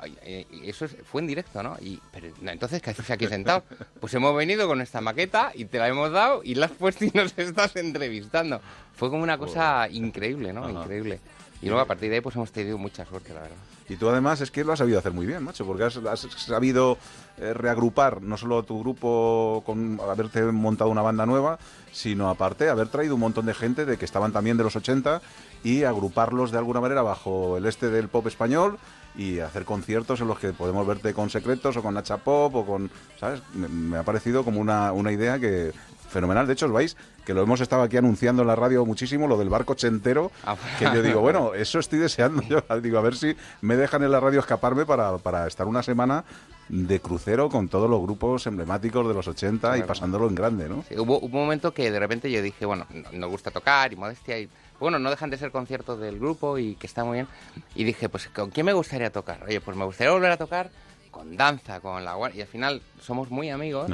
No, 0.00 0.06
y 0.06 0.68
Eso 0.68 0.84
es- 0.84 0.96
fue 1.04 1.20
en 1.20 1.26
directo, 1.26 1.62
¿no? 1.62 1.76
Y, 1.80 2.00
pero, 2.12 2.28
entonces, 2.46 2.80
¿qué 2.82 2.90
haces 2.90 3.10
aquí 3.10 3.26
sentado? 3.26 3.62
Pues 4.00 4.12
hemos 4.14 4.34
venido 4.34 4.66
con 4.68 4.80
esta 4.80 5.00
maqueta 5.00 5.52
y 5.54 5.64
te 5.66 5.78
la 5.78 5.88
hemos 5.88 6.10
dado 6.12 6.40
y 6.44 6.54
la 6.54 6.66
has 6.66 6.72
puesto 6.72 7.04
y 7.04 7.10
nos 7.14 7.32
estás 7.38 7.76
entrevistando. 7.76 8.60
Fue 8.96 9.10
como 9.10 9.22
una 9.22 9.38
cosa 9.38 9.88
increíble, 9.90 10.52
¿no? 10.52 10.64
Ajá. 10.64 10.72
Increíble. 10.82 11.20
Y 11.60 11.66
luego 11.66 11.80
a 11.80 11.86
partir 11.86 12.08
de 12.10 12.16
ahí 12.16 12.20
pues 12.20 12.34
hemos 12.34 12.50
tenido 12.50 12.76
mucha 12.76 13.04
suerte, 13.06 13.32
la 13.32 13.40
verdad. 13.42 13.56
Y 13.88 13.96
tú 13.96 14.08
además 14.08 14.40
es 14.40 14.50
que 14.50 14.64
lo 14.64 14.72
has 14.72 14.78
sabido 14.78 14.98
hacer 14.98 15.12
muy 15.12 15.26
bien, 15.26 15.42
macho, 15.44 15.64
porque 15.66 15.84
has, 15.84 15.96
has 15.96 16.20
sabido 16.20 16.96
eh, 17.38 17.52
reagrupar 17.52 18.20
no 18.22 18.36
solo 18.36 18.62
tu 18.64 18.80
grupo 18.80 19.62
con 19.66 20.00
haberte 20.08 20.42
montado 20.42 20.90
una 20.90 21.02
banda 21.02 21.24
nueva, 21.26 21.58
sino 21.92 22.28
aparte 22.30 22.68
haber 22.68 22.88
traído 22.88 23.14
un 23.14 23.20
montón 23.20 23.46
de 23.46 23.54
gente 23.54 23.84
de 23.84 23.96
que 23.96 24.04
estaban 24.04 24.32
también 24.32 24.56
de 24.56 24.64
los 24.64 24.74
80 24.76 25.20
y 25.62 25.84
agruparlos 25.84 26.50
de 26.50 26.58
alguna 26.58 26.80
manera 26.80 27.02
bajo 27.02 27.56
el 27.58 27.66
este 27.66 27.90
del 27.90 28.08
pop 28.08 28.26
español 28.26 28.78
y 29.16 29.40
hacer 29.40 29.64
conciertos 29.64 30.20
en 30.20 30.28
los 30.28 30.38
que 30.38 30.52
podemos 30.52 30.86
verte 30.86 31.12
con 31.14 31.28
Secretos 31.30 31.76
o 31.76 31.82
con 31.82 31.94
Nacha 31.94 32.16
Pop 32.18 32.54
o 32.54 32.64
con, 32.66 32.90
¿sabes? 33.18 33.42
Me, 33.54 33.68
me 33.68 33.96
ha 33.98 34.02
parecido 34.02 34.44
como 34.44 34.60
una, 34.60 34.92
una 34.92 35.12
idea 35.12 35.38
que 35.38 35.72
fenomenal. 36.08 36.46
De 36.46 36.52
hecho, 36.52 36.66
os 36.66 36.72
vais, 36.72 36.96
que 37.24 37.32
lo 37.34 37.42
hemos 37.42 37.60
estado 37.60 37.82
aquí 37.82 37.96
anunciando 37.96 38.42
en 38.42 38.48
la 38.48 38.56
radio 38.56 38.84
muchísimo, 38.84 39.26
lo 39.26 39.38
del 39.38 39.48
barco 39.48 39.72
ochentero, 39.72 40.30
Ah, 40.44 40.56
que 40.78 40.84
yo 40.86 41.02
digo, 41.02 41.20
bueno, 41.22 41.54
eso 41.54 41.78
estoy 41.78 41.98
deseando 41.98 42.42
yo. 42.42 42.62
Digo, 42.82 42.98
a 42.98 43.02
ver 43.02 43.16
si 43.16 43.34
me 43.62 43.76
dejan 43.76 44.02
en 44.02 44.10
la 44.12 44.20
radio 44.20 44.40
escaparme 44.40 44.84
para, 44.84 45.16
para 45.18 45.46
estar 45.46 45.66
una 45.66 45.82
semana 45.82 46.24
de 46.68 47.00
crucero 47.00 47.48
con 47.50 47.68
todos 47.68 47.88
los 47.88 48.00
grupos 48.02 48.46
emblemáticos 48.46 49.06
de 49.08 49.14
los 49.14 49.26
80 49.28 49.78
y 49.78 49.82
pasándolo 49.82 50.26
en 50.28 50.34
grande, 50.34 50.68
¿no? 50.68 50.84
Sí, 50.88 50.98
hubo, 50.98 51.18
un 51.18 51.30
momento 51.30 51.72
que 51.72 51.90
de 51.90 51.98
repente 51.98 52.30
yo 52.30 52.40
dije, 52.42 52.64
bueno, 52.66 52.86
no- 52.90 53.10
nos 53.18 53.30
gusta 53.30 53.50
tocar 53.50 53.92
y 53.92 53.96
modestia 53.96 54.38
y 54.38 54.48
bueno, 54.82 54.98
no 54.98 55.08
dejan 55.10 55.30
de 55.30 55.38
ser 55.38 55.50
conciertos 55.50 55.98
del 56.00 56.18
grupo 56.18 56.58
y 56.58 56.74
que 56.74 56.86
está 56.86 57.04
muy 57.04 57.14
bien. 57.18 57.28
Y 57.74 57.84
dije, 57.84 58.08
pues 58.08 58.28
¿con 58.28 58.50
quién 58.50 58.66
me 58.66 58.72
gustaría 58.72 59.10
tocar? 59.10 59.42
Oye, 59.44 59.60
pues 59.60 59.76
me 59.76 59.84
gustaría 59.84 60.12
volver 60.12 60.30
a 60.32 60.36
tocar 60.36 60.70
con 61.10 61.36
danza, 61.36 61.80
con 61.80 62.04
la 62.04 62.14
guardia. 62.14 62.38
Y 62.38 62.42
al 62.42 62.48
final 62.48 62.82
somos 63.00 63.30
muy 63.30 63.50
amigos. 63.50 63.88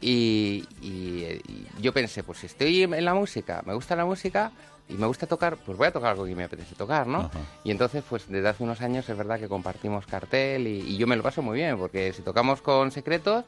Y, 0.00 0.64
y- 0.82 1.40
y 1.48 1.66
yo 1.80 1.92
pensé, 1.92 2.22
pues 2.22 2.38
si 2.38 2.46
estoy 2.46 2.82
en 2.82 3.04
la 3.04 3.14
música, 3.14 3.62
me 3.66 3.74
gusta 3.74 3.96
la 3.96 4.04
música 4.04 4.50
y 4.88 4.94
me 4.94 5.06
gusta 5.06 5.26
tocar, 5.26 5.56
pues 5.56 5.78
voy 5.78 5.86
a 5.86 5.92
tocar 5.92 6.10
algo 6.10 6.26
que 6.26 6.34
me 6.34 6.44
apetece 6.44 6.74
tocar, 6.74 7.06
¿no? 7.06 7.18
Ajá. 7.20 7.38
Y 7.64 7.70
entonces, 7.70 8.04
pues 8.08 8.28
desde 8.28 8.48
hace 8.48 8.62
unos 8.64 8.80
años 8.82 9.08
es 9.08 9.16
verdad 9.16 9.38
que 9.40 9.48
compartimos 9.48 10.04
cartel 10.06 10.66
y, 10.66 10.80
y 10.80 10.96
yo 10.98 11.06
me 11.06 11.16
lo 11.16 11.22
paso 11.22 11.40
muy 11.42 11.56
bien, 11.56 11.78
porque 11.78 12.12
si 12.12 12.20
tocamos 12.22 12.60
con 12.60 12.90
secretos 12.90 13.44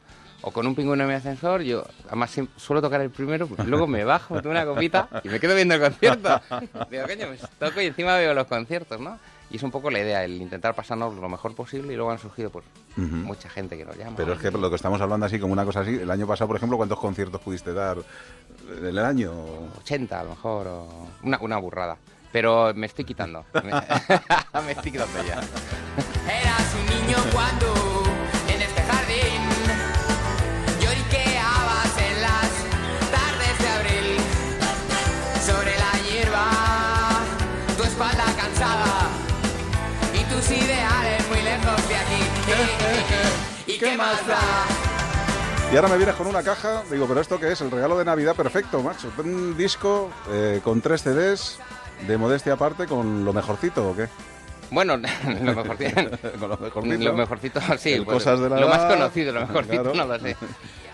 o 0.47 0.53
con 0.53 0.65
un 0.65 0.77
pingüino 0.77 1.03
en 1.03 1.09
mi 1.09 1.15
ascensor, 1.17 1.63
yo 1.63 1.85
además 2.07 2.41
suelo 2.57 2.81
tocar 2.81 3.01
el 3.01 3.11
primero, 3.11 3.49
pues 3.49 3.67
luego 3.67 3.89
me 3.89 4.05
bajo, 4.05 4.33
me 4.33 4.43
tomo 4.43 4.53
una 4.53 4.65
copita 4.65 5.09
y 5.25 5.29
me 5.29 5.41
quedo 5.41 5.57
viendo 5.57 5.75
el 5.75 5.81
concierto. 5.81 6.41
Digo, 6.89 7.03
coño, 7.05 7.27
pues 7.27 7.41
toco 7.59 7.81
y 7.81 7.87
encima 7.87 8.15
veo 8.15 8.33
los 8.33 8.47
conciertos, 8.47 9.01
¿no? 9.01 9.19
Y 9.51 9.57
es 9.57 9.63
un 9.65 9.73
poco 9.73 9.91
la 9.91 9.99
idea, 9.99 10.23
el 10.23 10.41
intentar 10.41 10.73
pasarnos 10.77 11.17
lo 11.17 11.29
mejor 11.29 11.57
posible 11.57 11.93
y 11.93 11.97
luego 11.97 12.13
han 12.13 12.21
surgido 12.21 12.51
pues 12.51 12.65
mucha 12.97 13.49
gente 13.49 13.77
que 13.77 13.85
nos 13.85 13.97
llama. 13.97 14.17
Pero 14.17 14.35
es 14.35 14.39
que 14.39 14.53
lo 14.53 14.71
que 14.71 14.77
estamos 14.77 15.01
hablando 15.01 15.27
así 15.27 15.41
como 15.41 15.53
una 15.53 15.65
cosa 15.65 15.81
así, 15.81 15.97
el 15.97 16.11
año 16.13 16.29
pasado, 16.29 16.47
por 16.47 16.57
ejemplo, 16.59 16.77
¿cuántos 16.77 17.01
conciertos 17.01 17.41
pudiste 17.41 17.73
dar 17.73 17.99
en 18.79 18.87
el 18.87 18.99
año? 19.01 19.33
80 19.81 20.21
a 20.21 20.23
lo 20.23 20.31
mejor, 20.31 20.69
o 20.69 21.09
una, 21.25 21.39
una 21.41 21.57
burrada. 21.57 21.97
Pero 22.31 22.73
me 22.73 22.87
estoy 22.87 23.05
quitando. 23.05 23.45
Me, 23.53 23.73
me 24.65 24.73
estoy 24.73 24.93
quitando 24.93 25.25
ya. 25.27 25.41
Eras 26.33 26.77
un 26.77 27.07
niño 27.07 27.17
cuando 27.33 27.86
qué 43.97 44.03
más 44.03 44.27
da? 44.27 44.39
Y 45.73 45.77
ahora 45.77 45.89
me 45.89 45.97
vienes 45.97 46.15
con 46.15 46.27
una 46.27 46.43
caja, 46.43 46.83
digo, 46.91 47.07
¿pero 47.07 47.21
esto 47.21 47.41
qué 47.41 47.53
es? 47.53 47.61
El 47.61 47.71
regalo 47.71 47.99
de 47.99 48.05
Navidad 48.05 48.37
perfecto, 48.37 48.83
macho. 48.83 49.11
Un 49.19 49.57
disco 49.57 50.11
eh, 50.31 50.61
con 50.63 50.81
tres 50.81 51.03
CDs 51.03 51.59
de 52.07 52.17
modestia 52.17 52.53
aparte 52.53 52.87
con 52.87 53.25
lo 53.25 53.33
mejorcito, 53.33 53.91
¿o 53.91 53.97
qué? 53.97 54.07
Bueno, 54.71 54.97
lo 55.43 55.55
mejorcito. 55.55 56.11
con 56.39 56.49
lo 56.51 56.57
mejorcito. 56.59 57.05
Lo 57.05 57.15
mejorcito, 57.15 57.61
sí. 57.79 57.93
El 57.95 58.05
pues, 58.05 58.17
Cosas 58.17 58.41
de 58.41 58.51
la 58.51 58.61
lo 58.61 58.69
más 58.69 58.85
conocido, 58.85 59.33
lo 59.33 59.41
mejorcito 59.41 59.83
claro. 59.83 59.95
no 59.95 60.05
lo 60.07 60.19
sé. 60.21 60.37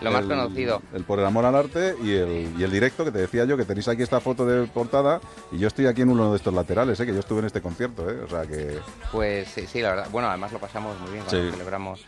Lo 0.03 0.11
más 0.11 0.23
El- 0.23 0.29
conocido. 0.29 0.83
El 0.93 1.05
Por 1.05 1.19
el 1.19 1.27
Amor 1.27 1.45
al 1.45 1.55
Arte 1.55 1.95
y 2.03 2.13
el, 2.13 2.55
y 2.59 2.63
el 2.63 2.71
directo, 2.71 3.05
que 3.05 3.11
te 3.13 3.19
decía 3.19 3.45
yo, 3.45 3.57
que 3.57 3.65
tenéis 3.65 3.89
aquí 3.89 4.03
esta 4.03 4.21
foto 4.21 4.45
de 4.47 4.67
portada 4.67 5.21
y 5.51 5.59
yo 5.59 5.69
estoy 5.69 5.87
aquí 5.87 6.03
en 6.03 6.11
uno 6.11 6.31
de 6.31 6.37
estos 6.37 6.53
laterales, 6.55 6.99
¿eh? 7.01 7.07
que 7.07 7.13
yo 7.15 7.21
estuve 7.21 7.41
en 7.41 7.47
este 7.47 7.61
concierto, 7.61 8.09
¿eh? 8.11 8.21
o 8.25 8.29
sea 8.29 8.43
que... 8.43 8.79
Pues 9.11 9.49
sí, 9.49 9.67
sí, 9.67 9.81
la 9.81 9.91
verdad. 9.91 10.09
Bueno, 10.11 10.29
además 10.29 10.53
lo 10.53 10.59
pasamos 10.59 10.99
muy 11.01 11.11
bien 11.13 11.25
cuando 11.25 11.45
Sí. 11.45 11.51
celebramos. 11.53 12.07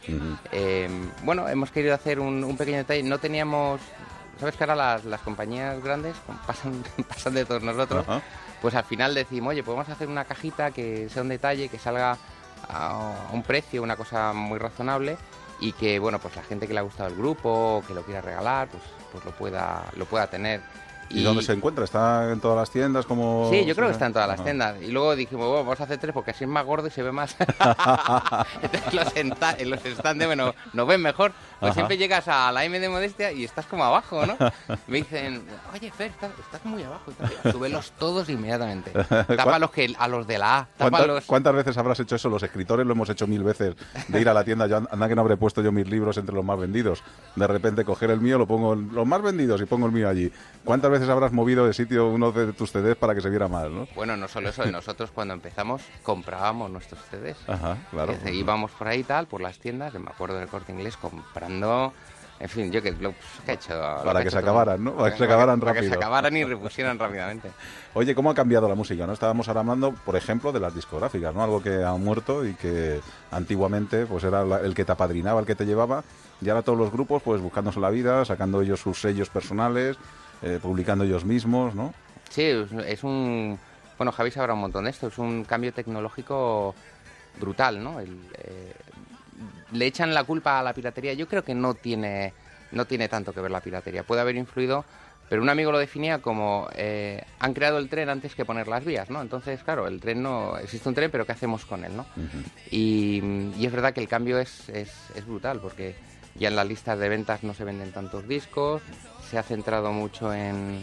Eh, 0.52 0.88
bueno, 1.22 1.48
hemos 1.48 1.70
querido 1.70 1.94
hacer 1.94 2.20
un, 2.20 2.44
un 2.44 2.56
pequeño 2.56 2.78
detalle. 2.78 3.02
No 3.02 3.18
teníamos. 3.18 3.80
¿Sabes 4.40 4.56
que 4.56 4.64
ahora 4.64 4.74
las, 4.74 5.04
las 5.04 5.20
compañías 5.20 5.82
grandes 5.82 6.16
pasan, 6.46 6.82
pasan 7.08 7.34
de 7.34 7.44
todos 7.44 7.62
nosotros? 7.62 8.04
Pues 8.60 8.74
al 8.74 8.84
final 8.84 9.14
decimos, 9.14 9.50
oye, 9.50 9.62
podemos 9.62 9.88
hacer 9.88 10.08
una 10.08 10.24
cajita 10.24 10.70
que 10.70 11.08
sea 11.08 11.22
un 11.22 11.28
detalle, 11.28 11.68
que 11.68 11.78
salga 11.78 12.16
a 12.68 13.28
un 13.32 13.42
precio, 13.42 13.82
una 13.82 13.94
cosa 13.96 14.32
muy 14.32 14.58
razonable 14.58 15.16
y 15.60 15.72
que, 15.72 15.98
bueno, 15.98 16.18
pues 16.18 16.36
la 16.36 16.42
gente 16.42 16.66
que 16.66 16.74
le 16.74 16.80
ha 16.80 16.82
gustado 16.82 17.08
el 17.08 17.16
grupo 17.16 17.82
que 17.86 17.94
lo 17.94 18.02
quiera 18.02 18.20
regalar, 18.20 18.68
pues, 18.68 18.82
pues 19.12 19.24
lo, 19.24 19.32
pueda, 19.32 19.84
lo 19.96 20.06
pueda 20.06 20.28
tener. 20.28 20.60
¿Y, 21.10 21.22
dónde 21.22 21.42
se 21.42 21.52
encuentra? 21.52 21.84
¿Está 21.84 22.32
en 22.32 22.40
todas 22.40 22.56
las 22.56 22.70
tiendas? 22.70 23.06
Como... 23.06 23.48
Sí, 23.50 23.64
yo 23.64 23.74
creo 23.74 23.88
que 23.88 23.92
está 23.92 24.06
en 24.06 24.12
todas 24.12 24.28
las 24.28 24.42
tiendas. 24.42 24.80
Y 24.82 24.88
luego 24.88 25.16
dijimos, 25.16 25.46
bueno, 25.46 25.64
vamos 25.64 25.80
a 25.80 25.84
hacer 25.84 25.98
tres 25.98 26.12
porque 26.12 26.32
así 26.32 26.44
es 26.44 26.50
más 26.50 26.64
gordo 26.64 26.88
y 26.88 26.90
se 26.90 27.02
ve 27.02 27.12
más. 27.12 27.36
Entonces 28.62 28.94
los, 28.94 29.16
en 29.16 29.70
los 29.70 29.80
stands 29.80 30.26
bueno, 30.26 30.54
nos 30.72 30.86
ven 30.86 31.02
mejor. 31.02 31.32
Pues 31.60 31.70
Ajá. 31.70 31.74
siempre 31.74 31.96
llegas 31.96 32.28
a 32.28 32.52
la 32.52 32.64
M 32.64 32.78
de 32.78 32.88
Modestia 32.88 33.32
y 33.32 33.44
estás 33.44 33.66
como 33.66 33.84
abajo, 33.84 34.26
¿no? 34.26 34.36
Me 34.86 34.98
dicen, 34.98 35.42
oye, 35.72 35.90
Fer, 35.90 36.08
estás, 36.10 36.30
estás 36.38 36.64
muy 36.64 36.82
abajo. 36.82 37.12
y. 37.12 37.50
Súbelos 37.50 37.92
todos 37.92 38.28
inmediatamente. 38.28 38.90
Tapa 39.08 39.56
a 39.56 39.58
los, 39.58 39.70
que, 39.70 39.94
a 39.98 40.08
los 40.08 40.26
de 40.26 40.38
la 40.38 40.58
A. 40.58 40.68
¿Cuántas, 41.26 41.54
veces 41.54 41.76
habrás 41.78 42.00
hecho 42.00 42.16
eso? 42.16 42.28
Los 42.28 42.42
escritores 42.42 42.86
lo 42.86 42.92
hemos 42.92 43.08
hecho 43.08 43.26
mil 43.26 43.42
veces, 43.42 43.76
de 44.08 44.20
ir 44.20 44.28
a 44.28 44.34
la 44.34 44.44
tienda, 44.44 44.66
yo 44.66 44.76
anda 44.76 45.08
que 45.08 45.14
no 45.14 45.20
habré 45.22 45.36
puesto 45.36 45.62
yo 45.62 45.72
mis 45.72 45.88
libros 45.88 46.16
entre 46.18 46.34
los 46.34 46.44
más 46.44 46.58
vendidos. 46.58 47.02
De 47.36 47.46
repente 47.46 47.84
coger 47.84 48.10
el 48.10 48.20
mío, 48.20 48.38
lo 48.38 48.46
pongo 48.46 48.74
los 48.74 49.06
más 49.06 49.22
vendidos 49.22 49.60
y 49.60 49.64
pongo 49.64 49.86
el 49.86 49.92
mío 49.92 50.08
allí. 50.08 50.30
¿Cuántas 50.64 50.90
veces 50.90 51.03
habrás 51.08 51.32
movido 51.32 51.66
de 51.66 51.72
sitio 51.72 52.08
uno 52.08 52.32
de 52.32 52.52
tus 52.52 52.70
CDs 52.72 52.96
para 52.96 53.14
que 53.14 53.20
se 53.20 53.30
viera 53.30 53.48
mal, 53.48 53.74
no? 53.74 53.88
Bueno, 53.94 54.16
no 54.16 54.28
solo 54.28 54.48
eso, 54.50 54.64
nosotros 54.70 55.10
cuando 55.12 55.34
empezamos 55.34 55.82
comprábamos 56.02 56.70
nuestros 56.70 57.00
CDs. 57.10 57.36
Ajá, 57.48 57.76
claro. 57.90 58.12
Es 58.12 58.22
decir, 58.22 58.34
íbamos 58.38 58.70
por 58.72 58.88
ahí 58.88 59.02
tal, 59.04 59.26
por 59.26 59.40
las 59.40 59.58
tiendas, 59.58 59.94
me 59.94 60.10
acuerdo 60.10 60.38
del 60.38 60.48
corte 60.48 60.72
inglés, 60.72 60.96
comprando. 60.96 61.92
En 62.40 62.48
fin, 62.48 62.72
yo 62.72 62.82
que 62.82 62.90
lo 62.90 63.12
pues, 63.12 63.24
que 63.46 63.52
he 63.52 63.54
hecho. 63.54 63.74
lo 63.74 64.02
Para 64.04 64.20
que 64.20 64.28
hecho 64.28 64.36
se 64.38 64.42
todo. 64.42 64.50
acabaran, 64.50 64.82
¿no? 64.84 64.96
Para 64.96 65.12
que 65.12 65.18
se 65.18 65.24
acabaran 65.24 65.60
Para 65.60 65.72
que 65.72 65.78
se 65.78 65.84
rápido. 65.86 66.00
acabaran 66.00 66.36
y 66.36 66.44
repusieran 66.44 66.98
rápidamente. 66.98 67.50
Oye, 67.94 68.12
¿cómo 68.14 68.28
ha 68.30 68.34
cambiado 68.34 68.68
la 68.68 68.74
música? 68.74 69.06
¿no? 69.06 69.12
Estábamos 69.12 69.46
ahora 69.46 69.60
hablando, 69.60 69.92
por 70.04 70.16
ejemplo, 70.16 70.50
de 70.50 70.58
las 70.58 70.74
discográficas, 70.74 71.32
¿no? 71.32 71.44
Algo 71.44 71.62
que 71.62 71.84
ha 71.84 71.92
muerto 71.92 72.44
y 72.44 72.54
que 72.54 73.00
antiguamente 73.30 74.06
pues 74.06 74.24
era 74.24 74.44
la- 74.44 74.58
el 74.60 74.74
que 74.74 74.84
te 74.84 74.92
apadrinaba, 74.92 75.38
el 75.40 75.46
que 75.46 75.54
te 75.54 75.64
llevaba. 75.64 76.02
Y 76.40 76.48
ahora 76.48 76.62
todos 76.62 76.76
los 76.76 76.90
grupos, 76.90 77.22
pues 77.22 77.40
buscándose 77.40 77.78
la 77.78 77.90
vida, 77.90 78.24
sacando 78.24 78.60
ellos 78.62 78.80
sus 78.80 79.00
sellos 79.00 79.30
personales, 79.30 79.96
eh, 80.42 80.58
publicando 80.60 81.04
ellos 81.04 81.24
mismos, 81.24 81.74
¿no? 81.74 81.94
Sí, 82.30 82.42
es, 82.42 83.04
un. 83.04 83.58
Bueno, 83.96 84.12
Javi 84.12 84.30
sabrá 84.30 84.54
un 84.54 84.60
montón 84.60 84.84
de 84.84 84.90
esto. 84.90 85.08
Es 85.08 85.18
un 85.18 85.44
cambio 85.44 85.72
tecnológico 85.72 86.74
brutal, 87.38 87.82
¿no? 87.82 88.00
El, 88.00 88.18
eh, 88.38 88.72
le 89.72 89.86
echan 89.86 90.14
la 90.14 90.24
culpa 90.24 90.58
a 90.58 90.62
la 90.62 90.72
piratería. 90.72 91.14
Yo 91.14 91.28
creo 91.28 91.44
que 91.44 91.54
no 91.54 91.74
tiene, 91.74 92.32
no 92.72 92.86
tiene 92.86 93.08
tanto 93.08 93.32
que 93.32 93.40
ver 93.40 93.50
la 93.50 93.60
piratería. 93.60 94.02
Puede 94.02 94.20
haber 94.20 94.36
influido, 94.36 94.84
pero 95.28 95.42
un 95.42 95.48
amigo 95.48 95.72
lo 95.72 95.78
definía 95.78 96.20
como 96.20 96.68
eh, 96.74 97.22
han 97.38 97.54
creado 97.54 97.78
el 97.78 97.88
tren 97.88 98.08
antes 98.08 98.34
que 98.34 98.44
poner 98.44 98.68
las 98.68 98.84
vías, 98.84 99.10
¿no? 99.10 99.20
Entonces, 99.22 99.62
claro, 99.62 99.86
el 99.86 100.00
tren 100.00 100.22
no 100.22 100.56
existe 100.58 100.88
un 100.88 100.94
tren, 100.94 101.10
pero 101.10 101.26
¿qué 101.26 101.32
hacemos 101.32 101.64
con 101.64 101.84
él, 101.84 101.96
no? 101.96 102.06
y, 102.70 103.22
y 103.56 103.66
es 103.66 103.72
verdad 103.72 103.92
que 103.92 104.00
el 104.00 104.08
cambio 104.08 104.38
es, 104.38 104.68
es, 104.68 104.92
es 105.14 105.26
brutal 105.26 105.60
porque 105.60 105.94
ya 106.34 106.48
en 106.48 106.56
las 106.56 106.66
listas 106.66 106.98
de 106.98 107.08
ventas 107.08 107.42
no 107.42 107.54
se 107.54 107.64
venden 107.64 107.92
tantos 107.92 108.26
discos, 108.26 108.82
se 109.30 109.38
ha 109.38 109.42
centrado 109.42 109.92
mucho 109.92 110.34
en, 110.34 110.82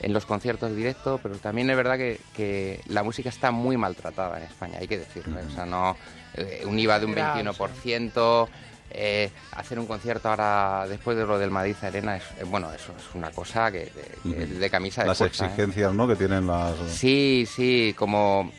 en 0.00 0.12
los 0.12 0.26
conciertos 0.26 0.74
directos, 0.74 1.20
pero 1.22 1.36
también 1.36 1.70
es 1.70 1.76
verdad 1.76 1.96
que, 1.96 2.20
que 2.34 2.80
la 2.86 3.02
música 3.02 3.28
está 3.28 3.50
muy 3.50 3.76
maltratada 3.76 4.38
en 4.38 4.44
España, 4.44 4.78
hay 4.80 4.88
que 4.88 4.98
decirlo. 4.98 5.38
¿eh? 5.38 5.44
O 5.46 5.50
sea, 5.54 5.66
no 5.66 5.96
eh, 6.34 6.62
un 6.66 6.78
IVA 6.78 6.98
de 6.98 7.06
un 7.06 7.12
Claro, 7.14 7.52
21%, 7.52 8.48
eh, 8.92 9.30
hacer 9.52 9.78
un 9.78 9.86
concierto 9.86 10.28
ahora 10.28 10.84
después 10.88 11.16
de 11.16 11.24
lo 11.24 11.38
del 11.38 11.50
Madrid 11.50 11.76
Arena, 11.82 12.16
es, 12.16 12.24
eh, 12.38 12.44
bueno, 12.44 12.72
eso 12.72 12.92
es 12.98 13.14
una 13.14 13.30
cosa 13.30 13.70
que, 13.70 13.84
de, 14.24 14.34
que 14.34 14.42
es 14.42 14.58
de 14.58 14.70
camisa 14.70 15.02
de 15.02 15.08
Las 15.08 15.18
fuerza, 15.18 15.44
¿eh? 15.44 15.46
exigencias, 15.48 15.94
¿no? 15.94 16.08
Que 16.08 16.16
tienen 16.16 16.46
las... 16.46 16.76
Sí, 16.88 17.46
sí, 17.48 17.94
como 17.96 18.50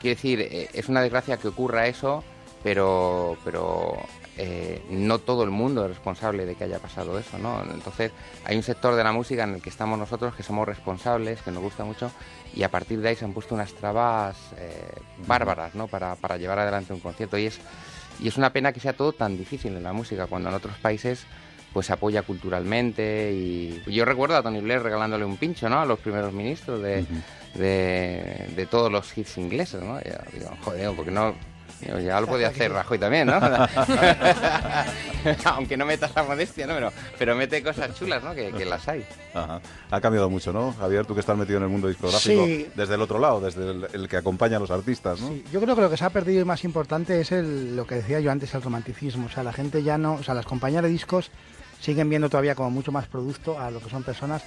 quiero 0.00 0.14
decir, 0.16 0.40
eh, 0.42 0.68
es 0.74 0.88
una 0.88 1.00
desgracia 1.00 1.38
que 1.38 1.48
ocurra 1.48 1.86
eso, 1.86 2.22
pero 2.62 3.36
pero 3.44 3.96
eh, 4.40 4.80
no 4.88 5.18
todo 5.18 5.42
el 5.42 5.50
mundo 5.50 5.82
es 5.84 5.90
responsable 5.90 6.46
de 6.46 6.54
que 6.54 6.62
haya 6.62 6.78
pasado 6.78 7.18
eso, 7.18 7.38
¿no? 7.38 7.60
Entonces 7.74 8.12
hay 8.44 8.56
un 8.56 8.62
sector 8.62 8.94
de 8.94 9.02
la 9.02 9.12
música 9.12 9.42
en 9.42 9.54
el 9.54 9.62
que 9.62 9.68
estamos 9.68 9.98
nosotros 9.98 10.32
que 10.36 10.44
somos 10.44 10.66
responsables, 10.66 11.42
que 11.42 11.50
nos 11.50 11.60
gusta 11.60 11.84
mucho 11.84 12.12
y 12.54 12.62
a 12.62 12.70
partir 12.70 13.00
de 13.00 13.08
ahí 13.08 13.16
se 13.16 13.24
han 13.24 13.32
puesto 13.32 13.56
unas 13.56 13.74
trabas 13.74 14.36
eh, 14.56 14.92
bárbaras, 15.26 15.74
¿no? 15.74 15.88
Para, 15.88 16.14
para 16.14 16.36
llevar 16.36 16.60
adelante 16.60 16.92
un 16.92 17.00
concierto 17.00 17.36
y 17.36 17.46
es 17.46 17.58
y 18.20 18.28
es 18.28 18.36
una 18.36 18.52
pena 18.52 18.72
que 18.72 18.80
sea 18.80 18.92
todo 18.92 19.12
tan 19.12 19.36
difícil 19.36 19.76
en 19.76 19.82
la 19.82 19.92
música 19.92 20.26
cuando 20.26 20.48
en 20.48 20.54
otros 20.54 20.76
países 20.78 21.24
pues 21.72 21.86
se 21.86 21.92
apoya 21.92 22.22
culturalmente 22.22 23.32
y 23.32 23.82
yo 23.86 24.04
recuerdo 24.04 24.36
a 24.36 24.42
Tony 24.42 24.60
Blair 24.60 24.82
regalándole 24.82 25.24
un 25.24 25.36
pincho 25.36 25.68
¿no? 25.68 25.80
a 25.80 25.84
los 25.84 25.98
primeros 25.98 26.32
ministros 26.32 26.80
de, 26.80 27.04
de, 27.54 28.52
de 28.56 28.66
todos 28.66 28.90
los 28.90 29.16
hits 29.16 29.36
ingleses 29.38 29.82
¿no? 29.82 30.00
Yo 30.00 30.12
digo, 30.32 30.50
joder, 30.64 30.90
porque 30.96 31.10
no 31.10 31.34
ya 31.80 32.20
lo 32.20 32.26
podía 32.26 32.48
hacer 32.48 32.72
Rajoy 32.72 32.98
también 32.98 33.26
¿no? 33.26 33.34
aunque 35.44 35.76
no 35.76 35.86
meta 35.86 36.06
esa 36.06 36.22
modestia 36.22 36.66
¿no? 36.66 36.74
pero, 36.74 36.92
pero 37.18 37.36
mete 37.36 37.62
cosas 37.62 37.94
chulas 37.94 38.22
¿no? 38.22 38.34
que, 38.34 38.50
que 38.52 38.64
las 38.64 38.86
hay 38.88 39.04
Ajá. 39.34 39.60
Ha 39.90 40.00
cambiado 40.00 40.30
mucho, 40.30 40.52
¿no? 40.52 40.74
Javier, 40.78 41.06
tú 41.06 41.14
que 41.14 41.20
estás 41.20 41.36
metido 41.36 41.58
en 41.58 41.64
el 41.64 41.68
mundo 41.68 41.88
discográfico, 41.88 42.44
Sí. 42.44 42.66
desde 42.74 42.94
el 42.94 43.02
otro 43.02 43.18
lado, 43.18 43.40
desde 43.40 43.70
el, 43.70 43.86
el 43.92 44.08
que 44.08 44.16
acompaña 44.16 44.56
a 44.56 44.60
los 44.60 44.70
artistas, 44.70 45.20
¿no? 45.20 45.28
Sí, 45.28 45.44
yo 45.52 45.60
creo 45.60 45.76
que 45.76 45.82
lo 45.82 45.90
que 45.90 45.96
se 45.96 46.04
ha 46.04 46.10
perdido 46.10 46.40
y 46.40 46.44
más 46.44 46.64
importante 46.64 47.20
es 47.20 47.30
el, 47.30 47.76
lo 47.76 47.86
que 47.86 47.96
decía 47.96 48.20
yo 48.20 48.32
antes, 48.32 48.52
el 48.54 48.62
romanticismo. 48.62 49.26
O 49.26 49.30
sea, 49.30 49.42
la 49.44 49.52
gente 49.52 49.82
ya 49.82 49.98
no, 49.98 50.14
o 50.14 50.22
sea, 50.22 50.34
las 50.34 50.46
compañías 50.46 50.82
de 50.82 50.88
discos 50.88 51.30
siguen 51.80 52.08
viendo 52.08 52.28
todavía 52.28 52.54
como 52.54 52.70
mucho 52.70 52.90
más 52.90 53.06
producto 53.06 53.60
a 53.60 53.70
lo 53.70 53.80
que 53.80 53.90
son 53.90 54.02
personas. 54.02 54.42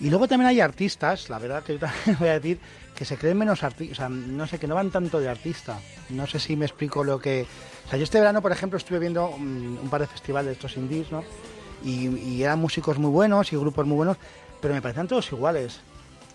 Y 0.00 0.10
luego 0.10 0.26
también 0.26 0.48
hay 0.48 0.60
artistas, 0.60 1.30
la 1.30 1.38
verdad 1.38 1.62
que 1.62 1.74
yo 1.74 1.78
también 1.78 2.16
voy 2.18 2.28
a 2.28 2.34
decir, 2.34 2.58
que 2.94 3.04
se 3.04 3.16
creen 3.16 3.38
menos 3.38 3.62
artistas, 3.62 3.98
o 3.98 4.00
sea, 4.00 4.08
no 4.08 4.46
sé, 4.46 4.58
que 4.58 4.66
no 4.66 4.74
van 4.74 4.90
tanto 4.90 5.20
de 5.20 5.28
artista. 5.28 5.78
No 6.10 6.26
sé 6.26 6.38
si 6.38 6.56
me 6.56 6.64
explico 6.64 7.04
lo 7.04 7.18
que... 7.18 7.46
O 7.86 7.88
sea, 7.88 7.98
yo 7.98 8.04
este 8.04 8.18
verano, 8.18 8.40
por 8.42 8.52
ejemplo, 8.52 8.78
estuve 8.78 8.98
viendo 8.98 9.28
mm, 9.28 9.78
un 9.82 9.88
par 9.90 10.00
de 10.00 10.06
festivales 10.06 10.46
de 10.46 10.52
estos 10.52 10.76
indies, 10.76 11.10
¿no? 11.10 11.24
Y, 11.84 12.42
eran 12.42 12.58
músicos 12.58 12.98
muy 12.98 13.10
buenos 13.10 13.52
y 13.52 13.56
grupos 13.56 13.86
muy 13.86 13.96
buenos, 13.96 14.16
pero 14.60 14.72
me 14.72 14.80
parecían 14.80 15.06
todos 15.06 15.30
iguales. 15.32 15.80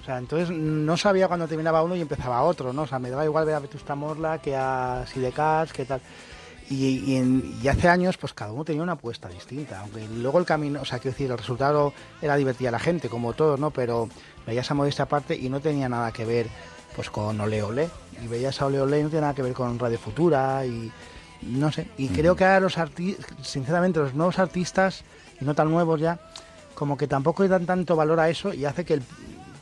O 0.02 0.06
sea, 0.06 0.18
entonces 0.18 0.50
no 0.52 0.96
sabía 0.96 1.28
cuándo 1.28 1.48
terminaba 1.48 1.82
uno 1.82 1.96
y 1.96 2.02
empezaba 2.02 2.44
otro, 2.44 2.72
¿no? 2.72 2.84
O 2.84 2.88
sea, 2.88 3.00
me 3.00 3.10
daba 3.10 3.26
igual 3.26 3.46
ver 3.46 3.56
a 3.56 3.60
Vetusta 3.60 3.96
Morla 3.96 4.40
que 4.40 4.56
a 4.56 5.06
Sidecats, 5.08 5.74
que 5.74 5.86
tal. 5.86 6.02
Y, 6.70 6.86
y, 7.12 7.16
en- 7.16 7.56
y 7.64 7.68
hace 7.68 7.90
años, 7.90 8.18
pues 8.18 8.34
cada 8.34 8.52
uno 8.52 8.64
tenía 8.64 8.84
una 8.84 8.92
apuesta 8.94 9.28
distinta. 9.28 9.80
Aunque 9.80 10.08
luego 10.08 10.38
el 10.40 10.46
camino, 10.46 10.82
o 10.82 10.86
sea, 10.86 11.00
quiero 11.00 11.14
decir, 11.16 11.32
el 11.32 11.38
resultado 11.38 11.94
era 12.22 12.36
divertir 12.36 12.68
a 12.68 12.72
la 12.72 12.80
gente, 12.80 13.10
como 13.10 13.34
todos, 13.34 13.60
¿no? 13.60 13.72
Pero 13.72 14.08
veías 14.46 14.70
a 14.70 14.74
modesta 14.76 15.04
aparte 15.04 15.36
y 15.36 15.50
no 15.50 15.60
tenía 15.62 15.90
nada 15.90 16.12
que 16.12 16.26
ver, 16.26 16.48
pues 16.96 17.10
con 17.10 17.40
Ole 17.42 17.64
Ole. 17.64 17.90
Y 18.24 18.28
veías 18.28 18.62
a 18.62 18.68
Ole 18.68 18.80
Ole 18.82 19.00
y 19.00 19.04
no 19.04 19.10
tenía 19.10 19.22
nada 19.22 19.34
que 19.34 19.42
ver 19.42 19.54
con 19.54 19.80
Radio 19.80 19.98
Futura 19.98 20.64
y 20.66 20.92
no 21.42 21.72
sé. 21.72 21.88
Y 21.98 22.10
creo 22.10 22.36
que 22.36 22.44
ahora 22.46 22.60
los 22.60 22.78
artistas, 22.78 23.26
sinceramente, 23.42 24.00
los 24.00 24.14
nuevos 24.14 24.38
artistas, 24.38 25.04
y 25.42 25.46
no 25.46 25.56
tan 25.56 25.72
nuevos 25.72 26.00
ya, 26.00 26.20
como 26.76 26.98
que 26.98 27.08
tampoco 27.08 27.44
le 27.44 27.50
dan 27.50 27.66
tanto 27.66 27.96
valor 27.96 28.20
a 28.20 28.30
eso 28.30 28.54
y 28.54 28.66
hace 28.66 28.86
que, 28.86 28.96
el, 28.96 29.04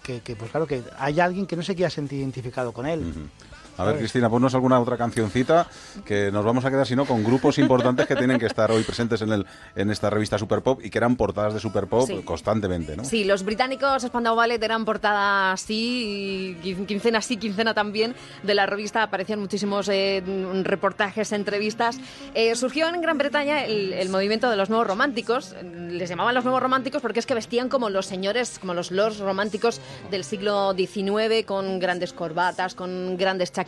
que, 0.03 0.19
que, 0.21 0.35
pues 0.35 0.51
claro, 0.51 0.67
que 0.67 0.83
haya 0.99 1.23
alguien 1.25 1.45
que 1.47 1.55
no 1.55 1.63
se 1.63 1.73
quiera 1.75 1.89
sentir 1.89 2.19
identificado 2.19 2.73
con 2.73 2.85
él. 2.85 3.29
A 3.77 3.83
ver, 3.85 3.97
Cristina, 3.99 4.27
ponnos 4.29 4.55
alguna 4.55 4.79
otra 4.79 4.97
cancioncita 4.97 5.67
que 6.03 6.31
nos 6.31 6.43
vamos 6.43 6.65
a 6.65 6.71
quedar, 6.71 6.87
si 6.87 6.95
no, 6.95 7.05
con 7.05 7.23
grupos 7.23 7.59
importantes 7.59 8.07
que 8.07 8.15
tienen 8.15 8.39
que 8.39 8.47
estar 8.47 8.71
hoy 8.71 8.81
presentes 8.81 9.21
en, 9.21 9.31
el, 9.31 9.45
en 9.75 9.91
esta 9.91 10.09
revista 10.09 10.39
Super 10.39 10.61
Pop 10.63 10.81
y 10.83 10.89
que 10.89 10.97
eran 10.97 11.15
portadas 11.15 11.53
de 11.53 11.59
Super 11.59 11.85
Pop 11.85 12.07
Sí. 12.07 12.21
constantemente, 12.23 12.97
¿no? 12.97 13.05
Sí, 13.05 13.23
los 13.23 13.43
británicos 13.43 14.01
Spandau 14.01 14.35
Ballet 14.35 14.61
eran 14.63 14.83
portada 14.83 15.55
sí, 15.57 16.57
quincena 16.87 17.21
sí, 17.21 17.37
quincena 17.37 17.75
también 17.75 18.15
de 18.41 18.55
la 18.55 18.65
revista. 18.65 19.03
Aparecían 19.03 19.39
muchísimos 19.39 19.87
eh, 19.89 20.23
reportajes, 20.63 21.31
entrevistas. 21.31 21.99
Eh, 22.33 22.55
surgió 22.55 22.87
en 22.89 22.99
Gran 22.99 23.19
Bretaña 23.19 23.63
el, 23.63 23.93
el 23.93 24.09
movimiento 24.09 24.49
de 24.49 24.57
los 24.57 24.69
nuevos 24.69 24.87
románticos. 24.87 25.55
Les 25.91 26.09
llamaban 26.09 26.33
los 26.33 26.43
nuevos 26.45 26.63
románticos 26.63 27.01
porque 27.03 27.19
es 27.19 27.27
que 27.27 27.35
vestían 27.35 27.69
como 27.69 27.91
los 27.91 28.07
señores, 28.07 28.57
como 28.59 28.73
los 28.73 28.89
lords 28.89 29.19
románticos 29.19 29.81
del 30.09 30.23
siglo 30.23 30.73
XIX, 30.73 31.45
con 31.45 31.77
grandes 31.77 32.11
corbatas, 32.11 32.73
con 32.73 33.17
grandes 33.17 33.51
chaquetas 33.51 33.66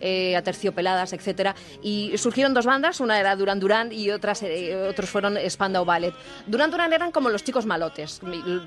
eh, 0.00 0.36
aterciopeladas, 0.36 1.12
etcétera. 1.12 1.54
Y 1.82 2.16
surgieron 2.18 2.54
dos 2.54 2.66
bandas, 2.66 3.00
una 3.00 3.18
era 3.18 3.34
Duran 3.36 3.60
Duran 3.60 3.92
y 3.92 4.10
otras, 4.10 4.42
eh, 4.42 4.88
otros 4.88 5.10
fueron 5.10 5.38
Spandau 5.48 5.84
Ballet. 5.84 6.14
Duran 6.46 6.70
Duran 6.70 6.92
eran 6.92 7.12
como 7.12 7.30
los 7.30 7.44
chicos 7.44 7.66
malotes, 7.66 8.20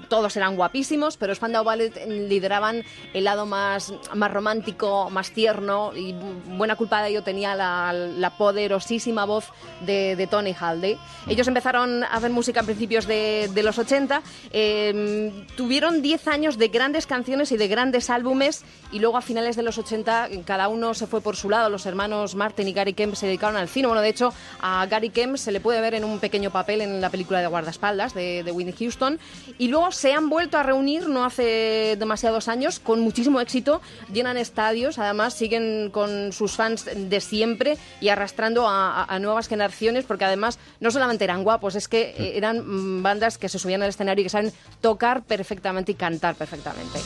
todos 0.10 0.36
eran 0.38 0.56
guapísimos, 0.56 1.18
pero 1.18 1.34
Spandau 1.34 1.64
Ballet 1.64 2.06
lideraban 2.08 2.84
el 3.14 3.24
lado 3.24 3.46
más, 3.46 3.94
más 4.14 4.32
romántico, 4.32 5.10
más 5.10 5.32
tierno 5.32 5.96
y 5.96 6.14
buena 6.58 6.76
culpa 6.76 7.02
de 7.02 7.10
ello 7.10 7.24
tenía 7.24 7.56
la, 7.56 7.94
la 7.94 8.38
poderosísima 8.38 9.26
voz 9.26 9.52
de, 9.86 10.16
de 10.16 10.28
Tony 10.28 10.56
Halday. 10.58 10.98
Ellos 11.28 11.48
empezaron 11.48 12.04
a 12.04 12.08
hacer 12.08 12.32
música 12.32 12.62
a 12.62 12.64
principios 12.64 13.08
de, 13.08 13.50
de 13.54 13.64
los 13.64 13.78
80, 13.78 14.22
eh, 14.52 15.46
tuvieron 15.56 16.02
10 16.02 16.28
años 16.28 16.58
de 16.58 16.68
grandes 16.68 17.06
canciones 17.06 17.52
y 17.52 17.58
de 17.58 17.68
grandes 17.68 18.10
álbumes 18.10 18.64
y 18.92 19.00
luego 19.00 19.18
a 19.18 19.22
finales 19.22 19.56
de 19.56 19.64
los 19.64 19.78
80 19.78 20.30
cada 20.46 20.65
cada 20.66 20.74
uno 20.74 20.96
se 20.96 21.06
fue 21.06 21.22
por 21.22 21.36
su 21.36 21.48
lado. 21.48 21.70
Los 21.70 21.86
hermanos 21.86 22.34
Martin 22.34 22.68
y 22.68 22.74
Gary 22.74 22.94
Kemp 22.94 23.14
se 23.14 23.28
dedicaron 23.28 23.56
al 23.56 23.68
cine. 23.70 23.86
Bueno, 23.88 24.02
de 24.02 24.10
hecho, 24.10 24.34
a 24.62 24.84
Gary 24.88 25.12
Kemp 25.12 25.38
se 25.38 25.52
le 25.52 25.60
puede 25.60 25.80
ver 25.80 25.94
en 25.94 26.04
un 26.04 26.18
pequeño 26.20 26.50
papel 26.50 26.82
en 26.82 27.00
la 27.02 27.12
película 27.12 27.40
de 27.40 27.46
guardaespaldas 27.46 28.16
de, 28.16 28.42
de 28.42 28.52
Whitney 28.52 28.74
Houston. 28.80 29.20
Y 29.60 29.68
luego 29.68 29.92
se 29.92 30.12
han 30.14 30.28
vuelto 30.28 30.58
a 30.58 30.64
reunir 30.64 31.08
no 31.08 31.24
hace 31.24 31.96
demasiados 32.00 32.48
años 32.48 32.80
con 32.80 33.00
muchísimo 33.02 33.40
éxito. 33.42 33.80
Llenan 34.12 34.38
estadios, 34.38 34.98
además 34.98 35.36
siguen 35.36 35.92
con 35.92 36.32
sus 36.34 36.54
fans 36.54 36.86
de 36.96 37.22
siempre 37.22 37.78
y 38.02 38.10
arrastrando 38.10 38.68
a, 38.68 39.04
a- 39.04 39.16
a 39.16 39.20
nuevas 39.20 39.48
generaciones 39.48 40.06
porque 40.06 40.26
además 40.26 40.58
no 40.80 40.90
solamente 40.90 41.26
eran 41.26 41.44
guapos, 41.44 41.76
es 41.76 41.88
que 41.88 42.34
eran 42.36 42.64
mm, 42.66 43.04
bandas 43.04 43.38
que 43.38 43.50
se 43.50 43.60
subían 43.60 43.84
al 43.84 43.90
escenario 43.90 44.22
y 44.22 44.26
que 44.26 44.30
saben 44.32 44.52
tocar 44.82 45.22
perfectamente 45.22 45.92
y 45.92 45.96
cantar 45.96 46.34
perfectamente. 46.34 47.00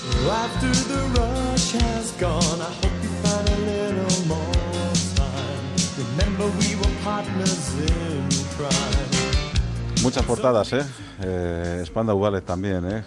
Muchas 10.02 10.24
portadas, 10.24 10.72
¿eh? 10.74 10.86
eh 11.22 11.84
Spandau 11.86 12.18
Ballet 12.18 12.46
también, 12.46 12.90
¿eh? 12.90 13.04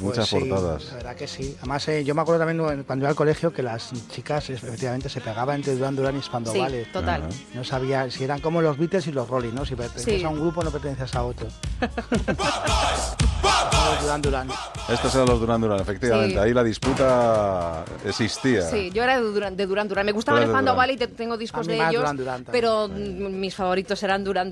Muchas 0.00 0.28
Pues 0.30 0.42
sí, 0.42 0.48
portadas. 0.48 0.84
La 0.88 0.94
verdad 0.94 1.16
que 1.16 1.26
sí. 1.26 1.54
Además, 1.58 1.88
eh, 1.88 2.04
yo 2.04 2.14
me 2.14 2.22
acuerdo 2.22 2.44
también 2.46 2.82
cuando 2.84 3.02
iba 3.04 3.10
al 3.10 3.14
colegio 3.16 3.52
que 3.52 3.62
las 3.62 3.90
chicas 4.10 4.50
efectivamente 4.50 5.08
se 5.08 5.20
pegaban 5.20 5.56
entre 5.56 5.74
Duran 5.74 5.96
Duran 5.96 6.16
y 6.16 6.22
Spandau 6.22 6.52
Sí, 6.54 6.60
Ballet. 6.60 6.90
total. 6.92 7.28
No 7.54 7.64
sabía 7.64 8.10
si 8.10 8.24
eran 8.24 8.40
como 8.40 8.60
los 8.62 8.78
Beatles 8.78 9.06
y 9.06 9.12
los 9.12 9.28
Rolling, 9.28 9.52
¿no? 9.54 9.64
Si 9.64 9.74
pertenecías 9.74 10.18
Sí. 10.18 10.24
a 10.24 10.28
un 10.28 10.40
grupo 10.40 10.62
no 10.62 10.70
pertenecías 10.70 11.14
a 11.14 11.22
otro. 11.24 11.48
Los 13.42 14.02
Duran 14.02 14.22
Duran. 14.22 14.48
Estos 14.88 15.14
eran 15.14 15.26
los 15.28 15.40
Duran 15.40 15.60
Duran, 15.60 15.80
efectivamente. 15.80 16.34
Sí. 16.34 16.38
Ahí 16.38 16.52
la 16.54 16.64
disputa 16.64 17.84
existía. 18.04 18.62
Sí, 18.62 18.90
yo 18.92 19.02
era 19.02 19.16
de 19.20 19.22
Duran 19.24 19.56
de 19.56 19.66
Duran. 19.66 19.88
Duran. 19.88 20.06
Me 20.06 20.12
eras 20.12 20.48
el 20.48 20.50
Duran. 20.72 20.76
Ballet 20.76 20.94
y 20.94 20.98
te- 20.98 21.06
tengo 21.08 21.36
discos 21.36 21.66
de 21.66 21.74
ellos, 21.76 21.92
Duran 22.16 22.16
también. 22.16 22.46
pero 22.52 22.88
mis 22.88 23.54
favoritos 23.54 24.02
eran 24.02 24.24
Duran. 24.24 24.50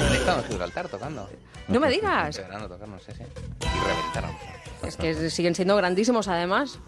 Han 0.00 0.12
estado 0.14 0.40
en 0.42 0.48
Gibraltar 0.48 0.88
tocando. 0.88 1.28
No 1.68 1.80
me 1.80 1.90
digas. 1.90 2.36
Verano 2.38 2.68
tocando, 2.68 2.98
sí, 3.00 3.12
sí. 3.16 3.22
Y 3.62 3.86
reventaron. 3.88 4.30
Es 4.82 4.96
que 4.96 5.30
siguen 5.30 5.54
siendo 5.54 5.74
grandísimos 5.76 6.28
además. 6.28 6.78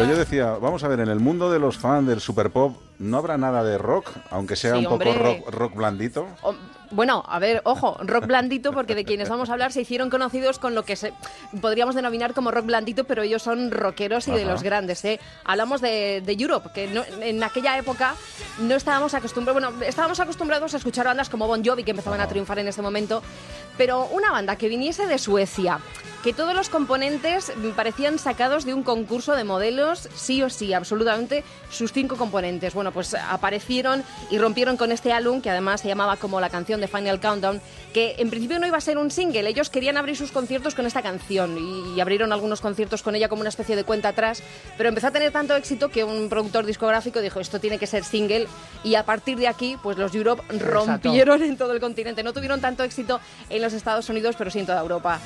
Pero 0.00 0.12
yo 0.12 0.18
decía, 0.18 0.52
vamos 0.60 0.82
a 0.84 0.88
ver, 0.88 1.00
en 1.00 1.08
el 1.08 1.20
mundo 1.20 1.50
de 1.50 1.58
los 1.58 1.76
fans 1.78 2.06
del 2.06 2.20
super 2.20 2.50
pop, 2.50 2.76
¿no 2.98 3.18
habrá 3.18 3.36
nada 3.36 3.62
de 3.62 3.76
rock? 3.78 4.10
Aunque 4.30 4.56
sea 4.56 4.72
Sí, 4.76 4.86
un 4.86 4.98
poco 4.98 5.12
rock, 5.12 5.50
rock 5.50 5.74
blandito. 5.74 6.26
O- 6.42 6.54
bueno, 6.90 7.24
a 7.28 7.38
ver, 7.38 7.62
ojo, 7.64 7.96
rock 8.02 8.26
blandito, 8.26 8.72
porque 8.72 8.94
de 8.94 9.04
quienes 9.04 9.28
vamos 9.28 9.48
a 9.48 9.52
hablar 9.52 9.72
se 9.72 9.80
hicieron 9.82 10.10
conocidos 10.10 10.58
con 10.58 10.74
lo 10.74 10.84
que 10.84 10.96
se 10.96 11.12
podríamos 11.60 11.94
denominar 11.94 12.34
como 12.34 12.50
rock 12.50 12.66
blandito, 12.66 13.04
pero 13.04 13.22
ellos 13.22 13.42
son 13.42 13.70
rockeros 13.70 14.26
y 14.28 14.32
de 14.32 14.42
Ajá. 14.42 14.50
los 14.52 14.62
grandes. 14.62 15.04
¿eh? 15.04 15.20
Hablamos 15.44 15.80
de, 15.80 16.22
de 16.24 16.32
Europe, 16.32 16.70
que 16.74 16.86
no- 16.88 17.04
en 17.20 17.42
aquella 17.42 17.78
época 17.78 18.14
no 18.58 18.74
estábamos 18.74 19.14
acostumbrados, 19.14 19.62
bueno, 19.62 19.84
estábamos 19.84 20.18
acostumbrados 20.20 20.74
a 20.74 20.78
escuchar 20.78 21.06
bandas 21.06 21.28
como 21.28 21.46
Bon 21.46 21.64
Jovi, 21.64 21.84
que 21.84 21.92
empezaban 21.92 22.20
a 22.20 22.28
triunfar 22.28 22.58
en 22.58 22.68
ese 22.68 22.82
momento, 22.82 23.22
pero 23.78 24.06
una 24.06 24.30
banda 24.32 24.56
que 24.56 24.68
viniese 24.68 25.06
de 25.06 25.18
Suecia, 25.18 25.78
que 26.24 26.34
todos 26.34 26.54
los 26.54 26.68
componentes 26.68 27.50
parecían 27.76 28.18
sacados 28.18 28.66
de 28.66 28.74
un 28.74 28.82
concurso 28.82 29.34
de 29.36 29.44
modelos, 29.44 30.08
sí 30.14 30.42
o 30.42 30.50
sí, 30.50 30.74
absolutamente, 30.74 31.44
sus 31.70 31.92
cinco 31.92 32.16
componentes. 32.16 32.74
Bueno, 32.74 32.92
pues 32.92 33.14
aparecieron 33.14 34.02
y 34.30 34.36
rompieron 34.38 34.76
con 34.76 34.92
este 34.92 35.12
álbum, 35.14 35.40
que 35.40 35.48
además 35.48 35.80
se 35.80 35.88
llamaba 35.88 36.16
como 36.16 36.38
la 36.40 36.50
canción 36.50 36.79
de 36.80 36.88
Final 36.88 37.20
Countdown, 37.20 37.60
que 37.92 38.16
en 38.18 38.30
principio 38.30 38.58
no 38.58 38.66
iba 38.66 38.78
a 38.78 38.80
ser 38.80 38.98
un 38.98 39.10
single, 39.10 39.48
ellos 39.48 39.70
querían 39.70 39.96
abrir 39.96 40.16
sus 40.16 40.32
conciertos 40.32 40.74
con 40.74 40.86
esta 40.86 41.02
canción 41.02 41.56
y, 41.58 41.96
y 41.96 42.00
abrieron 42.00 42.32
algunos 42.32 42.60
conciertos 42.60 43.02
con 43.02 43.14
ella 43.14 43.28
como 43.28 43.40
una 43.40 43.48
especie 43.48 43.76
de 43.76 43.84
cuenta 43.84 44.08
atrás, 44.08 44.42
pero 44.76 44.88
empezó 44.88 45.08
a 45.08 45.10
tener 45.10 45.32
tanto 45.32 45.54
éxito 45.56 45.88
que 45.88 46.04
un 46.04 46.28
productor 46.28 46.66
discográfico 46.66 47.20
dijo, 47.20 47.40
esto 47.40 47.60
tiene 47.60 47.78
que 47.78 47.86
ser 47.86 48.04
single, 48.04 48.46
y 48.82 48.94
a 48.94 49.04
partir 49.04 49.38
de 49.38 49.48
aquí, 49.48 49.76
pues 49.82 49.98
los 49.98 50.14
Europe 50.14 50.42
rompieron 50.58 51.42
en 51.42 51.56
todo 51.56 51.72
el 51.72 51.80
continente. 51.80 52.22
No 52.22 52.32
tuvieron 52.32 52.60
tanto 52.60 52.82
éxito 52.84 53.20
en 53.48 53.62
los 53.62 53.72
Estados 53.72 54.08
Unidos, 54.08 54.36
pero 54.38 54.50
sí 54.50 54.58
en 54.60 54.66
toda 54.66 54.80
Europa. 54.80 55.20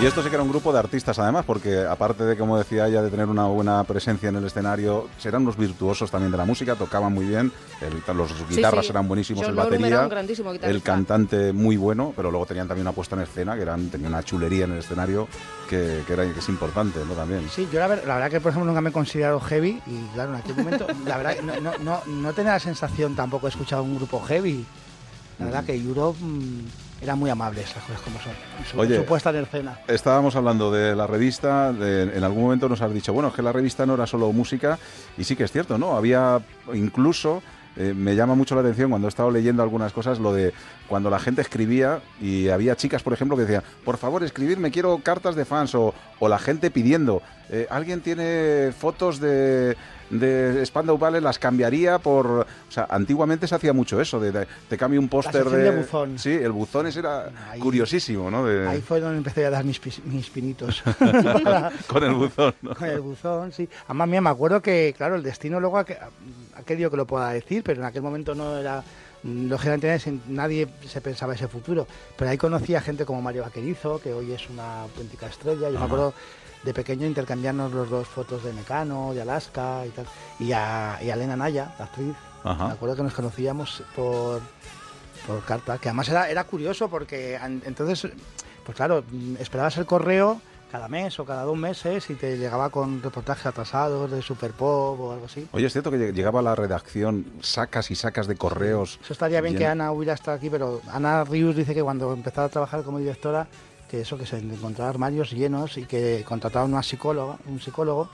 Y 0.00 0.06
esto 0.06 0.22
sí 0.22 0.28
que 0.28 0.36
era 0.36 0.44
un 0.44 0.48
grupo 0.50 0.72
de 0.72 0.78
artistas 0.78 1.18
además, 1.18 1.44
porque 1.44 1.84
aparte 1.84 2.22
de, 2.22 2.36
como 2.36 2.56
decía 2.56 2.86
ella, 2.86 3.02
de 3.02 3.10
tener 3.10 3.26
una 3.26 3.46
buena 3.46 3.82
presencia 3.82 4.28
en 4.28 4.36
el 4.36 4.44
escenario, 4.46 5.08
eran 5.24 5.42
unos 5.42 5.56
virtuosos 5.56 6.08
también 6.08 6.30
de 6.30 6.38
la 6.38 6.44
música, 6.44 6.76
tocaban 6.76 7.12
muy 7.12 7.26
bien, 7.26 7.50
el- 7.80 8.16
los 8.16 8.48
guitarras 8.48 8.84
sí. 8.84 8.92
eran 8.92 9.08
buenísimos, 9.08 9.42
John 9.44 9.54
el 9.54 9.58
era 9.58 9.64
batería, 9.64 10.02
un 10.04 10.08
grandísimo 10.08 10.52
el 10.52 10.82
cantante 10.82 11.52
muy 11.52 11.76
bueno, 11.76 12.12
pero 12.14 12.30
luego 12.30 12.46
tenían 12.46 12.68
también 12.68 12.86
una 12.86 12.94
puesta 12.94 13.16
en 13.16 13.22
escena, 13.22 13.56
que 13.56 13.62
eran, 13.62 13.88
tenían 13.90 14.12
una 14.12 14.22
chulería 14.22 14.66
en 14.66 14.72
el 14.72 14.78
escenario 14.78 15.26
que, 15.68 16.04
que, 16.06 16.12
era, 16.12 16.22
que 16.32 16.38
es 16.38 16.48
importante, 16.48 17.00
¿no? 17.04 17.14
También. 17.14 17.48
Sí, 17.52 17.68
yo 17.72 17.80
la, 17.80 17.88
ver- 17.88 18.06
la 18.06 18.14
verdad 18.14 18.30
que 18.30 18.40
por 18.40 18.50
ejemplo 18.50 18.68
nunca 18.70 18.80
me 18.80 18.90
he 18.90 18.92
considerado 18.92 19.40
heavy 19.40 19.82
y 19.84 20.14
claro, 20.14 20.30
en 20.32 20.36
aquel 20.36 20.54
momento 20.54 20.86
la 21.06 21.16
verdad 21.16 21.34
que 21.34 21.42
no, 21.42 21.60
no, 21.60 21.72
no, 21.78 22.02
no 22.06 22.32
tenía 22.34 22.52
la 22.52 22.60
sensación 22.60 23.16
tampoco 23.16 23.46
de 23.46 23.50
escuchar 23.50 23.80
un 23.80 23.96
grupo 23.96 24.20
heavy. 24.20 24.64
La 25.40 25.46
verdad 25.46 25.64
que 25.64 25.74
Europe 25.74 26.18
mm, 26.20 26.60
era 27.00 27.14
muy 27.14 27.30
amable, 27.30 27.62
esas 27.62 27.82
cosas 27.84 28.00
como 28.02 28.18
son. 28.20 28.32
Su, 28.70 28.80
Oye. 28.80 28.96
su 28.96 29.04
puesta 29.04 29.30
en 29.30 29.36
escena. 29.36 29.78
Estábamos 29.86 30.34
hablando 30.36 30.70
de 30.72 30.96
la 30.96 31.06
revista, 31.06 31.72
de- 31.72 32.02
en 32.16 32.24
algún 32.24 32.42
momento 32.42 32.68
nos 32.68 32.80
has 32.82 32.92
dicho, 32.92 33.12
bueno, 33.12 33.28
es 33.28 33.34
que 33.34 33.42
la 33.42 33.52
revista 33.52 33.86
no 33.86 33.94
era 33.94 34.06
solo 34.06 34.32
música, 34.32 34.78
y 35.16 35.24
sí 35.24 35.36
que 35.36 35.44
es 35.44 35.52
cierto, 35.52 35.78
¿no? 35.78 35.96
Había 35.96 36.40
incluso, 36.74 37.40
eh, 37.76 37.94
me 37.94 38.16
llama 38.16 38.34
mucho 38.34 38.56
la 38.56 38.62
atención 38.62 38.90
cuando 38.90 39.06
he 39.06 39.10
estado 39.10 39.30
leyendo 39.30 39.62
algunas 39.62 39.92
cosas, 39.92 40.18
lo 40.18 40.32
de 40.32 40.52
cuando 40.88 41.08
la 41.10 41.20
gente 41.20 41.40
escribía 41.40 42.00
y 42.20 42.48
había 42.48 42.74
chicas, 42.74 43.02
por 43.04 43.12
ejemplo, 43.12 43.36
que 43.36 43.42
decían, 43.44 43.62
por 43.84 43.96
favor, 43.96 44.24
escribirme, 44.24 44.72
quiero 44.72 44.98
cartas 44.98 45.36
de 45.36 45.44
fans, 45.44 45.74
o, 45.76 45.94
o 46.18 46.28
la 46.28 46.38
gente 46.40 46.70
pidiendo, 46.72 47.22
eh, 47.50 47.68
alguien 47.70 48.00
tiene 48.00 48.72
fotos 48.76 49.20
de, 49.20 49.76
de 50.10 50.64
Spandau 50.64 50.96
Ballet, 50.98 51.20
las 51.22 51.38
cambiaría 51.38 51.98
por... 51.98 52.26
O 52.26 52.46
sea, 52.70 52.86
antiguamente 52.90 53.46
se 53.46 53.54
hacía 53.54 53.72
mucho 53.72 54.00
eso, 54.00 54.18
de, 54.20 54.32
de- 54.32 54.46
te 54.68 54.76
cambio 54.76 55.00
un 55.00 55.08
póster 55.08 55.44
de... 55.44 55.58
de 55.58 55.70
buzón. 55.82 56.18
Sí, 56.18 56.30
el 56.30 56.52
buzón 56.52 56.86
ese 56.86 57.00
era 57.00 57.30
Ahí- 57.50 57.60
curiosísimo, 57.60 58.30
¿no? 58.30 58.44
De- 58.46 58.68
Ahí 58.68 58.80
fue 58.80 59.00
donde 59.00 59.18
empecé 59.18 59.44
a 59.46 59.50
dar 59.50 59.64
mis, 59.64 59.80
mis 60.04 60.30
pinitos. 60.30 60.82
con 61.86 62.02
el 62.04 62.14
buzón, 62.14 62.54
¿no? 62.62 62.74
Con 62.74 62.88
el 62.88 63.00
buzón, 63.00 63.52
sí. 63.52 63.68
Además, 63.86 64.08
mira, 64.08 64.20
me 64.20 64.30
acuerdo 64.30 64.60
que, 64.62 64.94
claro, 64.96 65.16
el 65.16 65.22
destino 65.22 65.60
luego 65.60 65.78
ha, 65.78 65.80
ha 65.80 66.62
querido 66.64 66.90
que 66.90 66.96
lo 66.96 67.06
pueda 67.06 67.30
decir, 67.30 67.62
pero 67.62 67.80
en 67.80 67.86
aquel 67.86 68.02
momento 68.02 68.34
no 68.34 68.56
era. 68.58 68.82
Lógicamente 69.24 70.00
nadie 70.28 70.68
se 70.86 71.00
pensaba 71.00 71.34
ese 71.34 71.48
futuro. 71.48 71.88
Pero 72.16 72.30
ahí 72.30 72.38
conocí 72.38 72.76
a 72.76 72.80
gente 72.80 73.04
como 73.04 73.20
Mario 73.20 73.42
Vaquerizo, 73.42 74.00
que 74.00 74.12
hoy 74.12 74.30
es 74.32 74.48
una 74.48 74.82
auténtica 74.82 75.26
estrella. 75.26 75.68
Yo 75.70 75.78
me 75.80 75.84
acuerdo 75.84 76.14
de 76.62 76.74
pequeño 76.74 77.06
intercambiarnos 77.06 77.72
los 77.72 77.88
dos 77.88 78.06
fotos 78.08 78.42
de 78.44 78.52
Mecano, 78.52 79.12
de 79.14 79.22
Alaska 79.22 79.84
y 79.86 79.90
tal. 79.90 80.06
Y 80.38 80.52
a, 80.52 80.98
y 81.02 81.10
a 81.10 81.14
Elena 81.14 81.36
Naya, 81.36 81.74
la 81.78 81.84
actriz. 81.86 82.14
Ajá. 82.44 82.66
Me 82.68 82.72
acuerdo 82.72 82.96
que 82.96 83.02
nos 83.02 83.14
conocíamos 83.14 83.82
por, 83.96 84.40
por 85.26 85.42
carta, 85.44 85.78
que 85.78 85.88
además 85.88 86.08
era, 86.08 86.30
era 86.30 86.44
curioso 86.44 86.88
porque 86.88 87.36
an- 87.36 87.62
entonces, 87.66 88.10
pues 88.64 88.76
claro, 88.76 89.04
mm, 89.10 89.36
esperabas 89.40 89.76
el 89.78 89.86
correo 89.86 90.40
cada 90.70 90.86
mes 90.86 91.18
o 91.18 91.24
cada 91.24 91.44
dos 91.44 91.56
meses 91.56 92.10
y 92.10 92.14
te 92.14 92.36
llegaba 92.36 92.68
con 92.68 93.02
reportajes 93.02 93.46
atrasados 93.46 94.10
de 94.10 94.20
Super 94.20 94.52
Pop 94.52 95.00
o 95.00 95.12
algo 95.14 95.24
así. 95.24 95.48
Oye, 95.52 95.66
es 95.66 95.72
cierto 95.72 95.90
que 95.90 95.96
lleg- 95.96 96.12
llegaba 96.12 96.40
a 96.40 96.42
la 96.42 96.54
redacción 96.54 97.24
sacas 97.40 97.90
y 97.90 97.94
sacas 97.94 98.26
de 98.26 98.36
correos. 98.36 98.98
Eso 99.02 99.14
estaría 99.14 99.40
bien 99.40 99.54
Bien. 99.54 99.62
que 99.62 99.66
Ana 99.66 99.92
hubiera 99.92 100.12
estado 100.12 100.36
aquí, 100.36 100.50
pero 100.50 100.82
Ana 100.92 101.24
Rius 101.24 101.56
dice 101.56 101.74
que 101.74 101.82
cuando 101.82 102.12
empezaba 102.12 102.48
a 102.48 102.50
trabajar 102.50 102.82
como 102.82 102.98
directora, 102.98 103.46
que 103.88 104.02
eso, 104.02 104.18
que 104.18 104.26
se 104.26 104.38
encontraba 104.38 104.90
armarios 104.90 105.32
llenos 105.32 105.76
y 105.76 105.84
que 105.84 106.24
contrataba 106.26 106.64
una 106.64 106.82
psicóloga, 106.82 107.38
un 107.46 107.60
psicólogo 107.60 108.08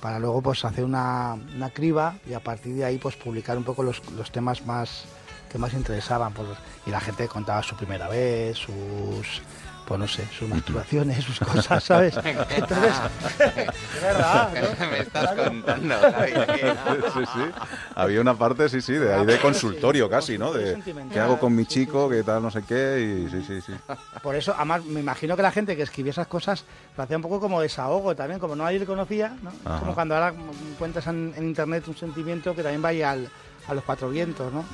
para 0.00 0.18
luego 0.18 0.40
pues 0.40 0.64
hacer 0.64 0.84
una, 0.84 1.36
una 1.54 1.70
criba 1.70 2.16
y 2.28 2.32
a 2.32 2.40
partir 2.40 2.74
de 2.74 2.84
ahí 2.84 2.98
pues 2.98 3.16
publicar 3.16 3.58
un 3.58 3.64
poco 3.64 3.82
los, 3.82 4.02
los 4.12 4.30
temas 4.32 4.64
más 4.66 5.04
que 5.50 5.58
más 5.58 5.74
interesaban 5.74 6.32
pues, 6.32 6.48
y 6.86 6.90
la 6.90 7.00
gente 7.00 7.28
contaba 7.28 7.62
su 7.62 7.76
primera 7.76 8.08
vez, 8.08 8.56
sus 8.56 9.42
pues 9.90 9.98
no 9.98 10.06
sé, 10.06 10.24
sus 10.38 10.48
masturbaciones, 10.48 11.24
sus 11.24 11.40
cosas, 11.40 11.82
¿sabes? 11.82 12.14
Entonces, 12.24 12.94
es 13.96 14.00
verdad, 14.00 14.52
¿no? 14.54 14.86
Me 14.88 15.00
estás 15.00 15.32
contando, 15.32 15.94
Javi, 15.98 16.30
que- 16.30 17.10
sí, 17.12 17.18
sí. 17.34 17.40
Había 17.96 18.20
una 18.20 18.34
parte, 18.34 18.68
sí, 18.68 18.80
sí, 18.80 18.92
de 18.92 19.12
ahí 19.12 19.26
de 19.26 19.40
consultorio 19.40 20.08
casi, 20.08 20.38
¿no? 20.38 20.52
De 20.52 20.80
qué 21.12 21.18
hago 21.18 21.40
con 21.40 21.56
mi 21.56 21.66
chico, 21.66 22.08
qué 22.08 22.22
tal, 22.22 22.40
no 22.40 22.52
sé 22.52 22.62
qué, 22.62 23.24
y 23.26 23.30
sí, 23.32 23.42
sí, 23.44 23.60
sí. 23.62 23.72
Por 24.22 24.36
eso, 24.36 24.54
además, 24.56 24.84
me 24.84 25.00
imagino 25.00 25.34
que 25.34 25.42
la 25.42 25.50
gente 25.50 25.76
que 25.76 25.82
escribía 25.82 26.10
esas 26.12 26.28
cosas 26.28 26.64
lo 26.96 27.02
hacía 27.02 27.16
un 27.16 27.22
poco 27.24 27.40
como 27.40 27.60
desahogo 27.60 28.14
también, 28.14 28.38
como 28.38 28.54
nadie 28.54 28.78
le 28.78 28.86
conocía, 28.86 29.34
¿no? 29.42 29.50
Es 29.50 29.56
Ajá. 29.66 29.80
como 29.80 29.92
cuando 29.96 30.14
ahora 30.14 30.32
cuentas 30.78 31.04
en, 31.08 31.34
en 31.36 31.42
internet 31.48 31.88
un 31.88 31.96
sentimiento 31.96 32.54
que 32.54 32.62
también 32.62 32.80
vaya 32.80 33.10
al- 33.10 33.28
a 33.66 33.74
los 33.74 33.82
cuatro 33.82 34.08
vientos, 34.08 34.52
¿no? 34.52 34.64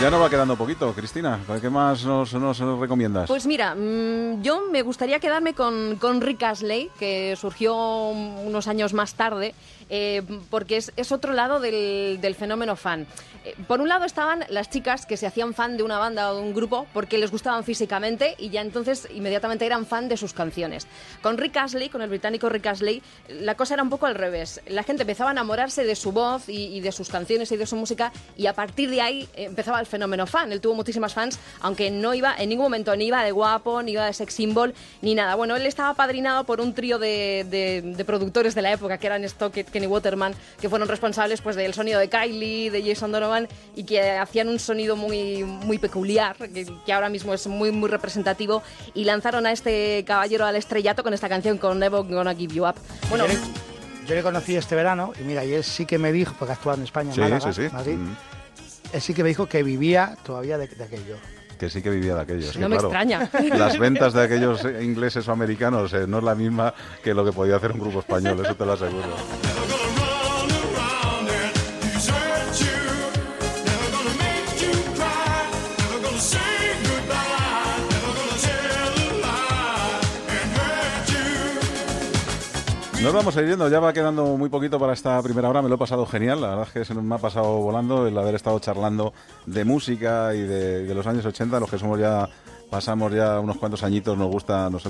Ya 0.00 0.10
nos 0.10 0.22
va 0.22 0.30
quedando 0.30 0.54
poquito, 0.54 0.92
Cristina. 0.92 1.40
¿Qué 1.60 1.68
más 1.68 2.04
nos, 2.04 2.32
nos 2.32 2.58
recomiendas? 2.78 3.26
Pues 3.26 3.46
mira, 3.46 3.74
mm, 3.74 4.42
yo 4.42 4.62
me 4.70 4.82
gustaría 4.82 5.18
quedarme 5.18 5.54
con, 5.54 5.96
con 5.96 6.20
Rick 6.20 6.40
Astley, 6.44 6.88
que 7.00 7.34
surgió 7.36 7.74
unos 7.76 8.68
años 8.68 8.94
más 8.94 9.14
tarde, 9.14 9.56
eh, 9.90 10.22
porque 10.50 10.76
es, 10.76 10.92
es 10.96 11.12
otro 11.12 11.32
lado 11.32 11.60
del, 11.60 12.18
del 12.20 12.34
fenómeno 12.34 12.76
fan. 12.76 13.06
Eh, 13.44 13.54
por 13.68 13.80
un 13.80 13.88
lado 13.88 14.04
estaban 14.04 14.44
las 14.48 14.68
chicas 14.68 15.06
que 15.06 15.16
se 15.16 15.26
hacían 15.26 15.54
fan 15.54 15.76
de 15.76 15.82
una 15.82 15.98
banda 15.98 16.32
o 16.32 16.36
de 16.36 16.42
un 16.42 16.54
grupo 16.54 16.86
porque 16.92 17.18
les 17.18 17.30
gustaban 17.30 17.62
físicamente 17.64 18.34
y 18.38 18.50
ya 18.50 18.60
entonces 18.60 19.08
inmediatamente 19.14 19.64
eran 19.64 19.86
fan 19.86 20.08
de 20.08 20.16
sus 20.16 20.32
canciones. 20.32 20.86
Con 21.22 21.38
Rick 21.38 21.56
Astley, 21.56 21.88
con 21.88 22.02
el 22.02 22.08
británico 22.08 22.48
Rick 22.48 22.66
Astley, 22.66 23.02
la 23.28 23.54
cosa 23.54 23.74
era 23.74 23.82
un 23.82 23.90
poco 23.90 24.06
al 24.06 24.14
revés. 24.16 24.60
La 24.66 24.82
gente 24.82 25.02
empezaba 25.04 25.30
a 25.30 25.32
enamorarse 25.32 25.84
de 25.84 25.94
su 25.94 26.12
voz 26.12 26.48
y, 26.48 26.76
y 26.76 26.80
de 26.80 26.92
sus 26.92 27.08
canciones 27.08 27.50
y 27.52 27.56
de 27.56 27.66
su 27.66 27.76
música 27.76 28.12
y 28.36 28.46
a 28.46 28.52
partir 28.54 28.90
de 28.90 29.00
ahí 29.00 29.28
eh, 29.34 29.44
empezaba 29.44 29.78
el 29.80 29.86
fenómeno 29.86 30.26
fan. 30.26 30.50
Él 30.52 30.60
tuvo 30.60 30.74
muchísimas 30.74 31.14
fans, 31.14 31.38
aunque 31.60 31.90
no 31.90 32.14
iba 32.14 32.34
en 32.36 32.48
ningún 32.48 32.64
momento 32.66 32.94
ni 32.96 33.06
iba 33.06 33.22
de 33.22 33.30
guapo, 33.32 33.82
ni 33.82 33.92
iba 33.92 34.04
de 34.04 34.12
sex 34.12 34.34
symbol, 34.34 34.74
ni 35.00 35.14
nada. 35.14 35.34
Bueno, 35.36 35.54
él 35.56 35.64
estaba 35.66 35.94
padrinado 35.94 36.44
por 36.44 36.60
un 36.60 36.74
trío 36.74 36.98
de, 36.98 37.46
de- 37.48 37.82
de 37.82 38.04
productores 38.04 38.54
de 38.54 38.62
la 38.62 38.72
época, 38.72 38.98
que 38.98 39.06
eran 39.06 39.24
Stockett, 39.24 39.70
Kenny 39.78 39.86
Waterman, 39.86 40.34
que 40.60 40.68
fueron 40.68 40.88
responsables 40.88 41.40
pues 41.40 41.54
del 41.54 41.72
sonido 41.72 42.00
de 42.00 42.08
Kylie, 42.08 42.70
de 42.70 42.82
Jason 42.82 43.12
Donovan, 43.12 43.46
y 43.76 43.84
que 43.84 44.00
hacían 44.10 44.48
un 44.48 44.58
sonido 44.58 44.96
muy, 44.96 45.44
muy 45.44 45.78
peculiar, 45.78 46.36
que, 46.36 46.66
que 46.84 46.92
ahora 46.92 47.08
mismo 47.08 47.32
es 47.32 47.46
muy, 47.46 47.70
muy 47.70 47.88
representativo, 47.88 48.62
y 48.94 49.04
lanzaron 49.04 49.46
a 49.46 49.52
este 49.52 50.04
caballero 50.04 50.44
al 50.46 50.56
estrellato 50.56 51.02
con 51.04 51.14
esta 51.14 51.28
canción, 51.28 51.58
con 51.58 51.78
Never 51.78 52.02
Gonna 52.02 52.34
Give 52.34 52.52
You 52.54 52.66
Up. 52.66 52.74
Bueno, 53.08 53.26
yo, 53.26 53.32
le, 53.32 53.38
yo 54.08 54.14
le 54.16 54.22
conocí 54.22 54.56
este 54.56 54.74
verano 54.74 55.12
y 55.20 55.22
mira, 55.22 55.44
y 55.44 55.54
él 55.54 55.62
sí 55.62 55.86
que 55.86 55.98
me 55.98 56.10
dijo, 56.10 56.34
porque 56.38 56.54
actúa 56.54 56.74
en 56.74 56.82
España, 56.82 57.10
en 57.10 57.14
Sí, 57.14 57.20
Málaga, 57.20 57.52
sí, 57.52 57.62
sí. 57.68 57.68
Madrid, 57.72 57.94
Mm. 57.94 58.16
él 58.94 59.00
sí 59.00 59.14
que 59.14 59.22
me 59.22 59.28
dijo 59.28 59.46
que 59.46 59.62
vivía 59.62 60.16
todavía 60.24 60.58
de, 60.58 60.66
de 60.66 60.82
aquello. 60.84 61.16
Que 61.58 61.68
sí 61.68 61.82
que 61.82 61.90
vivía 61.90 62.14
de 62.14 62.20
aquellos. 62.22 62.56
No 62.56 62.68
que 62.68 62.68
me 62.68 62.76
claro, 62.76 62.88
extraña. 62.88 63.30
Las 63.58 63.78
ventas 63.78 64.12
de 64.12 64.22
aquellos 64.22 64.64
ingleses 64.80 65.26
o 65.26 65.32
americanos 65.32 65.92
eh, 65.92 66.06
no 66.06 66.18
es 66.18 66.24
la 66.24 66.34
misma 66.34 66.72
que 67.02 67.12
lo 67.14 67.24
que 67.24 67.32
podía 67.32 67.56
hacer 67.56 67.72
un 67.72 67.80
grupo 67.80 68.00
español, 68.00 68.40
eso 68.44 68.54
te 68.54 68.64
lo 68.64 68.72
aseguro. 68.72 69.87
Nos 83.02 83.12
vamos 83.12 83.36
a 83.36 83.42
ir 83.42 83.56
ya 83.56 83.78
va 83.78 83.92
quedando 83.92 84.36
muy 84.36 84.48
poquito 84.48 84.80
para 84.80 84.92
esta 84.92 85.22
primera 85.22 85.48
hora, 85.48 85.62
me 85.62 85.68
lo 85.68 85.76
he 85.76 85.78
pasado 85.78 86.04
genial, 86.04 86.40
la 86.40 86.48
verdad 86.48 86.66
es 86.66 86.72
que 86.72 86.84
se 86.84 86.94
me 86.94 87.14
ha 87.14 87.18
pasado 87.18 87.58
volando 87.58 88.08
el 88.08 88.18
haber 88.18 88.34
estado 88.34 88.58
charlando 88.58 89.12
de 89.46 89.64
música 89.64 90.34
y 90.34 90.40
de, 90.40 90.92
los 90.92 91.06
años 91.06 91.24
80, 91.24 91.60
los 91.60 91.70
que 91.70 91.78
somos 91.78 92.00
ya, 92.00 92.28
pasamos 92.68 93.12
ya 93.12 93.38
unos 93.38 93.56
cuantos 93.56 93.84
añitos, 93.84 94.18
nos 94.18 94.26
gusta, 94.26 94.68